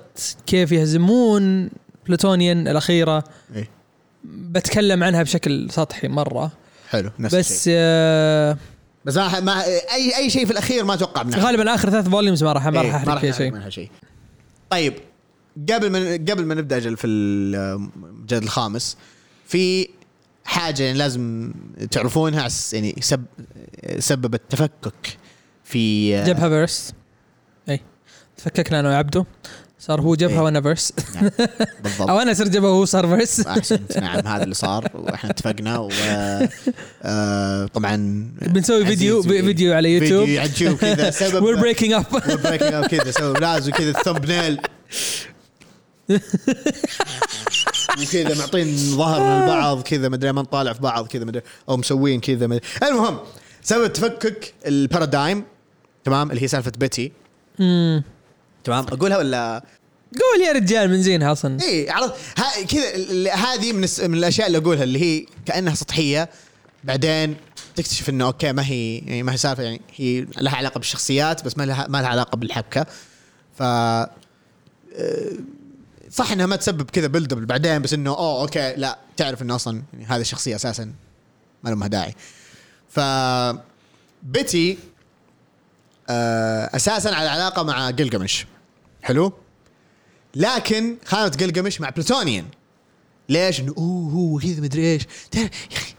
كيف 0.47 0.73
يهزمون 0.73 1.71
بلوتونيان 2.07 2.69
الأخيرة 2.69 3.25
إيه. 3.55 3.69
بتكلم 4.25 5.05
عنها 5.05 5.23
بشكل 5.23 5.71
سطحي 5.71 6.09
مرة. 6.09 6.53
حلو 6.91 7.11
نفس 7.19 7.35
الشيء. 7.35 7.53
بس 7.53 7.69
آه 7.73 8.57
بس 9.05 9.17
ما, 9.17 9.41
ما 9.41 9.65
أي 9.95 10.17
أي 10.17 10.31
شيء 10.31 10.45
في 10.47 10.51
الأخير 10.51 10.85
ما 10.85 10.95
أتوقع 10.95 11.23
منه 11.23 11.39
غالبا 11.39 11.75
آخر 11.75 11.91
ثلاث 11.91 12.09
volumes 12.09 12.45
ما 12.45 12.53
راح 12.53 12.67
ما 12.67 12.83
راح 12.83 12.95
أحرق 12.95 13.19
فيها 13.19 13.71
شيء. 13.71 13.91
طيب 14.71 14.95
قبل 15.73 15.91
ما 15.91 16.13
قبل 16.13 16.45
ما 16.45 16.55
نبدأ 16.55 16.95
في 16.95 17.07
المجلد 17.07 18.43
الخامس 18.43 18.97
في 19.49 19.89
حاجة 20.45 20.83
يعني 20.83 20.99
لازم 20.99 21.53
تعرفونها 21.91 22.49
يعني 22.73 22.95
سب 23.01 23.25
سببت 23.99 24.43
تفكك 24.49 25.17
في 25.65 26.11
جبهة 26.25 26.49
Verse 26.49 26.95
اي 27.69 27.81
تفككنا 28.37 28.81
أنا 28.81 28.89
وعبده 28.89 29.27
صار 29.81 30.01
هو 30.01 30.15
جبهة 30.15 30.33
إيه. 30.33 30.41
وأنا 30.41 30.61
Verse 30.61 30.93
نعم. 31.15 31.31
بالضبط. 31.85 32.09
أو 32.11 32.19
أنا 32.19 32.35
صرت 32.35 32.49
جبهة 32.49 32.71
وهو 32.71 32.85
صار 32.85 33.07
Verse 33.07 33.41
أحسنت. 33.47 33.99
نعم 33.99 34.27
هذا 34.27 34.43
اللي 34.45 34.55
صار 34.55 34.91
وإحنا 34.95 35.31
اتفقنا 35.31 35.79
و 35.79 35.91
آه، 37.03 37.67
طبعا 37.67 37.97
بنسوي 38.43 38.87
فيديو. 38.87 39.23
فيديو 39.23 39.75
على 39.75 39.95
يوتيوب. 39.95 40.25
فيديو 40.25 40.37
يعجبه 40.37 40.77
كذا. 40.95 41.11
سبب 41.11 41.43
we're 41.45 41.57
breaking 41.61 41.93
up 41.93 42.05
breaking 42.45 42.73
up 42.73 42.87
كذا. 42.87 43.11
سوي 43.11 43.41
لازم 43.41 43.73
كذا 43.73 43.91
ال 43.91 43.98
thumbnail 43.98 44.61
وكذا 48.03 48.39
معطين 48.39 48.77
ظهرنا 48.77 49.45
لبعض 49.45 49.83
كذا 49.83 50.09
مدري 50.09 50.33
ما 50.33 50.43
نطالع 50.43 50.73
في 50.73 50.81
بعض 50.81 51.07
كذا 51.07 51.25
مدري 51.25 51.43
أو 51.69 51.77
مسوين 51.77 52.21
كذا 52.21 52.47
مدري. 52.47 52.61
المهم 52.83 53.19
سبب 53.63 53.93
تفكك 53.93 54.55
ال 54.67 54.75
Paradigm 54.75 55.45
تمام 56.05 56.31
اللي 56.31 56.43
هي 56.43 56.49
سالفة 56.49 56.73
بيتي. 56.79 57.13
تمام 58.65 58.87
أقولها 58.93 59.19
ولا؟ 59.19 59.65
قول 60.13 60.47
يا 60.47 60.53
رجال 60.53 60.91
من 60.91 61.03
زينها 61.03 61.33
أصلا 61.33 61.59
إي 61.63 61.91
عرفت 61.91 62.15
كذا 62.69 63.35
هذه 63.35 63.73
من, 63.73 63.89
من 64.03 64.19
الأشياء 64.19 64.47
اللي 64.47 64.59
أقولها 64.59 64.85
اللي 64.85 65.03
هي 65.03 65.27
كأنها 65.47 65.75
سطحية. 65.75 66.31
بعدين 66.85 67.37
تكتشف 67.77 68.09
إنه 68.09 68.27
أوكي 68.27 68.53
ما 68.53 68.67
هي 68.67 68.99
يعني 68.99 69.23
ما 69.23 69.33
هي 69.33 69.37
سالفة 69.37 69.63
يعني 69.63 69.81
هي 69.97 70.27
لها 70.41 70.57
علاقة 70.57 70.79
بالشخصيات 70.79 71.45
بس 71.45 71.59
ما 71.59 71.67
لها 71.67 71.87
ما 71.89 71.99
لها 71.99 72.09
علاقة 72.09 72.37
بالحبكة. 72.37 72.87
ف 73.59 73.63
صح 76.11 76.33
إنها 76.33 76.47
ما 76.47 76.57
تسبب 76.57 76.91
كذا 76.91 77.07
build 77.07 77.33
up 77.33 77.47
بعدين 77.47 77.83
بس 77.83 77.93
إنه 77.93 78.11
أوه 78.11 78.41
okay 78.41 78.75
لا 78.77 78.99
تعرف 79.17 79.43
إنه 79.43 79.55
أصلا 79.55 79.83
يعني 79.93 80.05
هذه 80.05 80.21
الشخصية 80.21 80.57
أساسا 80.57 80.93
ما 81.65 81.71
لها 81.71 81.87
داعي. 81.89 82.15
ف 82.89 83.01
بيتي 84.23 84.79
آه، 86.11 86.77
أساسا 86.77 87.09
على 87.09 87.29
علاقة 87.29 87.63
مع 87.63 87.91
جلجمش 87.91 88.47
حلو؟ 89.03 89.33
لكن 90.35 90.97
خانت 91.05 91.29
قلقمش 91.29 91.81
مع 91.81 91.91
بلوتونيان. 91.91 92.47
ليش؟ 93.29 93.61
إنه 93.61 93.75
أوه 93.79 94.13
هو 94.13 94.39
كذا 94.39 94.61
مدري 94.61 94.93
إيش. 94.93 95.03
يا 95.35 95.51
أخي 95.73 95.95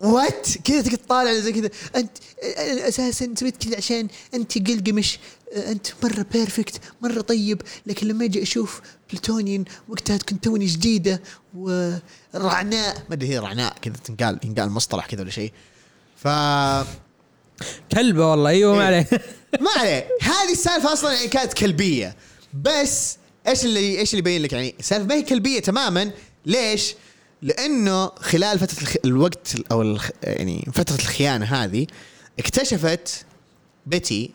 what 0.00 0.48
كذا 0.64 0.82
تقعد 0.82 0.98
تطالع 0.98 1.34
زي 1.34 1.52
كذا. 1.52 1.70
أنت 1.96 2.18
أساسا 2.88 3.34
سويت 3.34 3.64
كذا 3.64 3.76
عشان 3.76 4.08
أنت 4.34 4.68
قلقمش 4.68 5.18
أنت 5.52 5.86
مرة 6.02 6.26
perfect 6.32 6.80
مرة 7.02 7.20
طيب 7.20 7.62
لكن 7.86 8.08
لما 8.08 8.24
أجي 8.24 8.42
أشوف 8.42 8.80
بلوتونيان 9.10 9.64
وقتها 9.88 10.16
كنت 10.16 10.44
توني 10.44 10.66
جديدة 10.66 11.22
ورعناء. 11.54 13.02
ما 13.08 13.14
أدري 13.14 13.28
هي 13.28 13.38
رعناء 13.38 13.76
كذا 13.82 13.94
تنقال 14.04 14.40
ينقال 14.44 14.70
مصطلح 14.70 15.06
كذا 15.06 15.20
ولا 15.20 15.30
شيء. 15.30 15.52
ف 16.16 16.28
كلبة 17.92 18.30
والله 18.30 18.50
أيوه 18.50 18.74
ما 18.76 18.80
إيه. 18.80 18.86
عليه. 18.86 19.06
ما 19.64 19.70
عليه. 19.76 20.08
هذه 20.22 20.52
السالفة 20.52 20.92
أصلا 20.92 21.12
يعني 21.12 21.28
كانت 21.28 21.52
كلبية. 21.52 22.16
بس 22.62 23.16
إيش 23.48 23.64
اللي 23.64 23.98
إيش 23.98 24.10
اللي 24.10 24.18
يبين 24.18 24.42
لك 24.42 24.52
يعني؟ 24.52 24.74
السالفه 24.80 25.06
ما 25.06 25.14
هي 25.14 25.22
كلبية 25.22 25.60
تماما. 25.60 26.10
ليش؟ 26.46 26.94
لأنه 27.42 28.06
خلال 28.06 28.58
فترة 28.58 28.82
الخ... 28.82 28.94
الوقت 29.04 29.54
ال- 29.54 29.72
أو 29.72 29.82
الخ... 29.82 30.10
يعني 30.22 30.68
فترة 30.74 30.94
الخيانة 30.94 31.46
هذه 31.46 31.86
اكتشفت 32.38 33.24
بيتي 33.86 34.30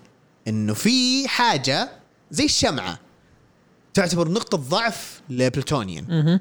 إنه 0.48 0.74
في 0.74 1.28
حاجة 1.28 1.90
زي 2.32 2.46
الشمعة. 2.46 3.00
تعتبر 3.94 4.28
نقطة 4.28 4.58
ضعف 4.58 5.22
لبلوتونيان. 5.30 6.40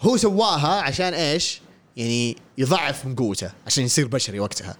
هو 0.00 0.16
سواها 0.16 0.80
عشان 0.82 1.14
إيش؟ 1.14 1.60
يعني 1.96 2.36
يضعف 2.58 3.06
من 3.06 3.14
قوته 3.14 3.50
عشان 3.66 3.84
يصير 3.84 4.06
بشري 4.08 4.40
وقتها. 4.40 4.76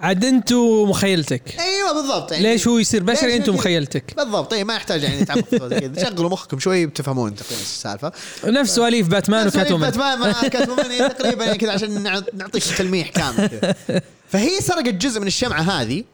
عاد 0.00 0.24
انت 0.24 0.52
ومخيلتك 0.52 1.60
أيوه 1.60 1.92
بالضبط. 1.92 2.32
يعني 2.32 2.44
ليش 2.44 2.68
هو 2.68 2.78
يصير 2.78 3.02
بشري؟ 3.02 3.36
انت 3.36 3.44
كذا؟ 3.46 3.54
ومخيلتك 3.54 4.16
بالضبط. 4.16 4.52
أي 4.52 4.64
ما 4.64 4.74
يحتاج 4.74 5.02
يعني 5.02 5.24
كذا. 5.24 6.04
شغلوا 6.04 6.30
مخكم 6.30 6.58
شوي 6.58 6.86
بتفهمون 6.86 7.34
تقريبا 7.34 7.60
السالفة. 7.62 8.12
نفس 8.44 8.74
سواليف 8.74 9.08
باتمان 9.08 9.46
وكاتومان 9.46 9.90
باتمان 9.90 10.18
مع 10.18 10.48
كاتومان 10.48 10.90
إيه، 10.90 11.06
تقريبا 11.08 11.44
يعني 11.44 11.58
كذا 11.58 11.72
عشان 11.72 12.02
نع- 12.02 12.22
نعطيك 12.34 12.62
تلميح 12.64 13.08
كامل 13.10 13.74
فهي 14.32 14.60
سرقت 14.60 14.94
جزء 14.94 15.20
من 15.20 15.26
الشمعة 15.26 15.60
هذه 15.60 16.04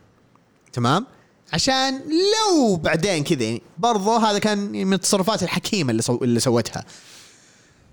تمام؟ 0.73 1.07
عشان 1.53 1.95
لو 1.99 2.77
بعدين 2.77 3.25
كذا 3.25 3.43
يعني 3.45 3.63
برضو 3.79 4.17
هذا 4.17 4.39
كان 4.39 4.59
من 4.59 4.93
التصرفات 4.93 5.43
الحكيمة 5.43 5.91
اللي 5.91 6.03
سو 6.03 6.19
اللي 6.25 6.41
سوتها. 6.41 6.85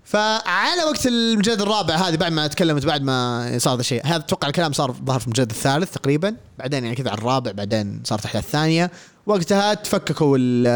فعلى 0.06 0.84
وقت 0.84 1.08
المجلد 1.08 1.62
الرابع 1.62 1.96
هذه 1.96 2.16
بعد 2.16 2.32
ما 2.32 2.48
تكلمت 2.48 2.86
بعد 2.86 3.02
ما 3.04 3.56
صار 3.58 3.76
ذا 3.76 3.80
الشيء 3.80 4.06
هذا 4.06 4.16
أتوقع 4.16 4.48
الكلام 4.48 4.74
صار 4.74 4.92
ظهر 5.06 5.20
في 5.20 5.26
المجلد 5.28 5.50
الثالث 5.50 5.92
تقريبا 5.92 6.36
بعدين 6.60 6.84
يعني 6.84 6.96
كذا 6.96 7.10
على 7.10 7.18
الرابع 7.18 7.52
بعدين 7.52 8.02
صارت 8.06 8.26
احداث 8.26 8.50
ثانية 8.50 8.92
وقتها 9.26 9.74
تفككوا 9.74 10.38
ال- 10.40 10.68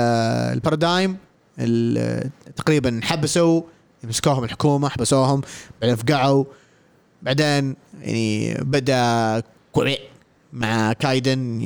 ال 0.54 0.61
Paradigm 0.61 1.17
ال- 1.60 2.30
تقريبا 2.56 3.00
حبسوا 3.04 3.62
مسكوهم 4.04 4.44
الحكومة 4.44 4.90
حبسوهم 4.90 5.42
بعدين 5.82 5.96
فقعوا 5.96 6.44
بعدين 7.22 7.76
يعني 8.02 8.54
بدأ 8.62 9.44
مع 10.54 10.94
كايدن 10.94 11.62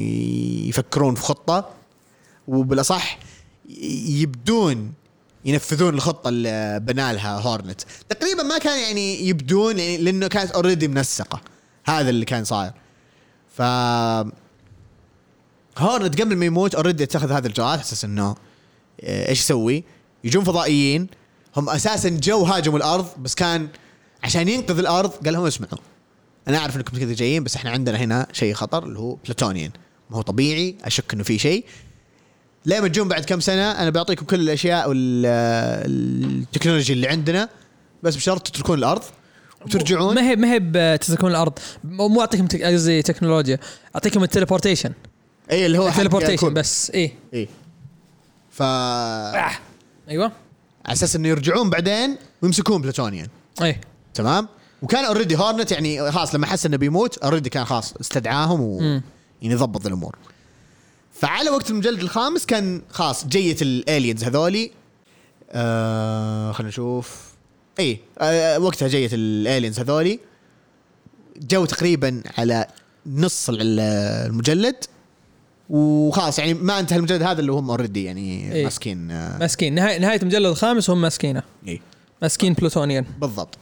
يفكرون 0.66 1.16
في 1.16 1.22
خطة 1.22 1.70
وبالأصح 2.48 3.20
يبدون 4.08 4.94
ينفذون 5.46 5.94
الخطة 5.94 6.30
اللي 6.30 6.80
بنى 6.80 7.14
لها 7.14 7.40
هورنت. 7.40 7.82
تقريبا 8.10 8.44
ما 8.44 8.58
كان 8.58 8.80
يعني 8.80 9.28
يبدون 9.28 9.80
يعني 9.80 9.98
لأنه 9.98 10.28
كانت 10.28 10.52
already 10.52 10.88
منسقة. 10.88 11.42
هذا 11.86 12.10
اللي 12.10 12.26
كان 12.26 12.44
صاير. 12.44 12.72
ف 13.58 13.62
هورنت 15.78 16.22
قبل 16.22 16.36
ما 16.36 16.46
يموت 16.46 16.76
already 16.76 17.04
اتخذ 17.04 17.32
هذا 17.32 17.48
الجواب 17.48 17.80
أساس 17.80 18.06
إنه 18.06 18.36
آه، 19.02 19.30
إيش 19.30 19.40
يسوي؟ 19.40 19.84
يجون 20.24 20.44
فضائيين 20.44 21.08
هم 21.58 21.70
أساسا 21.70 22.10
جو 22.10 22.44
هاجموا 22.44 22.78
الأرض 22.78 23.08
بس 23.20 23.36
كان 23.36 23.68
عشان 24.24 24.50
ينقذ 24.50 24.80
الأرض 24.80 25.10
قال 25.10 25.34
لهم 25.34 25.46
اسمعوا. 25.46 25.91
أنا 26.48 26.58
أعرف 26.58 26.76
إنكم 26.76 26.98
كذا 26.98 27.14
جايين 27.14 27.44
بس 27.44 27.56
إحنا 27.56 27.72
عندنا 27.72 27.98
هنا 27.98 28.28
شيء 28.34 28.54
خطر 28.54 28.84
اللي 28.84 29.00
هو 29.00 29.16
بلوتونيان 29.16 29.72
ما 30.10 30.18
هو 30.18 30.22
طبيعي 30.22 30.76
أشك 30.84 31.14
إنه 31.14 31.24
في 31.24 31.40
شيء. 31.40 31.66
لما 32.66 32.88
تجون 32.88 33.08
بعد 33.08 33.26
كم 33.26 33.40
سنة 33.40 33.72
أنا 33.72 33.90
بعطيكم 33.90 34.26
كل 34.26 34.40
الأشياء 34.40 34.90
والتكنولوجيا 34.90 36.96
اللي 36.96 37.08
عندنا 37.08 37.50
بس 38.04 38.16
بشرط 38.16 38.48
تتركون 38.48 38.78
الأرض 38.78 39.02
وترجعون. 39.66 40.16
ما 40.16 40.30
هي 40.30 40.36
ما 40.36 40.54
هي 40.54 40.60
بتسكن 40.62 41.28
الأرض. 41.28 41.60
مو 41.84 42.22
أعطيكم 42.22 42.48
قصدي 42.64 43.02
تكنولوجيا 43.02 43.60
أعطيكم 43.96 44.24
ال 44.24 44.28
teleportation. 44.28 44.94
اي 45.52 45.66
اللي 45.66 45.78
هو 45.78 45.88
ال 45.88 45.92
teleportation. 45.92 46.54
بس 46.54 46.92
إيه. 46.92 47.14
اي 47.34 47.48
ف 48.52 48.62
على 48.62 49.52
أيوه. 50.10 50.32
أساس 50.86 51.16
إنه 51.16 51.28
يرجعون 51.28 51.70
بعدين 51.70 52.18
ويمسكون 52.42 52.82
بلوتونيان 52.82 53.28
إيه. 53.62 53.82
تمام؟ 54.14 54.48
وكان 54.82 55.06
already 55.06 55.36
هورنت 55.38 55.72
يعني 55.72 56.12
خلاص 56.12 56.36
لما 56.36 56.46
حس 56.48 56.66
إنه 56.66 56.78
بيموت 56.78 57.18
already 57.18 57.50
كان 57.50 57.66
خلاص 57.66 57.94
استدعاهم 58.02 58.62
و. 58.62 58.82
يعني 59.42 59.56
ضبط 59.56 59.86
الأمور. 59.86 60.16
فعلى 61.14 61.50
وقت 61.50 61.70
المجلد 61.70 62.00
الخامس 62.00 62.46
كان 62.46 62.82
خلاص 62.90 63.28
جيت 63.28 63.62
ال 63.62 63.70
aliens 63.70 64.24
هذولي 64.24 64.72
آه 65.52 66.52
خلينا 66.52 66.70
نشوف. 66.70 67.32
اي 67.80 68.00
آه 68.20 68.60
وقتها 68.60 68.88
جيت 68.88 69.12
ال 69.14 69.23
aliens 69.23 69.80
هذولي. 69.80 70.20
جو 71.38 71.66
تقريبا 71.66 72.24
على 72.38 72.68
نص 73.06 73.50
ال- 73.50 73.80
المجلد. 74.30 74.76
وخلاص 75.70 76.40
يعني 76.40 76.54
ما 76.54 76.80
انتهى 76.80 76.98
المجلد 76.98 77.22
هذا 77.24 77.40
اللي 77.40 77.52
هم 77.52 77.70
already 77.70 78.04
يعني 78.04 78.54
إيه. 78.54 78.64
ماسكين 78.64 79.12
آه 79.12 79.38
ماسكين. 79.38 79.76
نهايه 79.76 80.00
نهاية 80.00 80.22
المجلد 80.22 80.46
الخامس 80.46 80.90
هم 80.90 81.02
ماسكينه. 81.02 81.44
إيه. 81.68 81.80
ماسكين 82.22 82.54
بلوتونيان 82.54 83.06
بالضبط. 83.22 83.58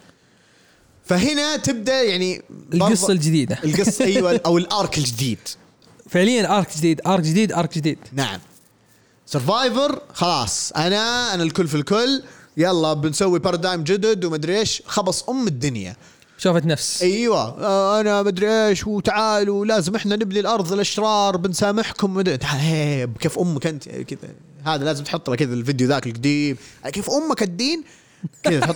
فهنا 1.09 1.57
تبدأ 1.57 2.03
يعني 2.03 2.41
القصة 2.73 3.13
الجديدة. 3.13 3.57
القصة 3.63 4.05
أيوه 4.05 4.41
أو 4.45 4.57
ال 4.57 4.67
arc 4.67 4.97
الجديد. 4.97 5.39
فعليا 6.09 6.57
arc 6.57 6.77
جديد 6.77 7.01
arc 7.07 7.23
جديد 7.23 7.51
arc 7.51 7.77
جديد. 7.77 7.97
نعم. 8.13 8.39
سرفايفر 9.25 10.01
خلاص. 10.13 10.71
أنا 10.71 11.33
أنا 11.33 11.43
الكل 11.43 11.67
في 11.67 11.75
الكل. 11.75 12.23
يلا 12.57 12.93
بنسوي 12.93 13.39
بارادايم 13.39 13.83
جدد 13.83 14.25
ومدري 14.25 14.59
إيش. 14.59 14.83
خبص 14.85 15.29
أم 15.29 15.47
الدنيا. 15.47 15.95
شوفت 16.37 16.65
نفس. 16.65 17.03
أيوه. 17.03 17.63
آه، 17.65 17.99
أنا 17.99 18.23
مدري 18.23 18.67
إيش. 18.67 18.87
وتعالوا 18.87 19.65
لازم 19.65 19.95
إحنا 19.95 20.15
نبني 20.15 20.39
الأرض 20.39 20.73
الاشرار 20.73 21.37
بنسامحكم. 21.37 22.13
مدري 22.13 22.37
تعال 22.37 23.09
كيف 23.19 23.39
أمك 23.39 23.67
أنت؟ 23.67 23.89
كذا. 23.89 24.33
هذا 24.63 24.85
لازم 24.85 25.03
تحط 25.03 25.29
له 25.29 25.35
كذا 25.35 25.53
الفيديو 25.53 25.87
ذاك 25.87 26.07
القديم. 26.07 26.57
كيف 26.85 27.09
أمك 27.09 27.43
الدين؟ 27.43 27.83
كذا 28.43 28.59
تحط 28.59 28.75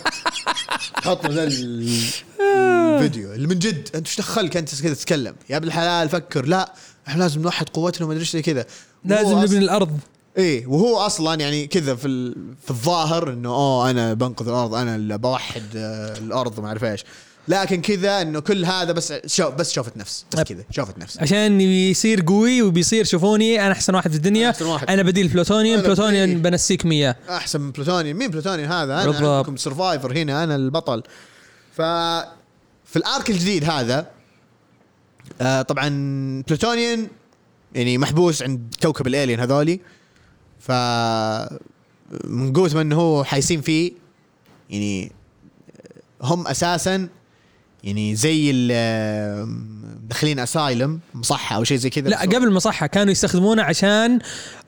تحط 1.02 1.28
ذا 1.28 1.44
الفيديو 1.44 3.34
اللي 3.34 3.48
من 3.48 3.60
جد 3.60 3.90
انت 3.96 4.08
إيش 4.08 4.18
دخلك؟ 4.18 4.58
انت 4.58 4.82
كذا 4.82 4.94
تتكلم. 4.94 5.36
يا 5.50 5.58
ابن 5.58 5.68
الحلال 5.68 6.10
فكر. 6.10 6.46
لا 6.46 6.74
إحنا 7.08 7.24
لازم 7.24 7.42
نوحد 7.42 7.70
قوتنا 7.70 8.06
وما 8.06 8.14
ادري 8.14 8.24
إيش 8.24 8.36
كذا. 8.36 8.66
لازم 9.06 9.40
نبني 9.40 9.58
الأرض. 9.58 10.00
إيه 10.38 10.68
وهو 10.68 10.98
أصلا 10.98 11.40
يعني 11.40 11.68
كذا 11.68 11.96
في 11.96 12.36
في 12.64 12.72
الظاهر 12.72 13.34
إنه 13.34 13.50
أوه 13.50 13.90
أنا 13.90 14.14
بنقذ 14.14 14.48
الأرض 14.48 14.74
أنا 14.74 14.96
اللي 14.96 15.18
بوحد 15.18 15.64
آه، 15.76 16.18
الأرض. 16.18 16.60
وما 16.60 16.68
أعرف 16.68 16.84
إيش. 16.84 17.04
لكن 17.48 17.82
كذا 17.82 18.22
إنه 18.22 18.40
كل 18.40 18.66
هذا 18.66 18.92
بس 18.92 19.14
شوف 19.26 19.54
بس 19.54 19.72
شوفت 19.74 19.98
نفس 19.98 20.26
بس 20.34 20.40
أب. 20.40 20.46
كذا 20.46 20.64
شوفت 20.72 20.98
نفس 20.98 21.20
عشان 21.20 21.62
يصير 21.62 22.22
قوي 22.28 22.62
وبيصير 22.62 23.06
شوفوني 23.06 23.66
أنا 23.66 23.72
أحسن 23.72 23.96
واحد 23.96 24.12
في 24.12 24.18
الدنيا 24.18 24.50
أحسن 24.50 24.66
واحد. 24.66 24.90
أنا 24.90 25.02
بديل 25.04 25.28
بلوتونيان 25.28 25.82
بلوتونيان 25.82 26.26
بديل. 26.30 26.40
بنسيكم 26.42 26.86
ياه 26.86 27.16
أحسن 27.30 27.62
من 27.62 27.72
بلوتونيان 27.72 28.18
مين 28.18 28.30
بلوتونيان 28.32 28.72
هذا 28.72 28.94
أنا 28.94 29.06
بالضبط. 29.06 29.24
عندكم 29.26 29.58
سرفايفر 29.58 30.18
هنا 30.18 30.44
أنا 30.44 30.56
البطل 30.56 31.04
ف 31.74 31.82
في 32.86 32.96
ال 32.96 33.04
arc 33.04 33.30
الجديد 33.30 33.64
هذا 33.64 34.08
آه 35.42 35.62
طبعا 35.62 35.90
بلوتونيان 36.48 37.08
يعني 37.76 37.98
محبوس 37.98 38.44
عند 38.44 38.76
كوكب 38.84 39.08
ال 39.08 39.13
alien 39.13 39.40
هذولي 39.40 39.80
ف 40.60 40.72
من 42.24 42.54
قوة 42.54 42.72
ما 42.74 42.82
إنه 42.82 42.96
هو 42.96 43.24
حايسين 43.24 43.62
فيه 43.62 43.92
يعني 44.70 45.12
هم 46.22 46.48
أساسا 46.48 47.08
يعني 47.84 48.16
زي 48.16 48.52
ال 48.54 49.74
داخلين 50.08 50.40
asylum 50.40 51.00
مصحة 51.14 51.56
أو 51.56 51.64
شيء 51.64 51.78
زي 51.78 51.90
كذا. 51.90 52.10
لا 52.10 52.22
قبل 52.22 52.44
المصحة 52.44 52.88
كانوا 52.88 53.12
يستخدمونه 53.12 53.64
عشان 53.64 54.20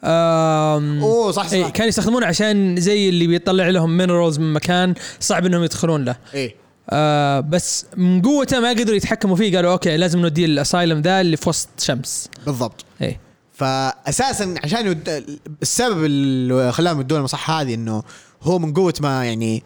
أوه 0.03 1.31
صح 1.31 1.47
صح. 1.47 1.53
إيه 1.53 1.69
كانوا 1.69 1.89
يستخدمونه 1.89 2.25
عشان 2.25 2.75
زي 2.79 3.09
اللي 3.09 3.27
بيطلع 3.27 3.69
لهم 3.69 3.97
minerals 3.97 4.39
من 4.39 4.53
مكان 4.53 4.93
صعب 5.19 5.45
إنهم 5.45 5.63
يدخلون 5.63 6.05
له. 6.05 6.15
إيه. 6.33 6.55
آه 6.89 7.39
بس 7.39 7.85
من 7.97 8.21
قوته 8.21 8.59
ما 8.59 8.69
قدروا 8.69 8.95
يتحكموا 8.95 9.35
فيه 9.35 9.55
قالوا 9.55 9.71
okay 9.71 9.97
لازم 9.97 10.19
نوديه 10.19 10.45
ال 10.45 10.53
asylum 10.53 11.01
ذا 11.01 11.21
اللي 11.21 11.37
في 11.37 11.49
وسط 11.49 11.69
شمس. 11.79 12.29
بالضبط. 12.45 12.85
إيه. 13.01 13.19
فاساسا 13.53 14.55
عشان 14.63 14.85
يود... 14.85 15.23
السبب 15.61 16.05
اللي 16.05 16.71
خلاهم 16.71 17.01
يدون 17.01 17.19
المصحة 17.19 17.61
هذه 17.61 17.73
إنه 17.73 18.03
هو 18.41 18.59
من 18.59 18.73
قوة 18.73 18.93
ما 18.99 19.25
يعني 19.25 19.63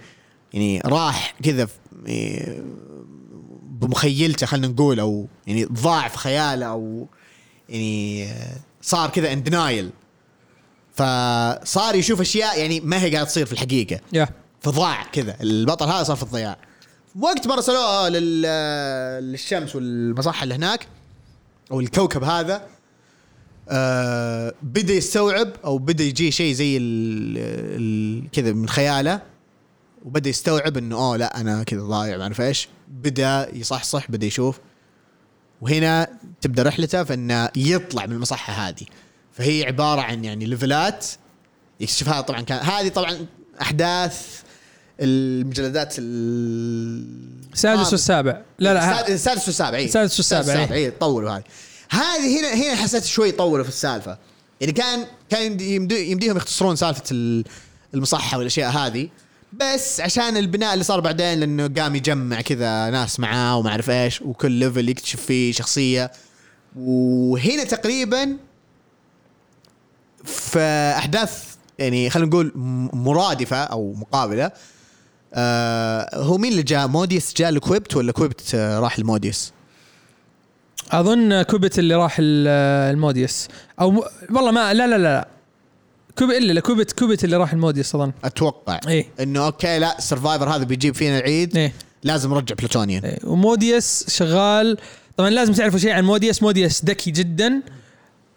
يعني 0.54 0.82
راح 0.86 1.36
كذا 1.44 1.68
يعني 2.06 2.62
بمخيلته 3.80 4.46
خلينا 4.46 4.68
نقول 4.68 5.00
أو 5.00 5.28
يعني 5.48 5.66
ضاع 5.66 6.08
في 6.08 6.18
خياله 6.18 6.66
أو 6.66 7.08
يعني 7.70 8.28
صار 8.82 9.10
كذا 9.10 9.34
ان 9.34 9.44
دينايل 9.44 9.90
فصار 10.94 11.96
يشوف 11.96 12.22
أشياء 12.22 12.60
يعني 12.60 12.80
ما 12.80 13.04
هي 13.04 13.12
قاعدة 13.12 13.28
تصير 13.28 13.46
في 13.46 13.54
الحقيقة. 13.54 14.00
يا 14.14 14.30
فضاع 14.62 15.04
كذا. 15.04 15.36
البطل 15.42 15.86
هذا 15.86 16.04
صار 16.04 16.16
في 16.16 16.24
الضياع. 16.24 16.58
وقت 17.20 17.48
ما 17.48 17.56
رسلوه 17.56 18.10
لل... 18.10 18.42
للشمس 19.32 19.76
والمصحة 19.76 20.44
اللي 20.44 20.56
هناك 20.56 20.88
أو 21.72 21.80
الكوكب 21.80 22.24
هذا 22.24 22.62
آه 23.70 24.54
بدأ 24.62 24.94
يستوعب 24.94 25.52
أو 25.66 25.78
بدأ 25.78 26.04
يجي 26.04 26.32
شيء 26.32 26.54
زي. 26.54 26.78
كذا 28.32 28.54
من 28.54 28.70
خياله. 28.70 29.22
وبدأ 30.06 30.30
يستوعب 30.30 30.78
إنه 30.78 30.96
اوه 30.96 31.18
لا 31.18 31.42
أنا 31.42 31.64
كذا 31.64 31.82
ضايع 31.82 32.18
ما 32.18 32.24
أعرف 32.24 32.42
إيش. 32.42 32.68
بدأ 32.88 33.50
يصحصح 33.54 34.12
بدأ 34.12 34.26
يشوف. 34.28 34.60
وهنا 35.62 36.08
تبدأ 36.42 36.64
رحلته 36.64 37.04
في 37.04 37.14
إنه 37.14 37.50
يطلع 37.56 38.06
من 38.06 38.12
المصحة 38.14 38.54
هذه. 38.54 38.86
فهي 39.34 39.64
عبارة 39.66 40.02
عن 40.02 40.24
يعني 40.26 40.46
ليفلات 40.46 41.06
يكتشفها. 41.80 42.22
طبعا 42.22 42.42
كان 42.42 42.60
هذه 42.60 42.88
طبعا 42.90 43.26
أحداث 43.62 44.42
المجلدات 45.00 45.96
ال 46.00 47.54
السادس 47.54 47.92
والسابع. 47.92 48.42
لا 48.60 48.74
لا 48.74 49.08
السادس- 49.08 49.46
والسابع 49.48 49.78
اي 49.78 49.86
السادس 49.86 50.18
والسابع، 50.20 50.54
إيه. 50.54 50.74
اي 50.74 50.92
طولوا 50.92 51.32
هذه 51.32 51.44
هذه 51.90 52.40
هنا 52.40 52.54
هنا 52.54 52.76
حسيت 52.76 53.04
شوي 53.06 53.32
طولوا 53.32 53.64
في 53.64 53.70
السالفة. 53.70 54.18
يعني 54.62 54.74
كان 54.74 55.06
كان 55.30 55.60
يمدي 55.60 56.12
يمديهم 56.12 56.38
يختصرون 56.38 56.76
سالفة 56.76 57.04
ال- 57.12 57.46
المصحة 57.94 58.38
والأشياء 58.38 58.72
هذه. 58.72 59.10
بس 59.54 60.02
عشان 60.02 60.38
البناء 60.38 60.74
اللي 60.74 60.84
صار 60.84 61.00
بعدين 61.00 61.40
لأنه 61.40 61.68
قام 61.78 61.96
يجمع 61.96 62.42
كذا 62.42 62.90
ناس 62.90 63.20
معاه 63.20 63.58
وما 63.58 63.70
أعرف 63.70 63.90
إيش 63.90 64.22
وكل 64.22 64.52
level 64.52 64.90
يكتشف 64.90 65.22
فيه 65.22 65.52
شخصية 65.52 66.12
وهنا 66.76 67.64
تقريبا 67.64 68.38
في 70.26 70.60
أحداث 70.98 71.44
يعني 71.80 72.10
خلينا 72.10 72.30
نقول 72.30 72.52
مرادفة 72.94 73.58
أو 73.64 73.94
مقابلة 73.94 74.52
آه 75.34 76.16
هو 76.16 76.38
مين 76.38 76.52
اللي 76.52 76.64
جاء 76.64 76.88
موديس 76.88 77.34
جاء 77.38 77.52
لكيوبت 77.52 77.96
ولا 77.96 78.12
كيوبت 78.12 78.56
آه 78.56 78.80
راح 78.80 79.00
لموديس 79.00 79.54
أظن 80.92 81.42
كوبت 81.42 81.80
اللي 81.80 81.96
راح 81.96 82.16
ال- 82.20 82.48
الموديوس 82.96 83.48
أو. 83.82 84.06
والله 84.32 84.52
ما 84.52 84.74
لا 84.74 84.88
لا, 84.88 84.98
لا. 84.98 85.28
كوب 86.20 86.32
إلا 86.32 86.54
لا 86.54 86.62
كوبت 86.62 86.92
كوبت 86.92 87.24
اللي 87.24 87.38
راح 87.38 87.54
الموديوس 87.54 87.96
اظن 87.96 88.12
أتوقع. 88.24 88.80
إيه. 88.88 89.06
إنه 89.20 89.46
okay 89.46 89.80
لا 89.80 89.98
السرفايفر 89.98 90.50
هذا 90.50 90.64
بيجيب 90.64 90.96
فينا 90.96 91.20
العيد. 91.20 91.58
إيه. 91.58 91.74
لازم 92.04 92.34
نرجع 92.34 92.56
بلوتونيان 92.56 93.06
إيه. 93.06 93.20
وموديوس 93.24 94.10
شغال. 94.10 94.78
طبعا 95.18 95.30
لازم 95.30 95.54
تعرفوا 95.54 95.80
شيء 95.80 95.92
عن 95.92 96.04
موديوس 96.04 96.44
موديوس 96.44 96.86
ذكي 96.86 97.12
جدا. 97.12 97.62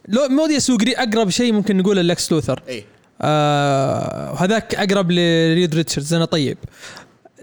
لو 0.08 0.28
موديوس 0.28 0.70
هو 0.70 0.78
أقرب 0.86 1.30
شيء 1.30 1.52
ممكن 1.52 1.76
نقول 1.76 2.08
لكس 2.08 2.32
لوثر. 2.32 2.62
اي 2.68 2.84
آه 3.20 4.32
وهذاك 4.32 4.74
أقرب 4.74 5.10
لريد 5.10 5.74
ريتشاردز 5.74 6.14
أنا 6.14 6.24
طيب. 6.24 6.58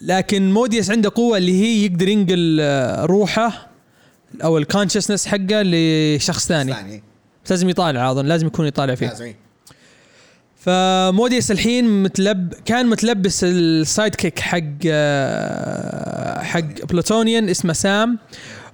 لكن 0.02 0.54
موديوس 0.54 0.92
عنده 0.92 1.12
قوة 1.16 1.38
اللي 1.38 1.62
هي 1.62 1.86
يقدر 1.86 2.08
ينقل 2.08 2.58
آه، 2.62 3.06
روحه 3.06 3.68
أو 4.44 4.58
ال 4.58 4.63
consciousness 4.63 5.28
حقه 5.28 5.62
لشخص 5.64 6.48
ثاني. 6.48 7.04
لازم 7.50 7.70
يطالع 7.70 8.12
أظن. 8.12 8.26
لازم 8.26 8.48
يكون 8.48 8.68
يطالع 8.68 8.96
فيه. 8.96 9.08
لازم. 9.08 9.34
فموديس 10.60 11.52
الحين 11.52 12.04
متلب 12.04 12.54
كان 12.66 12.88
متلبس 12.88 13.44
ال 13.44 14.16
sidekick 14.16 14.40
حق 14.40 14.88
حق 16.44 16.86
بلوتونيان 16.90 17.50
اسمه 17.50 17.74
سام 17.74 18.20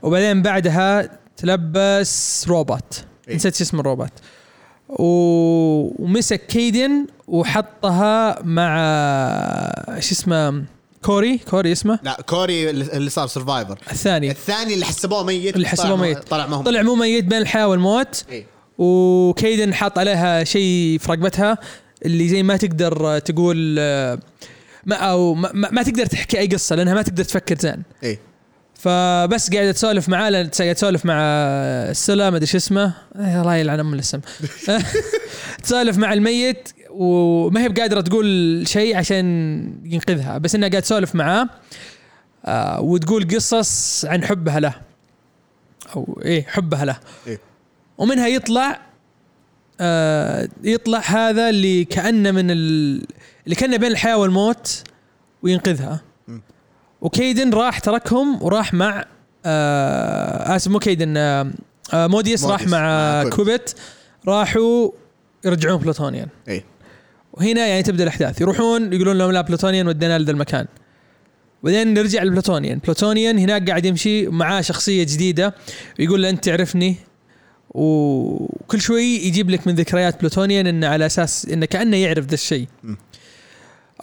وبعدين 0.01 0.41
بعدها 0.41 1.09
تلبس 1.37 2.45
روبوت. 2.47 3.03
إيه. 3.27 3.35
نسيت 3.35 3.61
اسم 3.61 3.79
الروبوت. 3.79 4.11
و... 4.89 5.03
ومسك 6.03 6.47
كيدن 6.47 7.07
وحطها 7.27 8.41
مع 8.43 8.75
شو 9.99 10.11
اسمه 10.11 10.63
كوري 11.01 11.37
كوري 11.37 11.71
اسمه؟ 11.71 11.99
لا 12.03 12.21
كوري 12.25 12.69
اللي 12.69 13.09
صار 13.09 13.27
سرفايفر 13.27 13.79
الثاني. 13.91 14.31
الثاني 14.31 14.73
اللي 14.73 14.85
حسبوه 14.85 15.23
ميت 15.23 15.55
اللي 15.55 15.67
حسبوه 15.67 15.95
ميت. 15.95 16.17
طلع 16.17 16.47
ما 16.47 16.55
هو. 16.55 16.61
طلع 16.61 16.81
مو 16.81 16.95
ميت 16.95 17.25
بين 17.25 17.41
الحياة 17.41 17.67
والموت. 17.67 18.25
إيه. 18.29 18.54
وكيدن 18.77 19.73
حاط 19.73 19.99
عليها 19.99 20.43
شيء 20.43 20.97
في 20.99 21.11
رقبتها 21.11 21.57
اللي 22.05 22.27
زي 22.27 22.43
ما 22.43 22.57
تقدر 22.57 23.19
تقول 23.19 23.75
آه، 23.79 24.19
ما 24.85 24.95
أو 24.95 25.33
ما, 25.33 25.51
ما 25.53 25.83
تقدر 25.83 26.05
تحكي 26.05 26.39
أي 26.39 26.47
قصة 26.47 26.75
لأنها 26.75 26.93
ما 26.93 27.01
تقدر 27.01 27.23
تفكر 27.23 27.57
زين. 27.59 27.83
إي. 28.03 28.19
فبس 28.73 29.53
قاعدة 29.53 29.71
تسولف 29.71 30.09
معاه 30.09 30.31
قاعدة 30.31 30.73
تسولف 30.73 31.05
مع 31.05 31.15
السلا 31.89 32.29
ما 32.29 32.37
أدري 32.37 32.47
شو 32.47 32.57
اسمه. 32.57 32.93
إيه، 33.19 33.41
الله 33.41 33.55
يلعن 33.55 33.79
أم 33.79 33.93
الاسم. 33.93 34.19
تسولف 35.63 35.97
مع 35.97 36.13
الميت 36.13 36.69
وما 36.89 37.63
هي 37.63 37.69
بقادرة 37.69 38.01
تقول 38.01 38.63
شيء 38.67 38.97
عشان 38.97 39.25
ينقذها. 39.85 40.37
بس 40.37 40.55
إنها 40.55 40.69
قاعدة 40.69 40.79
تسولف 40.83 41.15
معاه 41.15 41.49
آه، 42.45 42.81
وتقول 42.81 43.27
قصص 43.35 44.05
عن 44.05 44.23
حبها 44.23 44.59
له. 44.59 44.73
أو 45.95 46.21
إيه 46.25 46.43
حبها 46.43 46.85
له. 46.85 46.99
إيه. 47.27 47.39
ومنها 47.97 48.27
يطلع 48.27 48.81
آه 49.79 50.49
يطلع 50.63 50.99
هذا 50.99 51.49
اللي 51.49 51.85
كأنه 51.85 52.31
من 52.31 52.51
ال... 52.51 52.57
اللي 53.45 53.55
كأنه 53.55 53.77
بين 53.77 53.91
الحياة 53.91 54.17
والموت 54.17 54.83
وينقذها. 55.43 56.01
وكيدن 57.01 57.53
راح 57.53 57.79
تركهم 57.79 58.43
وراح 58.43 58.73
مع 58.73 59.05
آه 59.45 60.55
آسف 60.55 60.71
مو 60.71 60.79
كيدن 60.79 61.17
آه 61.17 61.51
آه 61.93 62.07
موديس 62.07 62.43
راح 62.43 62.59
موديس 62.59 62.73
مع, 62.73 63.23
مع. 63.23 63.29
كوبت 63.29 63.75
راحوا 64.27 64.91
يرجعون 65.45 65.77
بلوتونيان. 65.81 66.27
إي. 66.49 66.63
وهنا 67.33 67.67
يعني 67.67 67.83
تبدأ 67.83 68.03
الأحداث. 68.03 68.41
يروحون 68.41 68.93
يقولون 68.93 69.17
لهم 69.17 69.31
لا 69.31 69.41
بلوتونيان 69.41 69.87
ودينا 69.87 70.19
لذا 70.19 70.31
المكان. 70.31 70.65
بعدين 71.63 71.93
نرجع 71.93 72.23
لبلوتونيان. 72.23 72.79
بلوتونيان 72.79 73.37
هناك 73.39 73.69
قاعد 73.69 73.85
يمشي 73.85 74.27
معاه 74.27 74.61
شخصية 74.61 75.03
جديدة. 75.03 75.55
ويقول 75.99 76.21
له 76.21 76.29
أنت 76.29 76.45
تعرفني؟ 76.45 76.95
وكل 77.75 78.81
شوي 78.81 79.03
يجيب 79.03 79.49
لك 79.49 79.67
من 79.67 79.75
ذكريات 79.75 80.19
بلوتونيان 80.19 80.67
إنه 80.67 80.87
على 80.87 81.05
أساس 81.05 81.45
إنه 81.45 81.65
كأنه 81.65 81.97
يعرف 81.97 82.25
ذا 82.25 82.33
الشيء. 82.33 82.67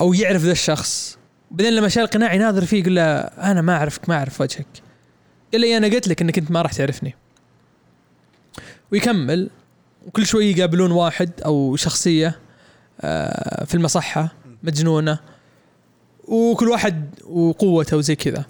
أو 0.00 0.14
يعرف 0.14 0.42
ذا 0.42 0.52
الشخص. 0.52 1.18
بعدين 1.50 1.72
لما 1.72 1.88
شال 1.88 2.02
القناع 2.02 2.34
يناظر 2.34 2.64
فيه 2.64 2.80
يقول 2.80 2.96
له 2.96 3.02
أنا 3.20 3.60
ما 3.60 3.76
اعرفك 3.76 4.08
ما 4.08 4.14
أعرف 4.14 4.40
وجهك. 4.40 4.66
قال 5.52 5.60
لي 5.60 5.76
أنا 5.76 5.86
قلت 5.86 6.08
لك 6.08 6.22
إنك 6.22 6.38
أنت 6.38 6.50
ما 6.50 6.62
راح 6.62 6.72
تعرفني. 6.72 7.14
ويكمل. 8.92 9.50
وكل 10.06 10.26
شوي 10.26 10.50
يقابلون 10.50 10.90
واحد 10.90 11.30
أو 11.44 11.76
شخصية 11.76 12.38
آه، 13.00 13.64
في 13.64 13.74
المصحة 13.74 14.34
مجنونة. 14.62 15.18
وكل 16.24 16.68
واحد 16.68 17.14
وقوته 17.24 17.96
وزي 17.96 18.16
كذا. 18.16 18.44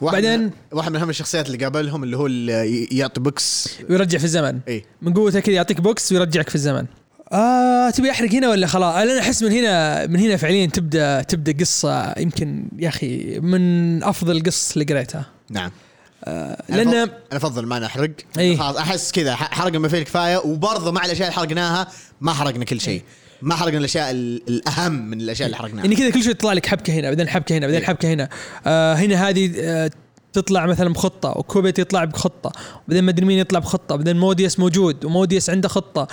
واحد 0.00 0.14
بعدين- 0.22 0.50
واحد 0.72 0.90
من 0.92 0.96
أهم 0.96 1.10
الشخصيات 1.10 1.46
اللي 1.46 1.58
قابلهم 1.64 2.02
اللي 2.02 2.16
هو 2.16 2.26
اللي 2.26 2.84
يعطي 2.84 3.20
box. 3.20 3.68
ويرجع 3.90 4.18
في 4.18 4.24
الزمن. 4.24 4.58
إي. 4.68 4.84
من 5.02 5.14
قوته 5.14 5.40
كذا 5.40 5.54
يعطيك 5.54 5.80
box 5.80 6.12
ويرجعك 6.12 6.48
في 6.48 6.54
الزمن. 6.54 6.84
آه 7.32 7.90
تبي 7.90 8.10
أحرق 8.10 8.30
هنا 8.34 8.48
ولا 8.50 8.66
خلاص؟ 8.66 8.94
أنا 8.96 9.20
أحس 9.20 9.42
من 9.42 9.52
هنا 9.52 10.06
من 10.06 10.20
هنا 10.20 10.36
فعليا 10.36 10.66
تبدا 10.66 11.22
تبدأ 11.22 11.52
قصة 11.60 12.14
يمكن 12.18 12.68
يا 12.78 12.88
أخي 12.88 13.40
من 13.40 14.02
أفضل 14.02 14.36
القصص 14.36 14.72
اللي 14.72 14.84
قريتها. 14.94 15.26
نعم. 15.50 15.70
آه 16.24 16.62
أنا 16.70 16.76
لأن 16.76 16.88
أفضل- 16.90 17.10
أنا 17.10 17.10
أفضل 17.32 17.66
ما 17.66 17.78
نحرق 17.78 18.10
إيه. 18.38 18.56
خلاص 18.56 18.76
أحس 18.76 19.12
كذا 19.12 19.34
ح- 19.34 19.54
حرقنا 19.54 19.78
ما 19.78 19.88
فيه 19.88 19.98
الكفايه 19.98 20.36
وبرضه 20.36 20.92
مع 20.92 21.04
الاشياء 21.04 21.28
اللي 21.28 21.36
حرقناها 21.40 21.86
ما 22.20 22.32
حرقنا 22.32 22.64
كل 22.64 22.80
شيء. 22.80 23.02
ما 23.42 23.54
حرقنا 23.54 23.78
الأشياء 23.78 24.10
ال- 24.10 24.42
الأهم 24.48 24.92
من 25.10 25.20
الأشياء 25.20 25.46
اللي 25.46 25.56
حرقناها. 25.56 25.84
يعني 25.84 25.96
كذا 25.96 26.10
كل 26.10 26.22
شوي 26.22 26.30
يطلع 26.32 26.52
لك 26.52 26.66
حبكة 26.66 26.92
هنا 26.92 27.08
بعدين 27.08 27.28
حبكة 27.28 27.52
هنا 27.58 27.66
بعدين 27.66 27.80
إيه. 27.80 27.86
حبكة 27.86 28.12
هنا. 28.12 28.28
آه 28.66 28.94
هنا 28.94 29.28
هذه 29.28 29.52
آه 29.60 29.90
تطلع 30.32 30.66
مثلا 30.66 30.92
بخطة 30.92 31.28
وكوبيت 31.28 31.78
يطلع 31.78 32.04
بخطة 32.04 32.52
وبعدين 32.86 33.04
ما 33.04 33.10
أدري 33.10 33.26
مين 33.26 33.38
يطلع 33.38 33.58
بخطة 33.58 33.96
بعدين 33.96 34.16
موديوس 34.16 34.58
موجود 34.58 35.04
وموديوس 35.04 35.50
عنده 35.50 35.68
خطة 35.68 36.08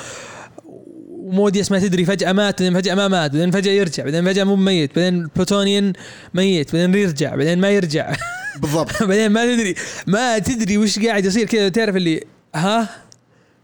وموديوس 1.10 1.72
ما 1.72 1.80
تدري 1.80 2.06
فجأة 2.06 2.32
مات 2.32 2.62
بعدين 2.64 2.82
فجأة 2.82 2.96
ما 2.96 3.08
مات 3.08 3.32
بعدين 3.32 3.52
فجأة 3.52 3.72
يرجع 3.72 4.04
بعدين 4.04 4.26
فجأة 4.26 4.44
مو 4.44 4.56
ميت 4.56 4.96
بعدين 4.96 5.28
بلوتونيان 5.36 5.94
ميت 6.34 6.76
بعدين 6.76 6.96
يرجع 6.96 7.36
بعدين 7.36 7.60
ما 7.60 7.70
يرجع. 7.70 8.14
بالضبط. 8.62 9.04
بعدين 9.10 9.32
ما 9.32 9.56
تدري 9.56 9.76
ما 10.08 10.40
تدري 10.40 10.78
وش 10.78 11.00
قاعد 11.00 11.26
يصير 11.26 11.46
كذا 11.48 11.70
تعرف 11.70 11.96
اللي 11.96 12.22
ها؟ 12.56 12.90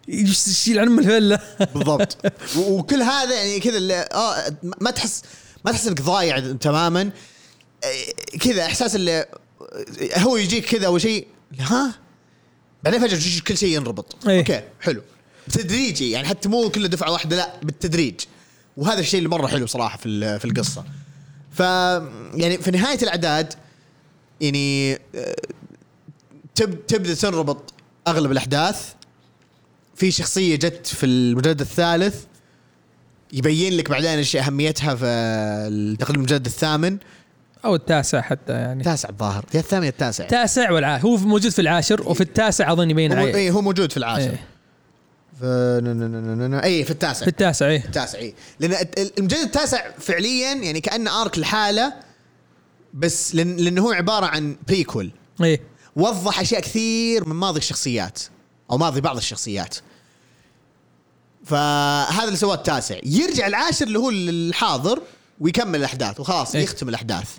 يشيل 0.09 0.79
عنهم 0.79 0.99
الفله 0.99 1.39
بالضبط. 1.75 2.17
وكل 2.67 3.01
هذا 3.01 3.35
يعني 3.35 3.59
كذا 3.59 3.77
اللي 3.77 3.95
آه 4.13 4.57
ما 4.81 4.91
تحس 4.91 5.23
ما 5.65 5.71
تحس 5.71 5.87
إنك 5.87 6.01
ضايع 6.01 6.39
تماما. 6.39 7.09
كذا 8.39 8.65
إحساس 8.65 8.95
اللي 8.95 9.25
هو 10.17 10.37
يجيك 10.37 10.65
كذا 10.65 10.85
أول 10.85 11.01
شيء 11.01 11.27
ها؟ 11.59 11.95
بعدين 12.83 13.01
فجأة 13.01 13.41
كل 13.47 13.57
شيء 13.57 13.75
ينربط. 13.77 14.27
إيه. 14.27 14.39
أوكي 14.39 14.61
حلو. 14.81 15.01
تدريجي 15.51 16.11
يعني 16.11 16.27
حتى 16.27 16.49
مو 16.49 16.69
كله 16.69 16.87
دفعة 16.87 17.11
واحدة 17.11 17.37
لا 17.37 17.53
بالتدريج. 17.63 18.19
وهذا 18.77 18.99
الشيء 18.99 19.17
اللي 19.17 19.29
مرة 19.29 19.47
حلو 19.47 19.67
صراحة 19.67 19.97
في 19.97 20.39
في 20.39 20.45
القصة. 20.45 20.85
ف 21.51 21.59
يعني 21.59 22.57
في 22.57 22.71
نهاية 22.71 23.01
الأعداد 23.03 23.53
يعني 24.41 24.93
آه، 24.93 25.35
تب 26.55 26.87
تبدأ 26.87 27.13
تنربط 27.13 27.73
أغلب 28.07 28.31
الأحداث. 28.31 28.93
في 29.99 30.11
شخصية 30.11 30.55
جت 30.55 30.87
في 30.87 31.05
المجلد 31.05 31.61
الثالث 31.61 32.23
يبين 33.33 33.77
لك 33.77 33.89
بعدين 33.89 34.09
إيش 34.09 34.35
أهميتها 34.35 34.95
في 34.95 35.95
تقريبا 35.99 36.19
المجلد 36.19 36.45
الثامن. 36.45 36.97
أو 37.65 37.75
التاسع 37.75 38.21
حتى 38.21 38.53
يعني. 38.53 38.79
التاسع 38.79 39.09
الظاهر. 39.09 39.45
يا 39.53 39.59
الثامن 39.59 39.83
يا 39.83 39.89
التاسع. 39.89 40.23
التاسع 40.23 40.71
والعاشر 40.71 41.07
هو 41.07 41.17
موجود 41.17 41.51
في 41.51 41.61
العاشر 41.61 42.09
وفي 42.09 42.21
التاسع 42.21 42.71
أظن 42.71 42.89
يبين 42.89 43.13
عي- 43.13 43.35
إيه 43.35 43.51
هو 43.51 43.61
موجود 43.61 43.91
في 43.91 43.97
العاشر. 43.97 44.29
إيه. 44.29 44.45
ف... 45.39 45.43
اي 46.63 46.83
في 46.83 46.91
التاسع. 46.91 47.21
في 47.23 47.27
التاسع 47.27 47.65
إيه. 47.67 47.85
التاسع 47.85 48.19
اي 48.19 48.33
لأن 48.59 48.87
المجلد 49.17 49.39
التاسع 49.41 49.81
فعليا 49.99 50.53
يعني 50.53 50.81
كانه 50.81 51.21
arc 51.21 51.39
لحاله 51.39 51.93
بس 52.93 53.35
لأن 53.35 53.55
لأنه 53.57 53.81
هو 53.81 53.91
عبارة 53.91 54.25
عن 54.25 54.55
prequel 54.67 55.11
إيه. 55.43 55.61
وضح 55.95 56.39
أشياء 56.39 56.61
كثير 56.61 57.27
من 57.29 57.35
ماضي 57.35 57.57
الشخصيات. 57.59 58.19
أو 58.71 58.77
ماضي 58.77 59.01
بعض 59.01 59.17
الشخصيات. 59.17 59.75
فهذا 61.45 62.23
اللي 62.25 62.35
سواه 62.37 62.55
التاسع. 62.55 62.95
يرجع 63.03 63.47
العاشر 63.47 63.87
اللي 63.87 63.99
هو 63.99 64.09
الحاضر 64.09 65.01
ويكمل 65.39 65.79
الأحداث 65.79 66.19
وخلاص 66.19 66.55
إيه. 66.55 66.63
يختم 66.63 66.89
الأحداث. 66.89 67.37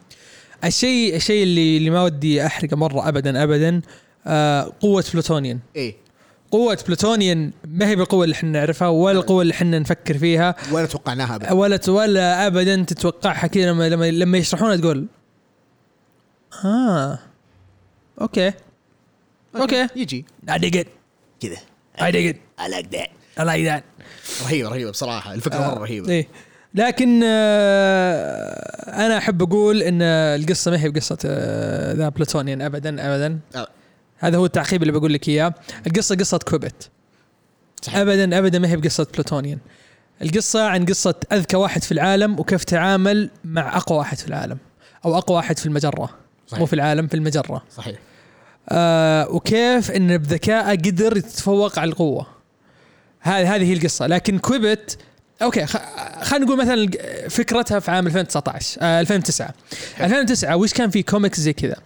الشيء 0.65 1.17
الشيء 1.17 1.43
اللي 1.43 1.77
اللي 1.77 1.91
ما 1.91 2.03
ودي 2.03 2.47
أحرقه 2.47 2.77
مرة 2.77 3.09
ابدا 3.09 3.43
ابدا 3.43 3.81
آه 4.27 4.73
قوة 4.81 5.05
بلوتونيان. 5.13 5.59
إيه. 5.77 5.97
قوة 6.51 6.79
بلوتونيان 6.87 7.53
ما 7.65 7.89
هي 7.89 7.97
بالقوة 7.97 8.25
اللي 8.25 8.35
إحنا 8.35 8.51
نعرفها 8.51 8.89
ولا 8.89 9.19
القوة 9.19 9.43
اللي 9.43 9.55
إحنا 9.55 9.79
نفكر 9.79 10.19
فيها. 10.19 10.57
ولا 10.73 10.87
توقعناها 10.87 11.37
ابدا. 11.37 11.53
ولا 11.53 11.81
ولا 11.89 12.47
ابدا 12.47 12.83
تتوقعها 12.83 13.47
كذا 13.47 13.71
لما 13.71 13.89
لما 13.89 14.11
لما 14.11 14.39
يشرحونها 14.39 14.77
تقول 14.77 15.07
آه 16.65 17.19
okay 18.21 18.53
okay. 19.57 19.89
يجي. 19.97 20.25
I 20.51 20.59
dig 20.59 20.75
it. 20.75 21.00
كذا. 21.41 21.57
I 21.99 22.13
dig 22.13 22.35
it. 22.35 22.37
I 22.59 22.69
like 22.69 22.87
that. 22.97 23.09
I 23.39 23.45
like 23.45 23.65
that. 23.71 23.83
رهيبة 24.45 24.69
رهيبة 24.69 24.91
بصراحة. 24.91 25.35
الفكرة 25.35 25.59
مرة 25.59 25.79
رهيبة. 25.79 26.09
إيه. 26.09 26.29
لكن 26.75 27.21
آه 27.25 29.07
أنا 29.07 29.19
أحب 29.19 29.43
أقول 29.43 29.83
إن 29.83 30.03
القصة 30.03 30.71
ما 30.71 30.83
هي 30.83 30.89
بقصة 30.89 31.19
آه 31.25 31.93
The 31.93 32.09
Plutonian 32.09 32.63
ابدا 32.63 32.89
ابدا. 32.89 33.39
آه، 33.57 33.69
هذا 34.19 34.37
هو 34.37 34.47
التعقيب 34.47 34.83
اللي 34.83 34.93
بقول 34.93 35.13
لك 35.13 35.29
إياه. 35.29 35.55
القصة 35.87 36.17
قصة 36.17 36.39
كيوبت 36.39 36.91
صحيح. 37.83 37.97
ابدا 37.99 38.39
ابدا 38.39 38.59
ما 38.59 38.69
هي 38.69 38.77
بقصة 38.77 39.07
بلوتونيان 39.15 39.59
القصة 40.23 40.67
عن 40.67 40.85
قصة 40.85 41.15
أذكى 41.33 41.57
واحد 41.57 41.83
في 41.83 41.93
العالم 41.93 42.41
وكيف 42.41 42.65
تعامل 42.65 43.31
مع 43.45 43.77
أقوى 43.77 43.99
واحد 43.99 44.19
في 44.19 44.29
العالم 44.29 44.59
أو 45.05 45.19
أقوى 45.19 45.37
واحد 45.37 45.59
في 45.59 45.67
المجرة. 45.67 46.11
صحيح. 46.47 46.61
مو 46.61 46.67
في 46.67 46.73
العالم 46.73 47.07
في 47.07 47.15
المجرة. 47.15 47.63
صحيح. 47.77 47.99
آه 48.69 49.29
وكيف 49.31 49.91
إن 49.91 50.19
بذكائه 50.19 50.71
قدر 50.71 51.17
يتفوق 51.17 51.79
على 51.79 51.89
القوة. 51.91 52.27
هذه 53.21 53.55
هذه 53.57 53.65
هي 53.69 53.73
القصة. 53.73 54.07
لكن 54.07 54.39
كيوبت 54.39 54.99
okay. 55.43 55.67
خلينا 56.23 56.45
نقول 56.47 56.59
مثلا 56.59 56.91
فكرتها 57.29 57.79
في 57.81 57.91
عام 57.91 58.07
2019 58.07 58.79
آه 58.83 59.01
2009 59.01 59.55
2009 60.01 60.57
وش 60.57 60.73
كان 60.73 60.91
في 60.91 61.03
كوميكس 61.03 61.41
زي 61.41 61.53
كذا؟ 61.53 61.77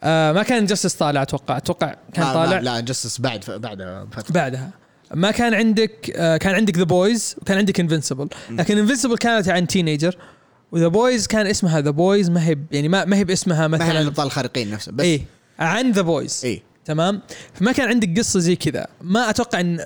آه 0.00 0.32
ما 0.32 0.42
كان 0.42 0.66
Injustice 0.66 0.94
طالع 0.94 1.22
أتوقع. 1.22 1.56
أتوقع 1.56 1.94
كان 2.14 2.24
لا 2.26 2.32
طالع. 2.34 2.58
لا, 2.58 2.60
لا 2.60 2.80
Injustice 2.80 3.20
بعد 3.20 3.44
بعد 3.48 4.06
فتره 4.12 4.32
بعدها. 4.32 4.70
ما 5.14 5.30
كان 5.30 5.54
عندك 5.54 6.10
آه 6.16 6.36
كان 6.36 6.54
عندك 6.54 6.78
The 6.78 6.84
Boys 6.84 7.36
وكان 7.42 7.58
عندك 7.58 7.80
Invincible 7.80 8.28
لكن 8.50 8.78
Invincible 8.78 9.16
كانت 9.16 9.48
عن 9.48 9.66
teenager 9.66 10.16
و 10.72 10.76
The 10.76 10.88
Boys 10.88 11.26
كان 11.26 11.46
اسمها 11.46 11.80
The 11.80 11.90
Boys 11.90 12.30
ما 12.30 12.46
هي 12.48 12.56
يعني 12.72 12.88
ما, 12.88 13.04
ما 13.04 13.16
هي 13.16 13.24
باسمها 13.24 13.68
ما 13.68 13.76
هي 13.76 13.80
مثلا. 13.88 14.00
الأبطال 14.00 14.26
الخارقين 14.26 14.70
نفسهم 14.70 14.96
بس 14.96 15.04
إيه. 15.04 15.20
عن 15.58 15.92
The 15.92 16.02
Boys 16.02 16.40
إيه. 16.44 16.62
تمام؟ 16.84 17.22
فما 17.54 17.72
كان 17.72 17.88
عندك 17.88 18.18
قصة 18.18 18.40
زي 18.40 18.56
كذا. 18.56 18.86
ما 19.00 19.30
أتوقع 19.30 19.60
ان 19.60 19.80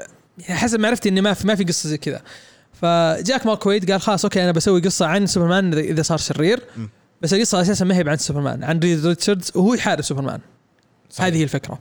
حسب 0.49 0.81
معرفتي 0.81 1.09
إني 1.09 1.21
ما 1.21 1.35
في 1.35 1.47
ما 1.47 1.55
في 1.55 1.64
قصة 1.64 1.89
زي 1.89 1.99
كذا. 1.99 2.23
فجا 2.72 3.47
مارك 3.47 3.66
ويد 3.66 3.91
قال 3.91 4.01
خلاص 4.01 4.25
okay 4.24 4.45
أنا 4.45 4.53
بسوي 4.53 4.81
قصة 4.81 5.07
عن 5.07 5.27
سوبرمان 5.27 5.75
اذا 5.75 6.03
صار 6.03 6.18
شرير. 6.18 6.62
م. 6.77 6.87
بس 7.23 7.35
القصة 7.35 7.61
أساسا 7.61 7.85
ما 7.85 7.97
هي 7.97 8.05
عن 8.11 8.16
سوبرمان. 8.16 8.64
عن 8.64 8.79
ريد 8.79 9.07
ريتشاردز 9.07 9.53
وهو 9.55 9.75
يحارب 9.75 10.03
سوبرمان. 10.03 10.41
صحيح. 11.11 11.27
هذه 11.27 11.37
هي 11.39 11.43
الفكرة. 11.43 11.79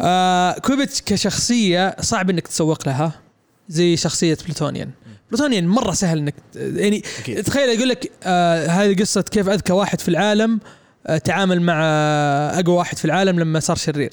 آه 0.00 0.52
كيوبت 0.52 1.02
كشخصية 1.02 1.96
صعب 2.00 2.30
إنك 2.30 2.48
تسوق 2.48 2.88
لها 2.88 3.12
زي 3.68 3.96
شخصية 3.96 4.38
بلوتونيان. 4.44 4.90
بلوتونيان 5.30 5.66
مرة 5.66 5.92
سهل 5.92 6.18
انك 6.18 6.34
يعني 6.54 7.02
أكيد. 7.18 7.42
تخيل 7.42 7.68
يقول 7.68 7.88
لك 7.88 8.12
آه 8.22 8.66
هذه 8.66 9.00
قصة 9.00 9.22
كيف 9.22 9.48
أذكى 9.48 9.72
واحد 9.72 10.00
في 10.00 10.08
العالم 10.08 10.52
آه 10.52 10.81
تعامل 11.24 11.62
مع 11.62 11.80
آه 11.84 12.60
أقوى 12.60 12.76
واحد 12.76 12.98
في 12.98 13.04
العالم 13.04 13.40
لما 13.40 13.60
صار 13.60 13.76
شرير. 13.76 14.10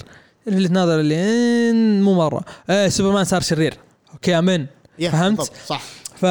اللي 0.48 0.68
تناظر 0.68 1.00
اللي 1.00 1.16
"إيه، 1.16 1.72
مو 2.02 2.14
مرة. 2.14 2.42
آه 2.70 2.88
سوبرمان 2.88 3.24
صار 3.26 3.42
شرير. 3.42 3.74
okay 4.14 4.38
آمين. 4.40 4.68
فهمت؟ 5.12 5.52
صح. 5.68 5.82
ف 6.22 6.26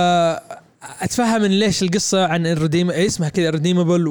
أتفهم 1.00 1.42
من 1.42 1.50
ليش 1.50 1.82
القصة 1.82 2.26
عن 2.26 2.46
Irredeemable 2.46 2.90
اسمها 2.90 3.28
كذا 3.28 3.50
Irredeemable 3.50 4.08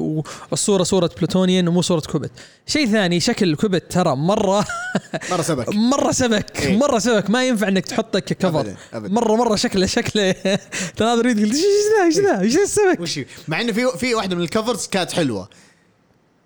والصورة 0.51 0.83
صورة 0.83 1.09
بلوتونيان 1.17 1.67
ومو 1.67 1.81
صورة 1.81 1.99
كيوبت 2.01 2.31
شيء 2.67 2.87
ثاني 2.87 3.19
شكل 3.19 3.55
كيوبت 3.55 3.83
ترى 3.91 4.15
مرة 4.15 4.65
مرة 5.31 5.41
سبك. 5.41 5.69
مرة 5.75 6.11
سبك 6.11 6.61
إيه. 6.61 6.77
مرة 6.77 6.99
سبك. 6.99 7.29
ما 7.29 7.47
ينفع 7.47 7.67
إنك 7.67 7.85
تحطه 7.85 8.19
ك 8.19 8.25
cover. 8.25 8.59
أبداً، 8.59 8.75
أبداً. 8.93 9.13
مرة 9.13 9.35
مرة 9.35 9.55
شكله 9.55 9.85
شكله 9.85 10.31
تناظر 10.97 11.25
يد 11.27 11.39
قلت 11.39 11.53
إيش 11.55 11.63
ذا 11.99 12.05
إيش 12.05 12.55
ذا 12.55 12.89
إيش 12.91 12.99
وش 12.99 13.19
هي؟ 13.19 13.25
مع 13.47 13.61
إنه 13.61 13.71
في 13.73 13.87
في 13.97 14.15
واحدة 14.15 14.35
من 14.35 14.41
ال 14.41 14.48
covers 14.48 14.87
كانت 14.87 15.11
حلوة. 15.11 15.49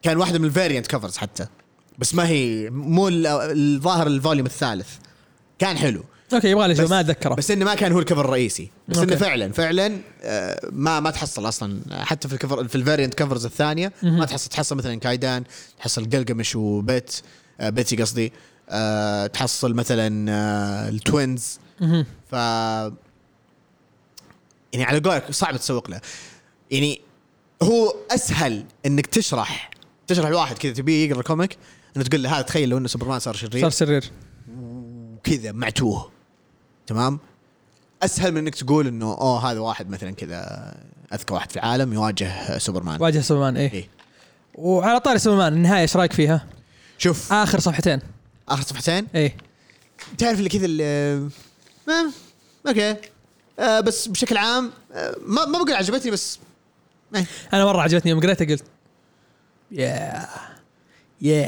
كان 0.01 0.17
واحدة 0.17 0.39
من 0.39 0.45
ال 0.45 0.50
variant 0.51 0.87
covers 0.87 1.17
حتى. 1.17 1.47
بس 1.99 2.15
ما 2.15 2.27
هي 2.27 2.69
مو 2.69 3.07
ال- 3.07 3.27
الظاهر 3.27 4.07
ال 4.07 4.13
volume 4.13 4.45
الثالث. 4.45 4.89
كان 5.59 5.77
حلو. 5.77 6.03
okay 6.33 6.47
يبغى 6.49 6.73
لي 6.73 6.85
ما 6.87 6.99
أتذكره. 6.99 7.33
بس 7.35 7.51
إنه 7.51 7.65
ما 7.65 7.75
كان 7.75 7.91
هو 7.91 7.99
ال 7.99 8.03
cover 8.03 8.21
الرئيسي. 8.21 8.69
بس 8.87 8.97
okay. 8.97 9.09
انه 9.13 9.19
فعلا 9.19 9.51
فعلا 9.51 9.97
آه، 10.23 10.59
ما 10.71 10.99
ما 10.99 11.11
تحصل 11.11 11.47
أصلا. 11.47 11.81
حتى 12.05 12.27
في 12.27 12.33
ال 12.33 12.39
cover 12.39 12.67
في 12.67 12.75
ال 12.75 12.80
variant 12.80 13.13
covers 13.13 13.45
الثانية 13.45 13.93
ما 14.03 14.25
تحصل. 14.25 14.49
تحصل 14.49 14.75
مثلا 14.75 14.95
كايدان 14.95 15.43
تحصل 15.79 16.09
قلقمش 16.09 16.55
وبيت 16.55 17.21
آه، 17.59 17.69
بيتي 17.69 17.95
قصدي. 17.95 18.33
آه، 18.69 19.27
تحصل 19.27 19.73
مثلا 19.73 20.29
ال 20.89 20.99
twins. 20.99 21.59
ف 22.31 22.33
يعني 24.73 24.85
على 24.85 24.99
قولك 24.99 25.31
صعب 25.31 25.57
تسوق 25.57 25.89
له. 25.89 26.01
يعني 26.71 27.01
هو 27.63 27.95
أسهل 28.11 28.65
إنك 28.85 29.05
تشرح 29.05 29.70
تشرح 30.11 30.29
لواحد 30.29 30.57
كذا 30.57 30.73
تبيه 30.73 31.09
يقرا 31.09 31.21
comic 31.21 31.57
إنه 31.95 32.05
تقول 32.05 32.23
له 32.23 32.35
هذا 32.35 32.41
تخيل 32.41 32.69
لو 32.69 32.77
إنه 32.77 32.87
سوبرمان 32.87 33.19
صار 33.19 33.35
شرير. 33.35 33.61
صار 33.61 33.69
شرير. 33.69 34.11
وكذا 34.57 35.51
معتوه. 35.51 36.11
تمام؟ 36.87 37.19
أسهل 38.03 38.31
من 38.31 38.37
إنك 38.37 38.55
تقول 38.55 38.87
إنه 38.87 39.05
أوه 39.05 39.51
هذا 39.51 39.59
واحد 39.59 39.89
مثلا 39.89 40.11
كذا 40.11 40.73
أذكى 41.13 41.33
واحد 41.33 41.51
في 41.51 41.55
العالم 41.57 41.93
يواجه 41.93 42.57
سوبرمان. 42.57 43.01
واجه 43.01 43.19
سوبرمان 43.19 43.57
إيه. 43.57 43.71
إيه. 43.71 43.89
وعلى 44.55 44.99
طاري 44.99 45.19
سوبرمان 45.19 45.53
النهاية 45.53 45.81
إيش 45.81 45.97
رأيك 45.97 46.13
فيها؟ 46.13 46.47
شوف. 46.97 47.33
آخر 47.33 47.59
صفحتين. 47.59 47.99
آخر 48.49 48.61
صفحتين؟ 48.61 49.07
إيه. 49.15 49.37
تعرف 50.17 50.39
اللي 50.39 50.49
كذا 50.49 50.65
اللي 50.65 51.29
ما 51.87 52.11
okay. 52.67 52.95
آه 53.59 53.79
بس 53.79 54.07
بشكل 54.07 54.37
عام 54.37 54.71
آه 54.93 55.15
ما 55.25 55.45
ما 55.45 55.57
بقول 55.57 55.73
عجبتني 55.73 56.11
بس 56.11 56.39
إيه. 57.15 57.25
أنا 57.53 57.65
مرة 57.65 57.81
عجبتني 57.81 58.11
يوم 58.11 58.19
قريتها 58.19 58.45
قلت 58.45 58.63
يا 59.71 60.27
يا 61.21 61.41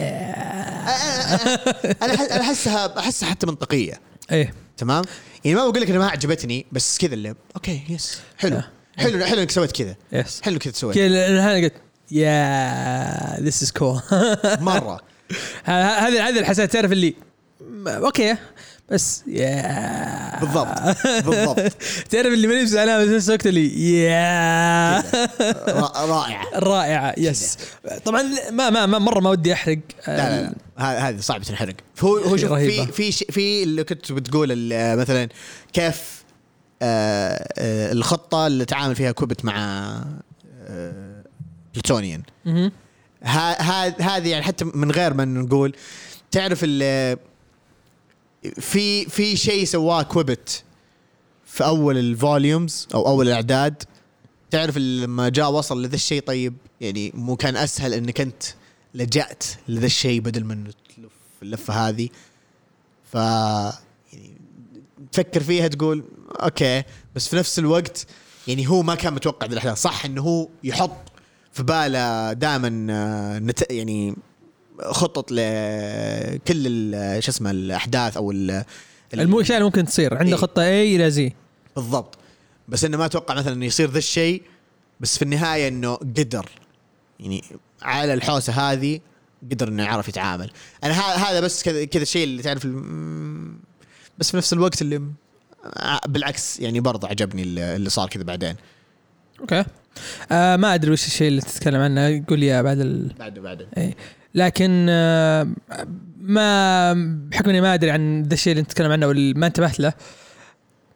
أنا 2.03 2.13
أنا 2.13 2.41
احسها 2.41 2.99
أحسها 2.99 3.30
حتى 3.30 3.47
منطقية. 3.47 3.99
إيه. 4.32 4.53
تمام؟ 4.78 5.03
يعني 5.45 5.57
ما 5.57 5.69
بقول 5.69 5.82
لك 5.82 5.89
انها 5.89 5.99
ما 5.99 6.09
عجبتني 6.09 6.65
بس 6.71 6.97
كذا 6.97 7.13
اللي 7.13 7.36
okay 7.55 7.82
yes 7.89 8.19
حلو. 8.38 8.55
آه. 8.57 8.67
حلو 8.97 9.26
حلو 9.26 9.41
إنك 9.41 9.51
سويت 9.51 9.71
كذا. 9.71 9.95
yes 10.11 10.41
حلو 10.41 10.59
كذا 10.59 10.74
سويت. 10.74 10.95
كذا 10.95 11.28
أنا 11.28 11.53
قلت 11.55 11.74
yeah 12.11 13.41
this 13.41 13.63
is 13.63 13.71
cool 13.71 14.01
مرة. 14.59 15.01
هذه 15.65 16.28
هذه 16.28 16.30
اللي 16.30 16.45
حسيت 16.45 16.74
تعرف 16.74 16.91
اللي 16.91 17.15
okay. 17.88 18.36
بس 18.91 19.23
yeah. 19.28 20.39
بالضبط 20.39 20.67
بالضبط. 21.25 21.59
تعرف 22.11 22.27
اللي 22.34 22.47
ماني 22.47 22.65
زعلان 22.65 23.05
بس 23.05 23.09
نفس 23.11 23.27
الوقت 23.29 23.47
اللي 23.47 23.93
yeah. 24.03 24.99
را- 25.67 26.05
رائعه 26.05 26.45
رائعه 26.55 27.13
yes. 27.17 27.57
طبعا 28.05 28.23
ما 28.51 28.69
ما, 28.69 28.86
ما 28.86 28.99
مرة 28.99 29.19
ما 29.19 29.29
ودي 29.29 29.53
أحرق. 29.53 29.79
لا 30.07 30.41
لا 30.41 30.53
لا. 30.77 31.09
هذه 31.09 31.19
صعبة 31.19 31.43
تنحرق 31.43 31.73
هو 31.99 32.17
هو 32.17 32.38
شوف. 32.38 32.53
في 32.53 32.86
في 32.88 33.11
في 33.11 33.63
اللي 33.63 33.84
كنت 33.84 34.11
بتقول 34.11 34.49
مثلا 34.97 35.29
كيف 35.73 36.23
آه، 36.81 37.47
آه، 37.57 37.91
الخطة 37.91 38.47
اللي 38.47 38.65
تعامل 38.65 38.95
فيها 38.95 39.11
كيوبت 39.11 39.45
مع 39.45 39.57
آه، 40.67 41.23
بلوتونيان. 41.73 42.21
مهم. 42.45 42.71
ها- 43.23 43.61
ها- 43.61 44.01
هذه 44.17 44.29
يعني 44.29 44.43
حتى 44.43 44.65
من 44.65 44.91
غير 44.91 45.13
ما 45.13 45.25
نقول 45.25 45.75
تعرف 46.31 46.59
ال 46.63 47.17
في 48.59 49.05
في 49.05 49.35
شيء 49.35 49.65
سواه 49.65 50.03
كيوبت 50.03 50.63
في 51.45 51.65
أول 51.65 51.97
ال 51.97 52.09
volumes 52.09 52.88
أو 52.93 53.07
أول 53.07 53.27
الأعداد. 53.27 53.83
تعرف 54.51 54.77
لما 54.77 55.29
جاء 55.29 55.51
وصل 55.51 55.83
لذا 55.83 55.95
الشيء 55.95 56.21
طيب؟ 56.21 56.53
يعني 56.81 57.11
مو 57.15 57.35
كان 57.35 57.57
أسهل 57.57 57.93
إنك 57.93 58.21
أنت 58.21 58.43
لجأت 58.93 59.43
لذا 59.67 59.85
الشيء 59.85 60.19
بدل 60.19 60.43
من 60.43 60.63
تلف 60.63 61.11
اللفة 61.41 61.73
هذه. 61.73 62.09
ف 63.11 63.15
يعني 63.15 64.37
تفكر 65.11 65.43
فيها 65.43 65.67
تقول 65.67 66.03
okay. 66.43 66.84
بس 67.15 67.27
في 67.27 67.35
نفس 67.35 67.59
الوقت 67.59 68.07
يعني 68.47 68.69
هو 68.69 68.83
ما 68.83 68.95
كان 68.95 69.13
متوقع 69.13 69.47
ذي 69.47 69.53
الأحداث. 69.53 69.77
صح 69.77 70.05
إنه 70.05 70.21
هو 70.21 70.47
يحط 70.63 71.11
في 71.51 71.63
باله 71.63 72.33
دائما 72.33 72.69
نت... 73.39 73.71
يعني 73.71 74.15
خطط 74.82 75.32
لكل 75.32 76.91
شو 77.19 77.32
اسمه 77.32 77.51
الأحداث 77.51 78.17
أو 78.17 78.32
ال- 78.32 78.51
ال- 78.51 78.65
الاشياء 79.21 79.57
اللي 79.57 79.65
ممكن 79.65 79.86
تصير. 79.86 80.17
عنده 80.17 80.32
إيه. 80.32 80.41
خطة 80.41 80.61
اي 80.61 80.95
إلى 80.95 81.11
زي 81.11 81.34
بالضبط. 81.76 82.17
بس 82.67 82.86
إنه 82.86 82.97
ما 82.97 83.05
أتوقع 83.05 83.36
مثلا 83.36 83.53
إنه 83.53 83.65
يصير 83.65 83.89
ذا 83.89 83.97
الشيء 83.97 84.41
بس 84.99 85.17
في 85.17 85.21
النهاية 85.21 85.67
إنه 85.67 85.95
قدر. 85.95 86.49
يعني 87.19 87.43
على 87.82 88.13
الحوسة 88.13 88.53
هذه 88.53 88.99
قدر 89.51 89.67
إنه 89.67 89.84
يعرف 89.84 90.07
يتعامل. 90.07 90.51
أنا 90.84 90.93
هذا 91.30 91.39
بس 91.39 91.63
كذا 91.63 91.86
كذا 91.86 92.03
الشيء 92.03 92.24
اللي 92.24 92.43
تعرف 92.43 92.67
بس 94.17 94.32
في 94.32 94.38
نفس 94.38 94.53
الوقت 94.53 94.82
اللي 94.82 95.01
بالعكس 96.07 96.59
يعني 96.59 96.80
برضه 96.80 97.07
عجبني 97.07 97.43
اللي 97.43 97.89
صار 97.89 98.09
كذا 98.09 98.24
بعدين. 98.24 98.55
okay. 99.39 99.65
آه 100.31 100.55
ما 100.55 100.73
أدري 100.73 100.91
وش 100.91 101.07
الشيء 101.07 101.27
اللي 101.27 101.41
تتكلم 101.41 101.81
عنه. 101.81 102.23
قول 102.27 102.39
لي 102.39 102.63
بعد 102.63 102.79
ال... 102.79 103.13
بعد 103.19 103.39
بعدين 103.39 103.67
إيه. 103.77 103.95
لكن 104.35 104.85
آه 104.89 105.47
ما 106.21 106.93
بحكم 107.31 107.49
إني 107.49 107.61
ما 107.61 107.73
أدري 107.73 107.91
عن 107.91 108.23
ذا 108.23 108.33
الشيء 108.33 108.51
اللي 108.51 108.63
نتكلم 108.63 108.91
عنه 108.91 109.07
واللي 109.07 109.33
ما 109.33 109.47
انتبهت 109.47 109.79
له 109.79 109.93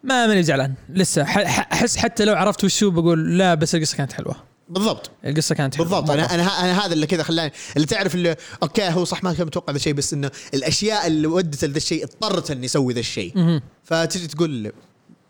ما 0.03 0.27
ماني 0.27 0.43
زعلان. 0.43 0.73
لسه 0.89 1.21
أحس 1.21 1.97
حتى 1.97 2.25
لو 2.25 2.35
عرفت 2.35 2.63
وش 2.63 2.83
هو 2.83 2.89
بقول 2.89 3.37
لا 3.37 3.53
بس 3.53 3.75
القصة 3.75 3.97
كانت 3.97 4.13
حلوة. 4.13 4.35
بالضبط. 4.69 5.11
القصة 5.25 5.55
كانت 5.55 5.75
حلوة. 5.75 5.87
بالضبط. 5.89 6.11
أنا 6.11 6.33
أنا 6.33 6.43
أنا 6.43 6.85
هذا 6.85 6.93
اللي 6.93 7.07
كذا 7.07 7.23
خلاني 7.23 7.51
اللي 7.75 7.87
تعرف 7.87 8.15
اللي 8.15 8.35
okay 8.63 8.89
هو 8.89 9.05
صح 9.05 9.23
ما 9.23 9.33
كان 9.33 9.45
متوقع 9.47 9.71
ذا 9.71 9.77
الشيء 9.77 9.93
بس 9.93 10.13
إنه 10.13 10.31
الأشياء 10.53 11.07
اللي 11.07 11.27
ودت 11.27 11.65
لذا 11.65 11.77
الشيء 11.77 12.03
اضطرت 12.03 12.51
إني 12.51 12.65
أسوي 12.65 12.93
ذا 12.93 12.99
الشيء. 12.99 13.59
فتجي 13.83 14.27
تقول 14.27 14.71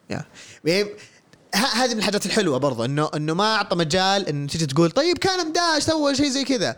يا. 0.10 0.26
يعني 0.66 0.84
ه- 0.84 0.88
هذه 1.56 1.94
من 1.94 1.98
الحاجات 1.98 2.26
الحلوة 2.26 2.58
برضه 2.58 2.86
انه 2.86 3.10
إنه 3.16 3.34
ما 3.34 3.56
أعطى 3.56 3.76
مجال 3.76 4.28
انه 4.28 4.48
تجي 4.48 4.66
تقول 4.66 4.92
طيب 4.92 5.18
كان 5.18 5.48
مداش 5.50 5.84
سوى 5.84 6.16
شيء 6.16 6.30
زي 6.30 6.44
كذا. 6.44 6.76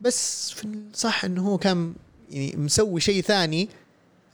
بس 0.00 0.54
صح 0.94 1.24
إنه 1.24 1.42
هو 1.42 1.58
كان 1.58 1.94
يعني 2.30 2.56
مسوي 2.56 3.00
شيء 3.00 3.22
ثاني 3.22 3.68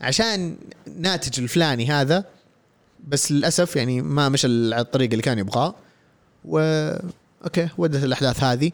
عشان 0.01 0.57
ناتج 0.97 1.41
الفلاني 1.41 1.87
هذا 1.87 2.25
بس 3.09 3.33
للأسف 3.33 3.77
يعني 3.77 4.03
ما 4.03 4.29
مشى 4.29 4.47
على 4.47 4.81
الطريق 4.81 5.11
اللي 5.11 5.23
كان 5.23 5.39
يبغاه. 5.39 5.75
و 6.45 6.59
okay 7.45 7.69
ودت 7.79 8.05
الأحداث 8.05 8.43
هذه. 8.43 8.73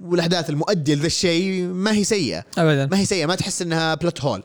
والأحداث 0.00 0.50
المؤدية 0.50 0.94
لذا 0.94 1.06
الشيء 1.06 1.62
ما 1.62 1.92
هي 1.92 2.04
سيئة. 2.04 2.44
ابدا. 2.58 2.86
ما 2.86 2.98
هي 2.98 3.04
سيئة 3.06 3.26
ما 3.26 3.34
تحس 3.34 3.62
إنها 3.62 3.94
plot 3.94 4.20
hole 4.20 4.42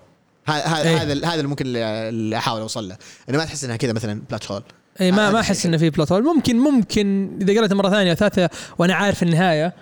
إيه. 0.50 0.54
هذا 0.54 0.98
هذا 0.98 1.34
اللي 1.34 1.48
ممكن 1.48 1.66
اللي 1.66 2.10
اللي 2.10 2.38
أحاول 2.38 2.62
أوصل 2.62 2.90
له. 2.90 2.98
إنه 3.30 3.38
ما 3.38 3.46
تحس 3.46 3.64
إنها 3.64 3.76
كذا 3.76 3.94
مثلا 3.94 4.22
plot 4.30 4.52
hole 4.52 4.64
اي 5.02 5.12
ما 5.12 5.32
ما 5.32 5.40
أحس 5.40 5.66
إنه 5.66 5.78
في 5.78 5.90
plot 5.90 6.12
hole 6.12 6.24
ممكن 6.24 6.60
ممكن 6.60 7.30
إذا 7.42 7.58
قريتها 7.60 7.76
مرة 7.76 7.90
ثانية 7.90 8.14
ثالثه 8.14 8.50
وأنا 8.78 8.94
عارف 8.94 9.24
النهاية 9.24 9.74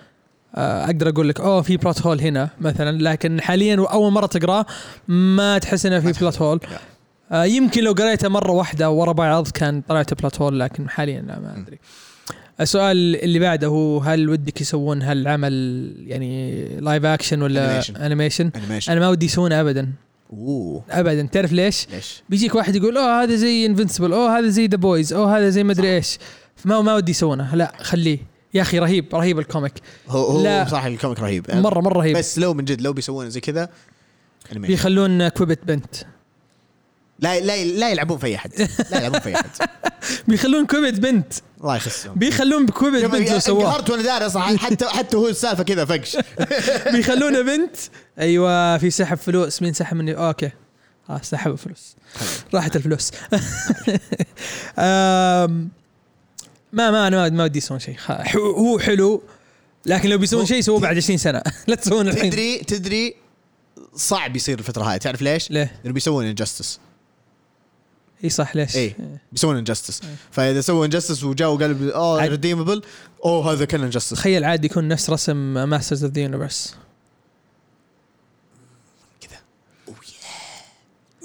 آه، 0.54 0.84
أقدر 0.84 1.08
أقول 1.08 1.28
لك 1.28 1.40
أوه 1.40 1.62
في 1.62 1.76
plot 1.76 2.02
hole 2.02 2.20
هنا 2.20 2.48
مثلا. 2.60 2.98
لكن 3.10 3.40
حاليا 3.40 3.80
وأول 3.80 4.12
مرة 4.12 4.26
تقرأه 4.26 4.66
ما 5.08 5.58
تحس 5.58 5.86
إنه 5.86 6.00
في 6.00 6.20
plot 6.20 6.42
hole. 6.42 6.60
آه، 7.32 7.44
يمكن 7.44 7.84
لو 7.84 7.92
قريته 7.92 8.28
مرة 8.28 8.52
واحدة 8.52 8.90
ورا 8.90 9.12
بعض 9.12 9.48
كان 9.48 9.80
طلعت 9.88 10.14
plot 10.14 10.40
hole 10.40 10.60
لكن 10.60 10.88
حاليا 10.88 11.20
لا 11.20 11.38
ما 11.38 11.54
أدري. 11.56 11.78
السؤال 12.60 13.16
اللي 13.16 13.38
بعده 13.38 13.66
هو 13.66 13.98
هل 13.98 14.28
ودك 14.28 14.60
يسوون 14.60 15.02
هالعمل 15.02 15.52
يعني 16.06 16.64
live 16.80 17.04
action 17.04 17.42
ولا 17.42 17.80
animation 18.06 18.50
أنا 18.92 19.00
ما 19.00 19.08
ودي 19.08 19.26
يسوونه 19.26 19.60
ابدا. 19.60 19.92
أوه. 20.32 20.84
ابدا. 20.90 21.28
تعرف 21.32 21.52
ليش؟ 21.52 21.86
ليش؟ 21.90 22.22
بيجيك 22.28 22.54
واحد 22.54 22.76
يقول 22.76 22.98
أوه 22.98 23.22
هذا 23.22 23.36
زي 23.36 23.66
Invincible 23.66 24.12
أوه 24.12 24.38
هذا 24.38 24.48
زي 24.48 24.66
The 24.66 24.76
Boys 24.76 25.12
أوه 25.12 25.38
هذا 25.38 25.48
زي 25.48 25.64
ما 25.64 25.72
ادري 25.72 25.96
إيش. 25.96 26.18
ما 26.64 26.80
ما 26.80 26.94
ودي 26.94 27.10
يسوونه. 27.10 27.54
لا 27.54 27.72
خليه. 27.80 28.18
يا 28.54 28.62
أخي 28.62 28.78
رهيب 28.78 29.14
رهيب 29.14 29.38
ال 29.38 29.43
comic. 29.43 29.72
هو 30.08 30.24
هو 30.24 30.42
لا. 30.42 30.64
صراحة 30.68 30.88
ال 30.88 30.93
comic 30.93 31.20
رهيب. 31.20 31.50
مره 31.50 31.80
مرة 31.80 31.98
رهيب. 31.98 32.16
بس 32.16 32.38
لو 32.38 32.54
من 32.54 32.64
جد 32.64 32.80
لو 32.80 32.92
بيسوونه 32.92 33.28
زي 33.28 33.40
كذا 33.40 33.68
بيخلون 34.52 35.28
Qubit 35.28 35.64
بنت. 35.64 35.94
لا 37.18 37.40
لا 37.40 37.64
لا 37.64 37.90
يلعبون 37.90 38.18
في 38.18 38.26
أي 38.26 38.34
احد 38.36 38.50
لا 38.90 38.98
يلعبون 38.98 39.20
في 39.20 39.28
أي 39.28 39.34
احد 39.34 39.50
بيخلون 40.28 40.66
Qubit 40.66 40.98
بنت. 41.00 41.32
الله 41.60 41.76
يخسهم 41.76 42.14
بيخلون 42.14 42.66
ب 42.66 42.72
Qubit 42.72 43.04
بنت 43.04 43.30
لو 43.30 43.38
سووه 43.38 43.60
انقهرت 43.66 43.90
وأنا 43.90 44.02
داري 44.02 44.26
أصلا 44.26 44.42
حتى 44.58 44.86
حتى 44.98 45.16
هو 45.16 45.28
السالفة 45.28 45.62
كذا 45.62 45.84
فقش. 45.84 46.16
بيخلونه 46.94 47.40
بنت. 47.42 47.76
أيوه 48.18 48.78
في 48.78 48.90
سحب 48.90 49.16
فلوس. 49.18 49.62
مين 49.62 49.72
سحب 49.72 49.96
مني؟ 49.96 50.14
okay. 50.16 50.50
آه 51.10 51.20
سحبوا 51.22 51.56
فلوس. 51.56 51.96
راحت 52.54 52.76
الفلوس. 52.76 53.10
ما 56.72 56.90
ما 56.90 57.06
أنا 57.08 57.28
ما- 57.28 57.44
ودي 57.44 57.58
يسوون 57.58 57.80
شيء. 57.80 57.96
هو 58.36 58.78
حلو 58.78 59.22
لكن 59.86 60.08
لو 60.08 60.18
بيسوون 60.18 60.46
شيء 60.46 60.56
يسووه 60.58 60.80
بعد 60.80 60.96
20 60.96 61.18
سنة. 61.18 61.42
لا 61.66 61.74
تسوون 61.74 62.08
الحين. 62.08 62.30
تدري 62.30 62.58
تدري 62.58 63.14
صعب 63.96 64.36
يصير 64.36 64.58
الفترة 64.58 64.82
هاي. 64.84 64.98
تعرف 64.98 65.22
ليش؟ 65.22 65.50
ليه؟ 65.50 65.72
لأنه 65.82 65.94
بيسوون 65.94 66.24
Injustice 66.26 66.80
إي 68.24 68.30
صح 68.30 68.56
ليش؟ 68.56 68.76
إيه. 68.76 68.96
بيسوون 69.32 69.56
Injustice 69.56 70.00
فإذا 70.30 70.60
سووا 70.60 70.84
Injustice 70.84 71.24
وجاوا 71.24 71.58
قالوا 71.58 71.92
أوه 71.96 72.26
Irredeemable 72.26 72.82
أوه 73.24 73.52
هذا 73.52 73.64
كان 73.64 73.82
Injustice 73.82 74.10
تخيل 74.10 74.44
عادي 74.44 74.66
يكون 74.66 74.88
نفس 74.88 75.10
رسم 75.10 75.36
Masters 75.68 76.04
of 76.04 76.12
the 76.12 76.20
Universe 76.22 76.74
كذا. 79.20 79.36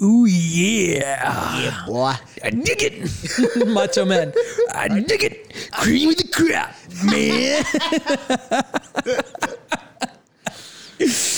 أوه 0.02 0.28
يا 0.30 1.84
واه 1.88 2.20
I 2.44 2.48
dig 2.50 2.82
it. 2.82 2.92
Macho 3.76 4.04
man. 4.12 4.28
I 4.74 4.88
dig 5.10 5.22
it. 5.28 5.36
Cream 5.72 6.10
the 6.20 6.26
crap 6.36 6.74
man. 7.02 7.64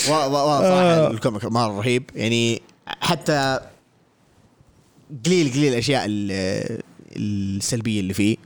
و- 0.09 0.13
و- 0.13 0.49
و- 0.49 0.61
صراحة 0.63 1.11
ال 1.11 1.17
comic 1.17 1.45
مرة 1.45 1.79
رهيب. 1.79 2.11
يعني 2.15 2.63
حتى 2.87 3.61
قليل 5.27 5.53
قليل 5.53 5.73
الأشياء 5.73 6.03
ال- 6.07 6.83
السلبية 7.17 8.01
اللي 8.01 8.15
فيه. 8.15 8.37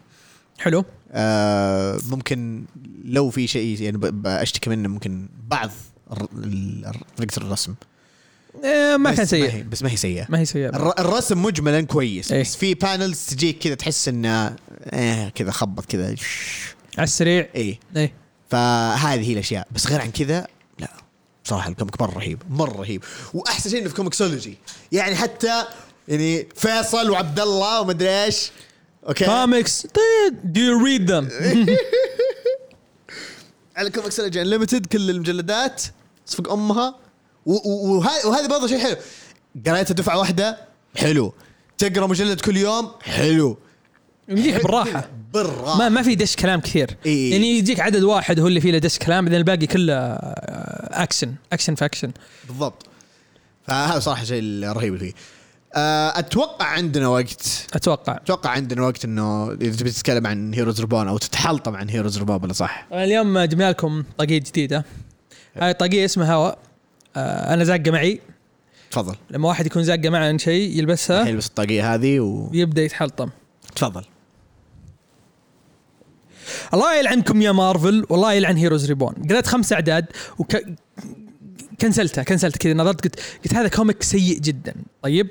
حلو. 0.58 0.84
آه 1.12 1.98
ممكن 2.08 2.64
لو 3.04 3.30
في 3.30 3.46
شيء 3.46 3.82
يعني 3.82 3.98
بشتكي 4.02 4.70
منه 4.70 4.88
ممكن 4.88 5.28
بعض 5.48 5.70
طريقة 7.16 7.36
الرسم. 7.36 7.74
آه، 8.64 8.96
ما 8.96 9.14
كان 9.14 9.26
سيء. 9.26 9.62
بس 9.62 9.82
ما 9.82 9.90
هي 9.90 9.96
سيئة. 9.96 10.26
ما 10.28 10.38
هي 10.38 10.44
سيئة. 10.44 10.68
الر- 10.68 10.94
الرسم 10.98 11.42
مجملا 11.42 11.80
كويس 11.80 12.32
إيه. 12.32 12.40
بس 12.40 12.56
في 12.56 12.74
panels 12.74 13.26
تجيك 13.26 13.58
كذا 13.58 13.74
تحس 13.74 14.08
إنه 14.08 14.56
إيه 14.92 15.28
كذا 15.28 15.50
خبط 15.50 15.84
كذا. 15.84 16.04
على 16.98 17.04
السريع. 17.04 17.48
إيه. 17.54 17.78
إيه. 17.96 18.12
فهذه 18.50 19.28
هي 19.28 19.32
الأشياء. 19.32 19.68
بس 19.72 19.86
غير 19.86 20.00
عن 20.00 20.10
كذا 20.10 20.46
لا. 20.78 20.88
صراحة 21.44 21.70
ال 21.70 21.75
comic 21.75 22.00
مرة 22.02 22.14
رهيب 22.18 22.42
مرة 22.50 22.76
رهيب. 22.80 23.04
وأحسن 23.34 23.70
شيء 23.70 23.80
إنه 23.80 23.88
في 23.88 23.94
ComiXology 23.94 24.58
يعني 24.92 25.14
حتى 25.16 25.64
يعني 26.08 26.48
فيصل 26.54 27.10
وعبد 27.10 27.40
الله 27.40 27.80
ومدري 27.80 28.24
إيش. 28.24 28.50
Okay. 29.08 29.24
Comics 29.24 29.86
do 30.44 30.58
you 30.58 30.84
read 30.84 31.08
them? 31.10 31.24
على 33.76 33.90
ComiXology 33.90 34.46
Unlimited 34.46 34.86
كل 34.86 35.10
المجلدات. 35.10 35.82
صفق 36.26 36.52
أمها. 36.52 36.94
وهذا 37.46 38.46
برضه 38.46 38.66
شيء 38.66 38.78
حلو. 38.78 38.96
قريتها 39.66 39.94
دفعة 39.94 40.18
واحدة. 40.18 40.58
حلو. 40.96 41.34
تقرأ 41.78 42.06
مجلد 42.06 42.40
كل 42.40 42.56
يوم. 42.56 42.90
حلو. 43.02 43.58
يمديك 44.28 44.62
بالراحة. 44.62 45.08
بالراحة. 45.32 45.78
ما 45.78 45.88
ما 45.88 46.02
في 46.02 46.14
دش 46.14 46.36
كلام 46.36 46.60
كثير. 46.60 46.96
إيه. 47.06 47.32
يعني 47.32 47.58
يجيك 47.58 47.80
عدد 47.80 48.02
واحد 48.02 48.40
هو 48.40 48.46
اللي 48.46 48.60
فيه 48.60 48.72
له 48.72 48.78
دش 48.78 48.98
كلام 48.98 49.24
بعدين 49.24 49.38
الباقي 49.38 49.66
كله 49.66 49.94
action 49.94 51.34
action 51.52 51.74
في 51.74 51.84
اكشن 51.84 52.12
بالضبط. 52.48 52.86
فهذا 53.66 53.98
صراحة 53.98 54.24
شيء 54.24 54.40
الرهيب 54.42 54.96
فيه. 54.96 55.12
أتوقع 55.72 56.66
عندنا 56.66 57.08
وقت. 57.08 57.66
أتوقع. 57.74 58.16
أتوقع 58.16 58.50
عندنا 58.50 58.82
وقت 58.82 59.04
إنه 59.04 59.52
إذا 59.52 59.76
تبي 59.76 59.90
تتكلم 59.90 60.26
عن 60.26 60.54
Heroes 60.54 60.80
Reborn 60.80 61.08
أو 61.08 61.18
تتحلطم 61.18 61.76
عن 61.76 61.88
Heroes 61.88 62.18
Reborn 62.18 62.42
ولا 62.42 62.52
صح. 62.52 62.86
اليوم 62.92 63.38
جبنا 63.38 63.70
لكم 63.70 64.04
طاقية 64.18 64.38
جديدة. 64.38 64.84
هاي 65.56 65.70
الطاقيه 65.70 66.04
اسمها 66.04 66.34
هواء 66.34 66.58
آه، 67.16 67.54
أنا 67.54 67.64
زاقة 67.64 67.90
معي. 67.90 68.20
تفضل. 68.90 69.14
لما 69.30 69.48
واحد 69.48 69.66
يكون 69.66 69.84
زاقة 69.84 70.10
معه 70.10 70.28
عن 70.28 70.38
شيء 70.38 70.78
يلبسها 70.78 71.28
يلبس 71.28 71.46
الطاقية 71.46 71.94
هذه 71.94 72.20
ويبدا 72.20 72.82
يتحلطم. 72.82 73.28
وتفضل 73.72 74.04
الله 76.74 76.98
يلعنكم 76.98 77.42
يا 77.42 77.52
مارفل 77.52 78.06
والله 78.10 78.32
يلعن 78.32 78.56
Heroes 78.56 78.86
Reborn 78.86 79.14
قريت 79.30 79.46
خمس 79.46 79.72
أعداد 79.72 80.06
وك 80.38 80.56
cancel 81.80 82.13
تها 82.13 82.24
cancel 82.24 82.52
ت 82.52 82.56
كذا 82.56 82.74
نظرت 82.74 83.04
قلت 83.04 83.20
قلت 83.44 83.54
هذا 83.54 83.68
comic 83.68 84.02
سيء 84.02 84.38
جدا. 84.38 84.74
طيب؟ 85.02 85.28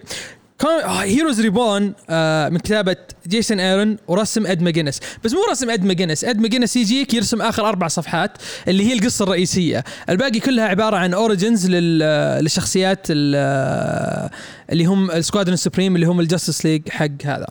Heroes 0.85 1.41
Reborn 1.41 1.93
آه 2.09 2.49
من 2.49 2.57
كتابة 2.57 2.95
Jason 3.27 3.59
Aaron 3.59 3.97
ورسم 4.07 4.47
Ed 4.47 4.61
McGuinness. 4.61 4.99
بس 5.23 5.33
مو 5.33 5.39
رسم 5.51 5.69
Ed 5.69 5.85
McGuinness. 5.85 6.23
Ed 6.23 6.39
McGuinness 6.39 6.75
يجيك 6.75 7.13
يرسم 7.13 7.41
آخر 7.41 7.67
أربع 7.69 7.87
صفحات 7.87 8.31
اللي 8.67 8.85
هي 8.89 8.93
القصة 8.93 9.23
الرئيسية. 9.23 9.83
الباقي 10.09 10.39
كلها 10.39 10.65
عبارة 10.65 10.97
عن 10.97 11.13
origins 11.13 11.67
للشخصيات 11.69 13.05
ال- 13.09 14.29
اللي 14.71 14.85
هم 14.85 15.11
ال 15.11 15.16
Squadron 15.16 15.57
Supreme 15.57 15.95
اللي 15.95 16.05
هم 16.05 16.19
ال 16.19 16.25
Justice 16.25 16.65
League 16.65 16.89
حق 16.89 17.07
هذا 17.23 17.47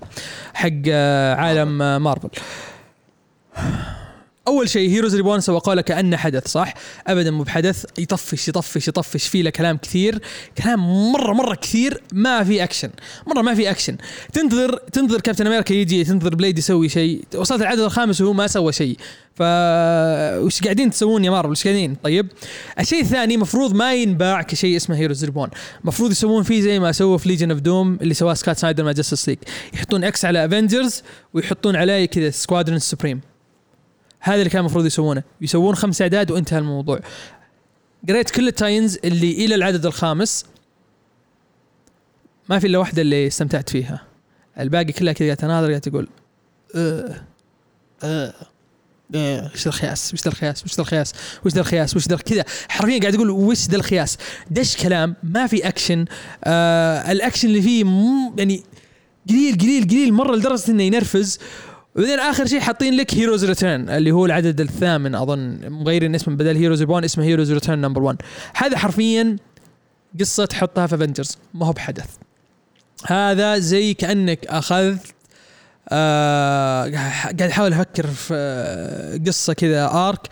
حق 0.55 0.71
آه 0.89 1.35
عالم 1.35 1.83
آه 1.83 1.99
مارفل 1.99 2.29
أول 4.49 4.69
شيء 4.69 4.91
Heroes 4.91 5.17
Reborn 5.17 5.41
سوقوا 5.41 5.75
له 5.75 5.83
كأنه 5.83 6.17
حدث 6.17 6.49
صح؟ 6.49 6.75
ابدا 7.07 7.31
مو 7.31 7.43
بحدث 7.43 7.85
يطفش 7.99 8.49
يطفش 8.49 8.89
يطفش 8.89 9.29
فيه 9.29 9.43
له 9.43 9.51
كلام 9.51 9.77
كثير 9.77 10.19
كلام 10.59 11.13
مرة 11.13 11.33
مرة 11.33 11.55
كثير 11.55 12.03
ما 12.13 12.45
في 12.45 12.65
اكشن 12.65 12.91
مرة 13.27 13.43
ما 13.43 13.55
في 13.55 13.71
اكشن 13.71 13.97
تنتظر 14.33 14.77
تنتظر 14.93 15.21
كابتن 15.21 15.47
أمريكا 15.47 15.75
يجي 15.75 16.05
تنتظر 16.05 16.35
Blade 16.35 16.59
يسوي 16.59 16.89
شيء 16.89 17.25
وصلت 17.35 17.63
العدد 17.63 17.81
الخامس 17.81 18.21
وهو 18.21 18.33
ما 18.33 18.47
سوى 18.47 18.73
شيء. 18.73 18.97
ف 19.35 19.43
وش 20.45 20.63
قاعدين 20.63 20.91
تسوون 20.91 21.25
يا 21.25 21.31
مارفل؟ 21.31 21.51
وش 21.51 21.65
قاعدين؟ 21.65 21.95
طيب. 21.95 22.27
الشيء 22.81 23.01
الثاني 23.01 23.37
مفروض 23.37 23.75
ما 23.75 23.95
ينباع 23.95 24.43
كشيء 24.43 24.77
اسمه 24.77 24.97
Heroes 24.97 25.25
Reborn 25.25 25.49
مفروض 25.85 26.11
يسوون 26.11 26.43
فيه 26.43 26.61
زي 26.61 26.79
ما 26.79 26.93
سووا 26.93 27.19
في 27.19 27.29
Legion 27.29 27.51
of 27.51 27.61
Doom 27.61 27.99
اللي 28.03 28.15
سواه 28.15 28.35
Scott 28.35 28.59
Snyder 28.59 28.85
مع 28.85 28.93
Justice 28.93 29.29
League 29.29 29.39
يحطون 29.75 30.05
X 30.05 30.25
على 30.25 30.45
Avengers 30.45 31.03
ويحطون 31.35 31.77
عليه 31.77 32.07
كذا 32.07 32.31
Squadron 32.31 32.79
Supreme 32.79 33.21
هذا 34.25 34.39
اللي 34.39 34.51
كان 34.51 34.61
المفروض 34.61 34.87
يسوونه. 34.87 35.22
يسوون 35.41 35.75
خمس 35.75 36.03
أعداد 36.03 36.31
وانتهى 36.31 36.59
الموضوع. 36.59 37.01
قريت 38.09 38.31
كل 38.31 38.49
ال 38.49 38.55
tie-ins 38.55 38.99
اللي 39.05 39.45
إلى 39.45 39.55
العدد 39.55 39.87
الخامس. 39.87 40.45
ما 42.49 42.59
في 42.59 42.66
إلا 42.66 42.79
واحدة 42.79 43.03
اللي 43.03 43.27
استمتعت 43.27 43.70
فيها. 43.70 44.03
الباقي 44.61 44.93
كلها 44.93 45.12
كذا 45.12 45.27
قاعد 45.27 45.37
تناظر 45.37 45.68
قاعد 45.68 45.81
تقول 45.81 46.09
آه 46.77 47.14
آه 48.03 48.35
آه، 49.14 49.51
وش 49.55 49.66
الخياس؟ 49.66 50.14
وش 50.14 50.27
الخياس؟ 50.27 50.64
وش 50.64 50.79
الخياس؟ 50.79 51.12
وش 51.45 51.57
الخياس؟ 51.57 51.97
وش 51.97 52.09
ذا 52.09 52.16
كذا. 52.16 52.45
حرفيا 52.68 53.01
قاعد 53.01 53.14
يقول 53.14 53.31
وش 53.31 53.68
ذا 53.68 53.77
الخياس؟ 53.77 54.18
دش 54.51 54.77
كلام 54.77 55.16
ما 55.22 55.47
في 55.47 55.68
اكشن 55.68 56.05
آه 56.45 57.12
الاكشن 57.12 57.49
اللي 57.49 57.62
فيه 57.62 57.85
يعني 58.39 58.62
قليل 59.29 59.59
قليل 59.59 59.89
قليل 59.89 60.12
مرة 60.12 60.37
لدرجة 60.37 60.70
إنه 60.70 60.83
ينرفز. 60.83 61.39
وبعدين 61.97 62.19
آخر 62.19 62.47
شيء 62.47 62.61
حاطين 62.61 62.95
لك 62.95 63.15
Heroes 63.15 63.45
Return 63.45 63.89
اللي 63.89 64.13
هو 64.13 64.27
العدد 64.27 64.61
الثامن. 64.61 65.15
أظن 65.15 65.59
مغيرين 65.69 66.15
اسمه 66.15 66.35
بدل 66.35 66.57
Heroes 66.57 66.81
Reborn 66.81 67.05
اسمه 67.05 67.25
Heroes 67.25 67.53
Return 67.53 67.81
number 67.81 68.03
1 68.03 68.17
هذا 68.55 68.79
حرفيا 68.79 69.37
قصة 70.21 70.45
تحطها 70.45 70.87
في 70.87 70.95
Avengers 70.95 71.39
ما 71.55 71.67
هو 71.67 71.73
بحدث. 71.73 72.07
هذا 73.07 73.59
زي 73.59 73.95
كأنك 73.95 74.47
أخذت 74.47 75.15
آه 75.89 76.83
قاعد 76.91 77.43
أحاول 77.43 77.73
أفكر 77.73 78.07
في 78.07 78.35
آه، 78.35 79.21
قصة 79.27 79.53
كذا 79.53 79.87
arc 79.87 80.29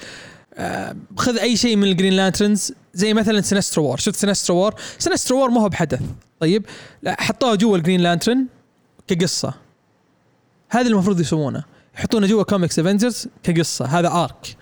آه 0.55 0.97
خذ 1.17 1.39
أي 1.39 1.57
شيء 1.57 1.77
من 1.77 1.85
ال 1.85 1.90
Green 1.90 2.13
Lanterns 2.13 2.73
زي 2.95 3.15
مثلا 3.15 3.41
Sinestro 3.41 3.85
War 3.85 3.97
شفت 3.97 4.17
Sinestro 4.17 4.57
War 4.57 4.75
Sinestro 4.99 5.39
War 5.39 5.51
ما 5.51 5.61
هو 5.61 5.69
بحدث. 5.69 6.01
طيب 6.41 6.67
لا 7.03 7.17
حطوها 7.21 7.55
جوا 7.55 7.77
ال 7.77 7.81
Green 7.81 8.01
Lantern 8.01 8.47
كقصة. 9.09 9.55
هذا 10.73 10.89
المفروض 10.89 11.21
يسوونه. 11.21 11.65
يحطونه 11.99 12.27
جوا 12.27 12.43
comics 12.43 12.79
Avengers 12.79 13.29
كقصة. 13.43 13.85
هذا 13.85 14.09
arc 14.09 14.57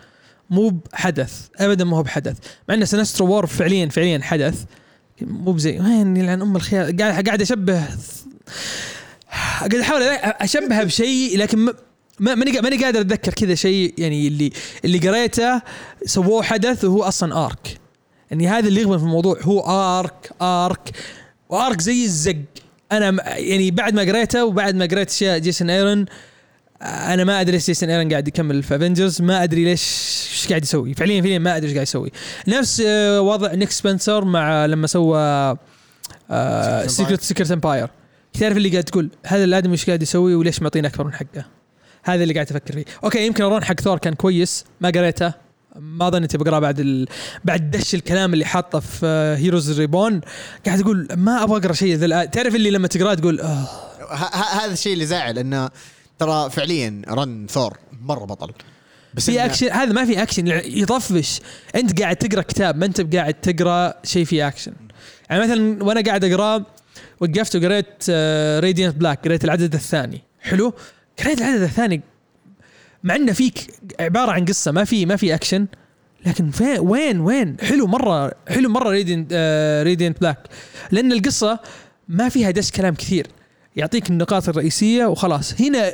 مو 0.50 0.68
بحدث. 0.68 1.32
ابدا 1.56 1.84
ما 1.84 1.96
هو 1.96 2.02
بحدث. 2.02 2.36
مع 2.68 2.74
إن 2.74 2.84
Sinestro 2.84 3.26
War 3.26 3.46
فعليا 3.46 3.88
فعليا 3.88 4.20
حدث. 4.22 4.64
مو 5.20 5.52
بزي. 5.52 5.80
وين 5.80 6.16
يلعن 6.16 6.42
أم 6.42 6.56
الخيال 6.56 6.96
قاعد 6.96 7.26
قاعد 7.26 7.40
اشبه 7.42 7.84
قاعد 9.58 9.74
أحاول 9.74 10.02
أشبهها 10.24 10.84
بشيء 10.84 11.38
لكن 11.38 11.58
ما 11.58 11.74
ما- 12.20 12.34
ماني 12.34 12.60
ماني 12.60 12.84
قادر 12.84 13.00
أتذكر 13.00 13.34
كذا 13.34 13.54
شيء 13.54 13.94
يعني 13.98 14.28
اللي 14.28 14.52
اللي 14.84 14.98
قريته 15.08 15.62
سووه 16.04 16.42
حدث 16.42 16.84
وهو 16.84 17.02
أصلا 17.02 17.44
arc 17.46 17.78
يعني 18.30 18.48
هذا 18.48 18.68
اللي 18.68 18.80
يغبن 18.80 18.98
في 18.98 19.04
الموضوع. 19.04 19.38
هو 19.42 19.60
arc 19.60 20.32
arc 20.42 20.90
و 21.48 21.56
arc 21.56 21.80
زي 21.80 22.04
الزق. 22.04 22.36
أنا 22.92 23.38
يعني 23.38 23.70
بعد 23.70 23.94
ما 23.94 24.02
قريته 24.02 24.44
وبعد 24.44 24.74
ما 24.74 24.86
قريت 24.86 25.10
أشياء 25.10 25.38
Jason 25.38 25.70
Aaron 25.70 26.06
أنا 26.82 27.24
ما 27.24 27.40
أدري 27.40 27.52
ليش 27.52 27.66
Jason 27.66 27.90
Aaron 27.90 28.10
قاعد 28.10 28.28
يكمل 28.28 28.62
في 28.62 28.76
Avengers 28.76 29.22
ما 29.22 29.42
أدري 29.42 29.64
ليش 29.64 29.82
إيش 30.32 30.48
قاعد 30.48 30.62
يسوي؟ 30.62 30.94
فعليا 30.94 31.22
فعليا 31.22 31.38
ما 31.38 31.56
أدري 31.56 31.68
إيش 31.68 31.74
قاعد 31.74 31.86
يسوي. 31.86 32.12
نفس 32.48 32.82
آه، 32.86 33.20
وضع 33.20 33.54
Nick 33.54 33.70
Spencer 33.70 34.24
مع 34.24 34.66
لما 34.66 34.86
سوى 34.86 35.56
Secret 36.86 37.20
Secret 37.20 37.50
Empire 37.50 37.88
تعرف 38.32 38.56
اللي 38.56 38.68
قاعد 38.68 38.84
تقول 38.84 39.10
هذا 39.26 39.44
الآدمي 39.44 39.72
إيش 39.72 39.86
قاعد 39.86 40.02
يسوي 40.02 40.34
وليش 40.34 40.62
معطينا 40.62 40.88
أكثر 40.88 41.04
من 41.04 41.12
حقه؟ 41.12 41.44
هذا 42.02 42.22
اللي 42.22 42.34
قاعد 42.34 42.50
أفكر 42.50 42.74
فيه. 42.74 42.84
okay 43.04 43.26
يمكن 43.26 43.44
Aaron 43.44 43.64
حق 43.64 43.80
ثور 43.80 43.98
كان 43.98 44.14
كويس 44.14 44.64
ما 44.80 44.90
قريته. 44.90 45.49
ما 45.76 46.10
ظنيت 46.10 46.36
بقراه 46.36 46.58
بعد 46.58 46.80
ال... 46.80 47.08
بعد 47.44 47.70
دش 47.70 47.94
الكلام 47.94 48.32
اللي 48.32 48.44
حاطه 48.44 48.80
في 48.80 49.06
Heroes 49.38 49.80
Reborn 49.80 50.20
قاعد 50.66 50.80
أقول 50.80 51.08
ما 51.16 51.42
أبغى 51.42 51.58
أقرأ 51.58 51.72
شيء 51.72 51.94
ذا 51.94 52.24
تعرف 52.24 52.54
اللي 52.54 52.70
لما 52.70 52.88
تقرأه 52.88 53.14
تقول 53.14 53.40
آه 53.40 53.66
هذا 54.62 54.72
الشيء 54.72 54.92
اللي 54.92 55.06
زعل 55.06 55.38
إنه 55.38 55.70
ترى 56.18 56.50
فعليا 56.50 57.02
run 57.08 57.46
Thor 57.50 57.78
مرة 58.02 58.24
بطل. 58.24 58.52
بس 59.14 59.30
في 59.30 59.44
اكشن 59.44 59.70
هذا 59.70 59.92
ما 59.92 60.04
في 60.04 60.22
اكشن 60.22 60.46
يطفش. 60.64 61.40
أنت 61.74 62.00
قاعد 62.02 62.16
تقرأ 62.16 62.42
كتاب 62.42 62.76
ما 62.76 62.86
أنت 62.86 63.14
قاعد 63.16 63.34
تقرأ 63.34 63.94
شيء 64.04 64.24
فيه 64.24 64.48
اكشن 64.48 64.72
يعني 65.30 65.42
مثلا 65.42 65.84
وأنا 65.84 66.00
قاعد 66.00 66.24
اقراه 66.24 66.66
وقفت 67.20 67.56
وقريت 67.56 68.10
Radiant 68.64 68.96
Black 68.96 69.24
قريت 69.24 69.44
العدد 69.44 69.74
الثاني. 69.74 70.22
حلو؟ 70.40 70.74
قريت 71.24 71.38
العدد 71.38 71.62
الثاني 71.62 72.02
مع 73.04 73.16
إنه 73.16 73.32
فيك 73.32 73.66
عبارة 74.00 74.30
عن 74.30 74.44
قصة 74.44 74.72
ما 74.72 74.84
في 74.84 75.06
ما 75.06 75.16
في 75.16 75.34
اكشن 75.34 75.66
لكن 76.26 76.50
فين 76.50 76.78
وين 76.78 77.20
وين؟ 77.20 77.56
حلو 77.60 77.86
مرة 77.86 78.32
حلو 78.48 78.68
مرة 78.68 78.90
Radiant 78.90 79.32
Radiant 79.86 80.20
Black 80.20 80.38
لأن 80.90 81.12
القصة 81.12 81.58
ما 82.08 82.28
فيها 82.28 82.50
دش 82.50 82.70
كلام 82.70 82.94
كثير. 82.94 83.26
يعطيك 83.76 84.10
النقاط 84.10 84.48
الرئيسية 84.48 85.06
وخلاص. 85.06 85.60
هنا 85.60 85.92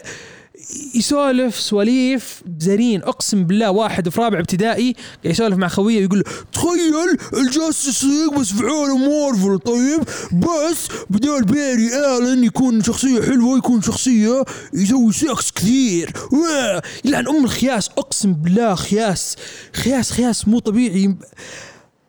يسولف 0.94 1.60
سواليف 1.60 2.42
بزرين 2.46 3.02
أقسم 3.02 3.44
بالله 3.44 3.70
واحد 3.70 4.08
في 4.08 4.20
رابع 4.20 4.38
ابتدائي 4.38 4.94
يسولف 5.24 5.56
مع 5.56 5.68
خويه 5.68 6.02
يقول 6.04 6.24
تخيل 6.52 7.18
ال 7.34 7.43
Justice 7.43 8.04
League 8.04 8.40
بس 8.40 8.52
في 8.52 8.64
عالم 8.64 9.00
مارفل. 9.00 9.58
طيب 9.58 10.00
بس 10.32 10.88
بدال 11.10 11.44
Barry 11.44 12.16
Allen 12.16 12.44
يكون 12.44 12.82
شخصية 12.82 13.22
حلوة 13.22 13.58
يكون 13.58 13.82
شخصية 13.82 14.44
يسوي 14.74 15.12
سكس 15.12 15.52
كثير. 15.52 16.12
يلعن 17.04 17.28
أم 17.28 17.44
الخياس. 17.44 17.88
أقسم 17.88 18.32
بالله 18.32 18.74
خياس 18.74 19.36
خياس 19.72 20.10
خياس 20.10 20.48
مو 20.48 20.58
طبيعي. 20.58 21.16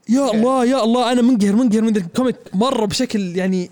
يا 0.10 0.32
الله 0.32 0.66
يا 0.66 0.84
الله 0.84 1.12
أنا 1.12 1.22
منقهر 1.22 1.56
منقهر 1.56 1.82
من 1.82 1.98
ال 1.98 2.04
comic 2.04 2.36
مرة 2.54 2.86
بشكل 2.86 3.38
يعني 3.38 3.72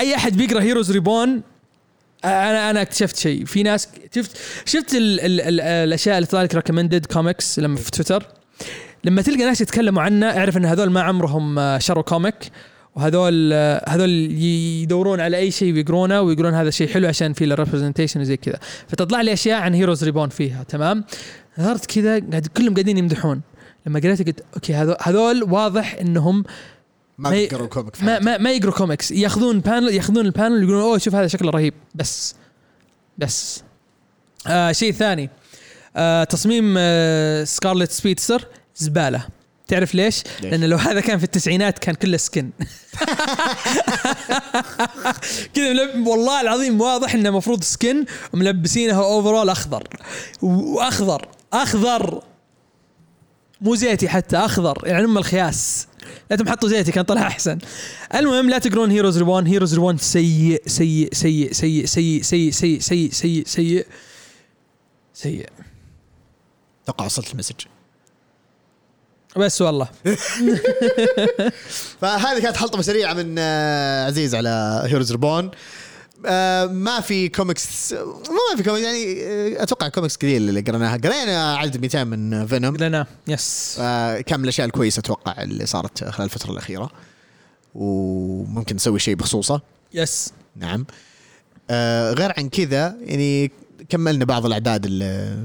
أي 0.00 0.14
أحد 0.14 0.36
بيقرأ 0.36 0.62
Heroes 0.62 0.92
Reborn 0.92 1.42
أنا 2.24 2.70
أنا 2.70 2.82
اكتشفت 2.82 3.16
شيء. 3.16 3.44
في 3.44 3.62
ناس 3.62 3.88
شفت 4.14 4.36
شفت 4.64 4.94
ال 4.94 5.20
ال 5.20 5.40
ال 5.40 5.60
الأشياء 5.60 6.16
اللي 6.18 6.26
تطلع 6.26 6.42
لك 6.42 6.54
recommended 6.54 7.06
comics 7.06 7.58
لما 7.58 7.76
في 7.76 7.90
تويتر 7.90 8.26
لما 9.04 9.22
تلقى 9.22 9.44
ناس 9.44 9.60
يتكلموا 9.60 10.02
عنه 10.02 10.26
اعرف 10.26 10.56
إن 10.56 10.64
هذول 10.64 10.90
ما 10.90 11.02
عمرهم 11.02 11.58
آه، 11.58 11.78
شروا 11.78 12.02
comic 12.02 12.34
وهذول 12.94 13.52
هذول 13.88 14.10
يدورون 14.10 15.20
على 15.20 15.36
أي 15.36 15.50
شيء 15.50 15.74
ويقرونه 15.74 16.20
ويقولون 16.20 16.54
هذا 16.54 16.70
شيء 16.70 16.88
حلو 16.88 17.08
عشان 17.08 17.32
في 17.32 17.46
له 17.46 17.54
representation 17.54 18.20
وزي 18.20 18.36
كذا. 18.36 18.58
فتطلع 18.88 19.20
لي 19.20 19.32
أشياء 19.32 19.60
عن 19.60 19.74
Heroes 19.74 20.04
Reborn 20.04 20.28
فيها 20.28 20.62
تمام؟ 20.62 21.04
نظرت 21.58 21.86
كذا 21.86 22.10
قاعد 22.10 22.46
كلهم 22.56 22.74
قاعدين 22.74 22.98
يمدحون. 22.98 23.40
لما 23.86 24.00
قريت 24.00 24.26
قلت 24.26 24.44
okay 24.54 24.74
هذول 24.74 24.96
هذول 25.02 25.42
واضح 25.42 25.96
إنهم 26.00 26.44
ما 27.20 27.36
يقروا 27.36 27.66
comic 27.68 28.02
ما. 28.02 28.18
ما, 28.18 28.38
ما 28.38 28.50
يقروا 28.50 28.74
كوميكس 28.74 29.10
ياخذون 29.10 29.60
panel 29.60 29.94
ياخذون 29.94 30.26
ال 30.26 30.32
panel 30.32 30.62
يقولون 30.62 30.80
أوه 30.82 30.98
شوف 30.98 31.14
هذا 31.14 31.26
شكله 31.26 31.50
رهيب. 31.50 31.74
بس. 31.94 32.34
بس. 33.18 33.62
آه 34.46 34.72
شيء 34.72 34.92
ثاني. 34.92 35.30
آه 35.96 36.24
تصميم 36.24 36.74
آه 36.78 37.44
Scarlet 37.44 37.90
Speedster 37.90 38.46
زبالة. 38.76 39.26
تعرف 39.68 39.94
ليش؟ 39.94 40.22
ليش؟ 40.42 40.52
لأن 40.52 40.64
لو 40.64 40.76
هذا 40.76 41.00
كان 41.00 41.18
في 41.18 41.24
التسعينات 41.24 41.78
كان 41.78 41.94
كله 41.94 42.16
skin 42.16 42.50
كذا. 45.54 45.68
والله 46.06 46.40
العظيم 46.40 46.80
واضح 46.80 47.14
إنه 47.14 47.28
المفروض 47.28 47.62
skin 47.62 48.04
وملبسينها 48.32 49.04
overall 49.04 49.48
أخضر. 49.48 49.88
وأخضر. 50.42 51.28
أخضر. 51.52 52.22
مو 53.60 53.74
زيتي 53.74 54.08
حتى 54.08 54.36
أخضر. 54.36 54.82
يعني 54.84 55.04
أم 55.04 55.18
الخياس. 55.18 55.86
لا 56.30 56.36
تحطوا 56.36 56.68
زيتي 56.68 56.92
كان 56.92 57.04
طلع 57.04 57.26
احسن 57.26 57.58
المهم 58.14 58.50
لا 58.50 58.58
تقرون 58.58 58.90
Heroes 58.90 59.18
Reborn 59.18 59.46
Heroes 59.46 59.74
Reborn 59.74 59.98
سيء 59.98 60.62
سيء 60.66 61.08
سيء 61.12 61.52
سيء 61.52 61.84
سيء 61.84 62.22
سيء 62.22 62.50
سيء 62.52 62.80
سيء 62.80 63.10
سيء 63.10 63.44
سيء 63.46 63.86
سيء 65.14 65.48
أتوقع 66.84 67.04
وصلت 67.04 67.32
ال 67.32 67.35
message 67.35 67.54
بس 69.36 69.62
والله 69.62 69.88
فهذه 72.00 72.42
كانت 72.42 72.56
حلطمه 72.56 72.82
سريعه 72.82 73.14
من 73.14 73.34
آه، 73.38 74.06
عزيز 74.06 74.34
على 74.34 74.82
Heroes 74.86 75.12
Reborn 75.12 75.50
آه، 76.26 76.66
ما 76.66 77.00
في 77.00 77.28
كوميكس 77.28 77.92
مو 77.92 78.38
ما 78.50 78.56
في 78.56 78.62
كوميكس 78.62 78.84
يعني 78.86 79.22
آه، 79.22 79.62
أتوقع 79.62 79.88
كوميكس 79.88 80.16
قليل 80.16 80.48
اللي 80.48 80.60
قريناها 80.60 80.96
قرينا 80.96 81.56
عدد 81.56 81.76
200 81.80 82.04
من 82.04 82.46
Venom 82.46 82.76
لنا 82.76 83.06
yes 83.28 83.76
آه، 83.80 84.20
كم 84.20 84.44
الأشياء 84.44 84.66
الكويسة 84.66 85.00
أتوقع 85.00 85.42
اللي 85.42 85.66
صارت 85.66 86.04
خلال 86.04 86.24
الفترة 86.24 86.50
الأخيرة. 86.52 86.90
وممكن 87.74 88.76
نسوي 88.76 88.98
شيء 88.98 89.14
بخصوصه. 89.14 89.60
yes 89.94 90.32
نعم. 90.56 90.86
آه، 91.70 92.12
غير 92.12 92.32
عن 92.38 92.48
كذا 92.48 92.96
يعني 93.00 93.50
كملنا 93.88 94.24
بعض 94.24 94.46
الأعداد 94.46 94.84
اللي 94.84 95.38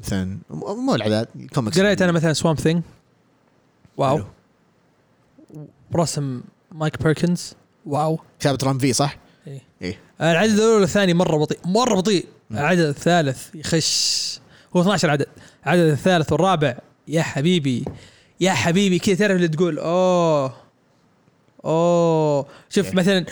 مثلا 0.00 0.38
مو 0.50 0.94
الأعداد 0.94 1.28
الكوميكس 1.36 1.78
قريت 1.78 2.02
أنا 2.02 2.12
مثلا 2.12 2.32
Swamp 2.32 2.56
Thing 2.56 2.82
wow. 3.96 4.20
رسم 5.94 6.40
Mike 6.72 7.02
Perkins. 7.02 7.54
wow. 7.86 8.18
كتابة 8.40 8.58
Ram 8.62 8.78
V 8.78 8.92
صح؟ 8.92 9.16
العدد 10.20 10.52
الأول 10.52 10.80
والثاني 10.80 11.14
مرة 11.14 11.36
بطيء 11.36 11.58
مرة 11.64 11.94
بطيء. 11.94 12.26
العدد 12.50 12.80
الثالث 12.80 13.54
يخش. 13.54 14.40
هو 14.76 14.80
12 14.80 15.10
عدد 15.10 15.26
العدد 15.66 15.80
الثالث 15.80 16.32
والرابع 16.32 16.78
يا 17.08 17.22
حبيبي 17.22 17.84
يا 18.40 18.52
حبيبي 18.52 18.98
كذا 18.98 19.14
تعرف 19.14 19.36
اللي 19.36 19.48
تقول 19.48 19.78
أوه 19.78 20.54
أوه. 21.64 22.46
شوف 22.70 22.86
إيه. 22.86 22.94
مثلا 22.94 23.24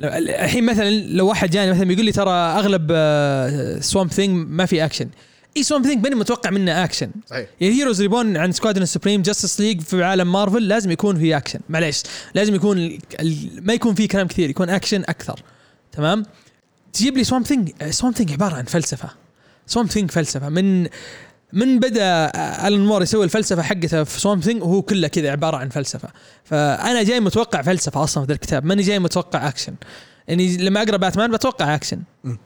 الحين 0.00 0.66
مثلا 0.66 0.90
لو 0.90 1.28
واحد 1.28 1.50
جاني 1.50 1.70
مثلا 1.70 1.84
بيقول 1.84 2.04
لي 2.04 2.12
ترى 2.12 2.30
أغلب 2.30 2.88
Swamp 3.80 4.08
Thing 4.08 4.46
ما 4.48 4.66
في 4.66 4.84
اكشن 4.84 5.08
اي 5.56 5.62
Swamp 5.62 5.82
Thing 5.82 6.02
ماني 6.02 6.14
متوقع 6.14 6.50
منه 6.50 6.84
اكشن 6.84 7.10
صحيح. 7.26 7.48
يعني 7.60 7.74
Heroes 7.74 8.02
Reborn 8.02 8.36
عن 8.36 8.52
Squadron 8.52 8.86
Supreme 8.86 9.22
Justice 9.22 9.60
League 9.60 9.80
في 9.80 10.04
عالم 10.04 10.32
مارفل 10.32 10.68
لازم 10.68 10.90
يكون 10.90 11.18
في 11.18 11.36
اكشن 11.36 11.60
معليش 11.68 12.02
لازم 12.34 12.54
يكون 12.54 12.98
ما 13.60 13.72
يكون 13.72 13.94
فيه 13.94 14.08
كلام 14.08 14.26
كثير 14.26 14.50
يكون 14.50 14.70
اكشن 14.70 15.00
أكثر. 15.00 15.40
تمام؟ 15.92 16.22
تجيب 16.92 17.16
لي 17.16 17.24
Swamp 17.24 17.42
Thing 17.42 17.72
Swamp 17.90 18.12
Thing 18.12 18.32
عبارة 18.32 18.54
عن 18.54 18.64
فلسفة. 18.64 19.08
Swamp 19.66 19.86
Thing 19.86 20.10
فلسفة. 20.10 20.48
من 20.48 20.88
من 21.52 21.80
بدأ 21.80 22.32
Alan 22.68 22.86
Moore 22.86 23.02
يسوي 23.02 23.24
الفلسفة 23.24 23.62
حقته 23.62 24.04
في 24.04 24.20
Swamp 24.20 24.40
Thing 24.40 24.62
وهو 24.62 24.82
كله 24.82 25.08
كذا 25.08 25.30
عبارة 25.30 25.56
عن 25.56 25.68
فلسفة. 25.68 26.08
فأنا 26.44 27.02
جاي 27.02 27.20
متوقع 27.20 27.62
فلسفة 27.62 28.04
أصلا 28.04 28.24
في 28.24 28.28
ذا 28.28 28.34
الكتاب. 28.34 28.64
ماني 28.64 28.82
جاي 28.82 28.98
متوقع 28.98 29.48
اكشن 29.48 29.74
يعني 30.28 30.56
لما 30.56 30.82
أقرأ 30.82 30.96
باتمان 30.96 31.30
بتوقع 31.32 31.74
اكشن 31.74 32.02
م. 32.24 32.36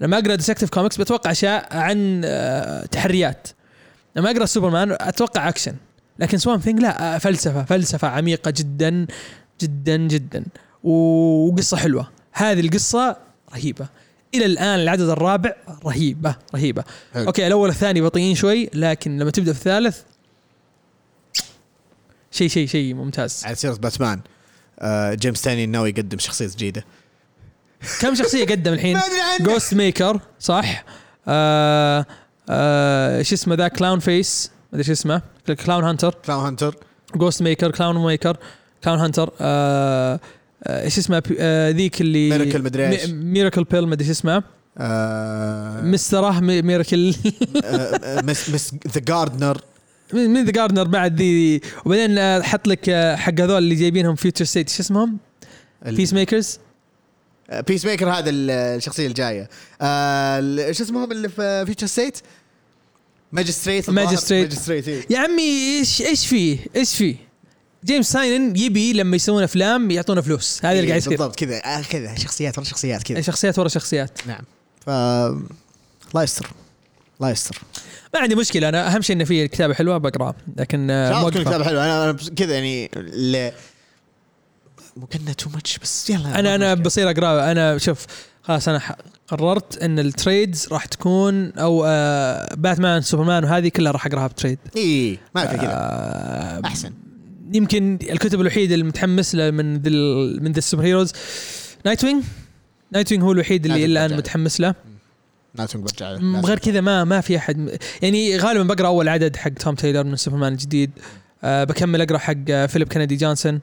لما 0.00 0.18
أقرأ 0.18 0.34
Detective 0.34 0.70
Comics 0.70 0.96
بتوقع 0.96 1.30
أشياء 1.30 1.76
عن 1.76 2.22
آه، 2.24 2.86
تحريات. 2.86 3.48
لما 4.16 4.30
أقرأ 4.30 4.44
سوبرمان 4.44 4.96
أتوقع 5.00 5.48
اكشن 5.48 5.74
لكن 6.18 6.38
Swamp 6.38 6.58
Thing 6.60 6.80
لا 6.80 7.14
آه، 7.14 7.18
فلسفة. 7.18 7.64
فلسفة 7.64 8.08
عميقة 8.08 8.50
جدا 8.50 9.06
جدا 9.60 9.96
جدا. 9.96 10.44
وقصة 10.84 11.76
حلوة. 11.76 12.15
هذه 12.36 12.60
القصة 12.60 13.16
رهيبة. 13.54 13.86
إلى 14.34 14.44
الآن 14.46 14.80
العدد 14.80 15.08
الرابع 15.08 15.54
رهيبة 15.84 16.36
رهيبة. 16.54 16.84
حلو. 17.14 17.26
okay 17.26 17.46
الأول 17.46 17.68
والثاني 17.68 18.00
بطيئين 18.00 18.34
شوي 18.34 18.70
لكن 18.74 19.18
لما 19.18 19.30
تبدأ 19.30 19.52
في 19.52 19.58
الثالث 19.58 20.02
شيء 22.30 22.48
شيء 22.48 22.66
شيء 22.66 22.94
ممتاز. 22.94 23.42
على 23.44 23.54
سيرة 23.54 23.74
باتمان 23.74 24.20
آه، 24.78 25.14
جيمس 25.14 25.42
تاينن 25.42 25.66
ناوي 25.66 25.90
يقدم 25.90 26.18
شخصية 26.18 26.46
جديدة. 26.46 26.84
كم 28.00 28.14
شخصية 28.14 28.46
قدم 28.46 28.72
الحين؟ 28.72 29.00
Ghost-Maker 29.46 30.20
صح؟ 30.40 30.84
آه 31.28 32.06
آه 32.50 33.22
شو 33.22 33.34
اسمه 33.34 33.54
ذا 33.54 33.68
كلاون 33.68 33.98
فيس 33.98 34.50
ما 34.72 34.74
أدري 34.74 34.84
شو 34.84 34.92
اسمه. 34.92 35.22
كلاون 35.64 35.84
هانتر 35.84 36.14
كلاون 36.24 36.44
هانتر 36.44 36.76
جوست 37.14 37.42
ميكر 37.42 37.70
كلاون 37.70 38.04
ميكر 38.06 38.36
كلاون 38.84 38.98
هانتر 38.98 39.32
آه، 39.40 40.20
إيش 40.66 40.98
اسمه 40.98 41.22
آه 41.38 41.70
ذيك 41.70 42.00
اللي 42.00 42.52
Miracle 42.52 42.56
مدري 42.56 42.88
إيش. 42.88 43.10
ميراكل 43.10 43.64
بيل 43.64 43.86
ما 43.86 43.94
أدري 43.94 44.04
شو 44.06 44.12
اسمه 44.12 44.42
آه، 44.78 45.80
مستره 45.82 46.40
ميراكل 46.40 47.14
آه، 47.64 48.20
مس 48.22 48.50
مس 48.50 48.72
ذا 48.94 49.00
جاردنر 49.00 49.60
من 50.12 50.44
ذا 50.44 50.50
جاردنر 50.50 50.84
بعد 50.84 51.16
ذي 51.16 51.60
وبعدين 51.84 52.18
آه، 52.18 52.42
حط 52.42 52.68
لك 52.68 52.88
آه، 52.88 53.16
حق 53.16 53.32
هذول 53.40 53.58
اللي 53.58 53.74
جايبينهم 53.74 54.14
فيوتشر 54.14 54.44
ستيت 54.44 54.68
شو 54.68 54.82
اسمهم؟ 54.82 55.18
بيس 55.86 56.12
ميكرز 56.14 56.58
Peacekeeper 57.66 58.10
هذا 58.10 58.30
ال- 58.30 58.50
الشخصية 58.50 59.06
الجاية 59.06 59.48
آه، 59.80 60.38
ال- 60.38 60.76
شو 60.76 60.84
اسمهم 60.84 61.12
اللي 61.12 61.28
في 61.28 61.62
Future 61.66 61.86
State 61.86 62.18
Magistrate. 63.32 63.90
Magistrate. 63.90 65.10
يا 65.10 65.18
عمي 65.18 65.78
إيش 65.78 66.02
إيش 66.02 66.26
فيه؟ 66.26 66.58
إيش 66.76 66.96
فيه؟ 66.96 67.14
جيمس 67.86 68.12
تاينن 68.12 68.56
يبي 68.56 68.92
لما 68.92 69.16
يسوون 69.16 69.42
أفلام 69.42 69.90
يعطونا 69.90 70.20
فلوس. 70.20 70.60
هذا 70.64 70.78
اللي 70.78 70.88
قاعد 70.88 71.00
يصير. 71.00 71.10
بالضبط 71.10 71.36
كذا. 71.36 71.56
آه، 71.56 71.82
كذا. 71.82 72.14
شخصيات 72.18 72.58
ورا 72.58 72.66
شخصيات 72.66 73.02
كذا. 73.02 73.20
شخصيات 73.20 73.58
ورا 73.58 73.68
شخصيات. 73.68 74.20
نعم. 74.26 74.42
ف 74.86 74.90
الله 74.90 76.22
يستر. 76.22 76.50
الله 77.20 77.30
يستر. 77.30 77.58
ما 78.14 78.20
عندي 78.20 78.34
مشكلة. 78.34 78.68
أنا 78.68 78.94
أهم 78.94 79.02
شيء 79.02 79.16
انه 79.16 79.24
في 79.24 79.48
كتابة 79.48 79.74
حلوة 79.74 79.98
بقراه 79.98 80.34
لكن 80.56 80.90
آه، 80.90 81.20
موقفة. 81.20 81.40
كتابة 81.40 81.64
حلوة. 81.64 81.84
أنا 81.84 82.16
كذا 82.36 82.54
يعني 82.54 82.90
ل... 82.96 83.50
ممكن 84.96 85.36
too 85.36 85.50
much 85.50 85.78
بس 85.78 86.10
يلا 86.10 86.38
أنا 86.38 86.54
أنا. 86.54 86.74
بصير 86.74 87.10
اقراه 87.10 87.50
أنا 87.52 87.78
شوف 87.78 88.06
خلاص 88.42 88.68
أنا 88.68 88.96
قررت 89.28 89.78
إن 89.82 89.98
ال 89.98 90.08
trades 90.08 90.68
راح 90.72 90.84
تكون 90.84 91.52
أو 91.52 91.84
آه 91.86 92.54
باتمان 92.54 93.02
سوبرمان 93.02 93.44
وهذه 93.44 93.68
كلها 93.68 93.92
راح 93.92 94.06
أقرأها 94.06 94.26
ب 94.26 94.31
trade 94.31 94.58
اي 94.76 95.18
ما 95.34 95.46
في 95.46 95.56
كذا. 95.56 95.70
آه 95.70 96.62
أحسن. 96.64 96.92
يمكن 97.52 97.98
الكتب 98.10 98.40
الوحيدة 98.40 98.74
اللي 98.74 98.84
متحمس 98.84 99.34
له 99.34 99.50
من 99.50 99.76
ذي 99.76 99.90
ال- 99.90 100.42
من 100.44 100.52
ذي 100.52 100.58
ال 100.58 100.84
superheroes. 100.84 101.12
Nightwing 101.84 102.24
Nightwing 102.92 103.24
هو 103.24 103.32
الوحيد 103.32 103.66
اللي 103.66 103.84
الآن. 103.84 104.16
متحمس 104.16 104.60
له. 104.60 104.74
نايت 105.54 105.66
وينج 105.66 105.82
برجع. 105.82 106.10
له. 106.10 106.40
غير 106.40 106.58
كذا 106.58 106.80
ما 106.80 107.04
ما 107.04 107.20
في 107.20 107.36
أحد. 107.36 107.78
يعني 108.02 108.36
غالبا 108.36 108.74
بقرأ 108.74 108.86
أول 108.86 109.08
عدد 109.08 109.36
حق 109.36 109.50
توم 109.50 109.74
تايلور 109.74 110.04
من 110.04 110.16
سوبرمان 110.16 110.52
الجديد. 110.52 110.90
أه 111.44 111.64
بكمل 111.64 112.00
أقرأ 112.00 112.18
حق 112.18 112.34
آه، 112.50 112.66
فيليب 112.66 112.88
كندي 112.88 113.16
جونسون. 113.16 113.60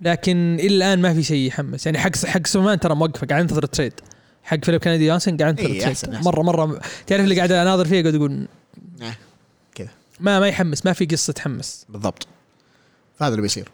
لكن 0.00 0.56
إلى 0.60 0.74
الآن 0.76 1.00
ما 1.02 1.14
في 1.14 1.22
شيء 1.22 1.46
يحمس. 1.46 1.86
يعني 1.86 1.98
حق 1.98 2.16
حق 2.26 2.46
سوبرمان 2.46 2.80
ترى 2.80 2.94
موقفه 2.94 3.26
قاعد 3.26 3.40
انتظر 3.40 3.64
ال 3.64 3.68
trade. 3.68 3.92
حق 4.42 4.64
فيليب 4.64 4.80
كندي 4.80 5.06
جونسون 5.06 5.36
قاعد 5.36 5.60
انتظر 5.60 5.74
إيه، 5.74 5.88
ال 5.88 5.93
trade. 5.93 6.24
مره 6.24 6.42
مرة 6.42 6.80
تعرف 7.06 7.24
اللي 7.24 7.36
قاعد 7.36 7.52
أناظر 7.52 7.84
فيه 7.84 8.02
قاعد 8.02 8.14
أقول 8.14 8.46
آه، 9.02 9.14
ما 10.20 10.40
ما 10.40 10.48
يحمس 10.48 10.86
ما 10.86 10.92
في 10.92 11.04
قصة 11.04 11.32
تحمس. 11.32 11.86
بالضبط. 11.88 12.26
فهذا 13.20 13.30
اللي 13.32 13.42
بيصير. 13.42 13.68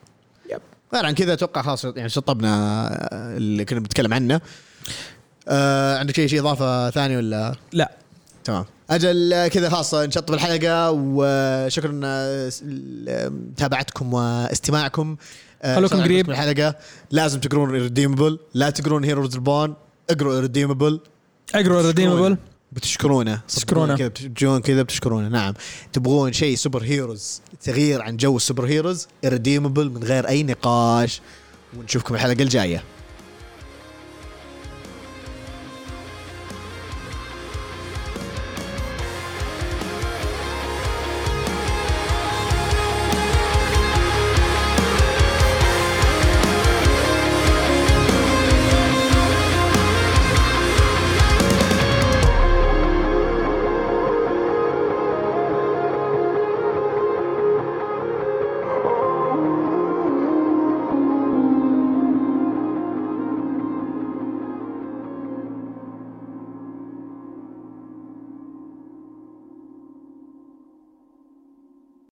yep. 0.51 0.61
غير 0.95 1.07
عن 1.07 1.15
كذا 1.15 1.33
أتوقع 1.33 1.63
خلاص 1.63 1.85
يعني 1.85 2.09
شطبنا 2.09 2.49
آه، 3.13 3.37
اللي 3.37 3.65
كنا 3.65 3.81
بنتكلم 3.81 4.15
عنه. 4.15 4.41
آه 5.49 5.99
عندك 5.99 6.15
شيء 6.15 6.27
شيء 6.27 6.41
إضافة 6.41 6.91
ثانية 6.91 7.17
ولا؟ 7.17 7.55
لا. 7.73 7.93
تمام. 8.45 8.65
أجل 8.91 9.49
كذا 9.49 9.69
خلاص 9.69 9.95
نشطب 9.95 10.35
الحلقة 10.35 10.91
وشكرا 10.91 12.01
آه، 12.05 12.51
متابعتكم 13.29 14.15
واستماعكم. 14.15 15.17
آه، 15.63 15.77
خلوكم 15.77 16.03
قريب. 16.03 16.31
الحلقة. 16.31 16.75
لازم 17.11 17.41
تقرون 17.41 17.71
Irredeemable 17.71 18.39
لا 18.55 18.71
تقرون 18.71 19.05
Heroes 19.05 19.35
Reborn 19.35 19.75
اقروا 20.11 20.41
Irredeemable 20.41 21.01
اقرا 21.55 21.83
Irredeemable 21.83 22.37
بتشكرونه. 22.77 23.41
تشكرونه. 23.49 23.97
كذا 23.97 24.09
بتجون 24.09 24.61
كذا 24.61 24.83
بتشكرونه. 24.83 25.29
نعم. 25.29 25.55
تبغون 25.93 26.33
شيء 26.33 26.57
superheroes 26.57 27.41
تغيير 27.63 28.03
عن 28.03 28.17
جو 28.17 28.37
ال 28.37 28.67
superheroes؟ 28.67 29.07
Irredeemable 29.25 29.91
من 29.91 30.05
غير 30.05 30.29
أي 30.29 30.43
نقاش. 30.43 31.21
ونشوفكم 31.79 32.15
الحلقة 32.15 32.43
الجاية. 32.43 32.83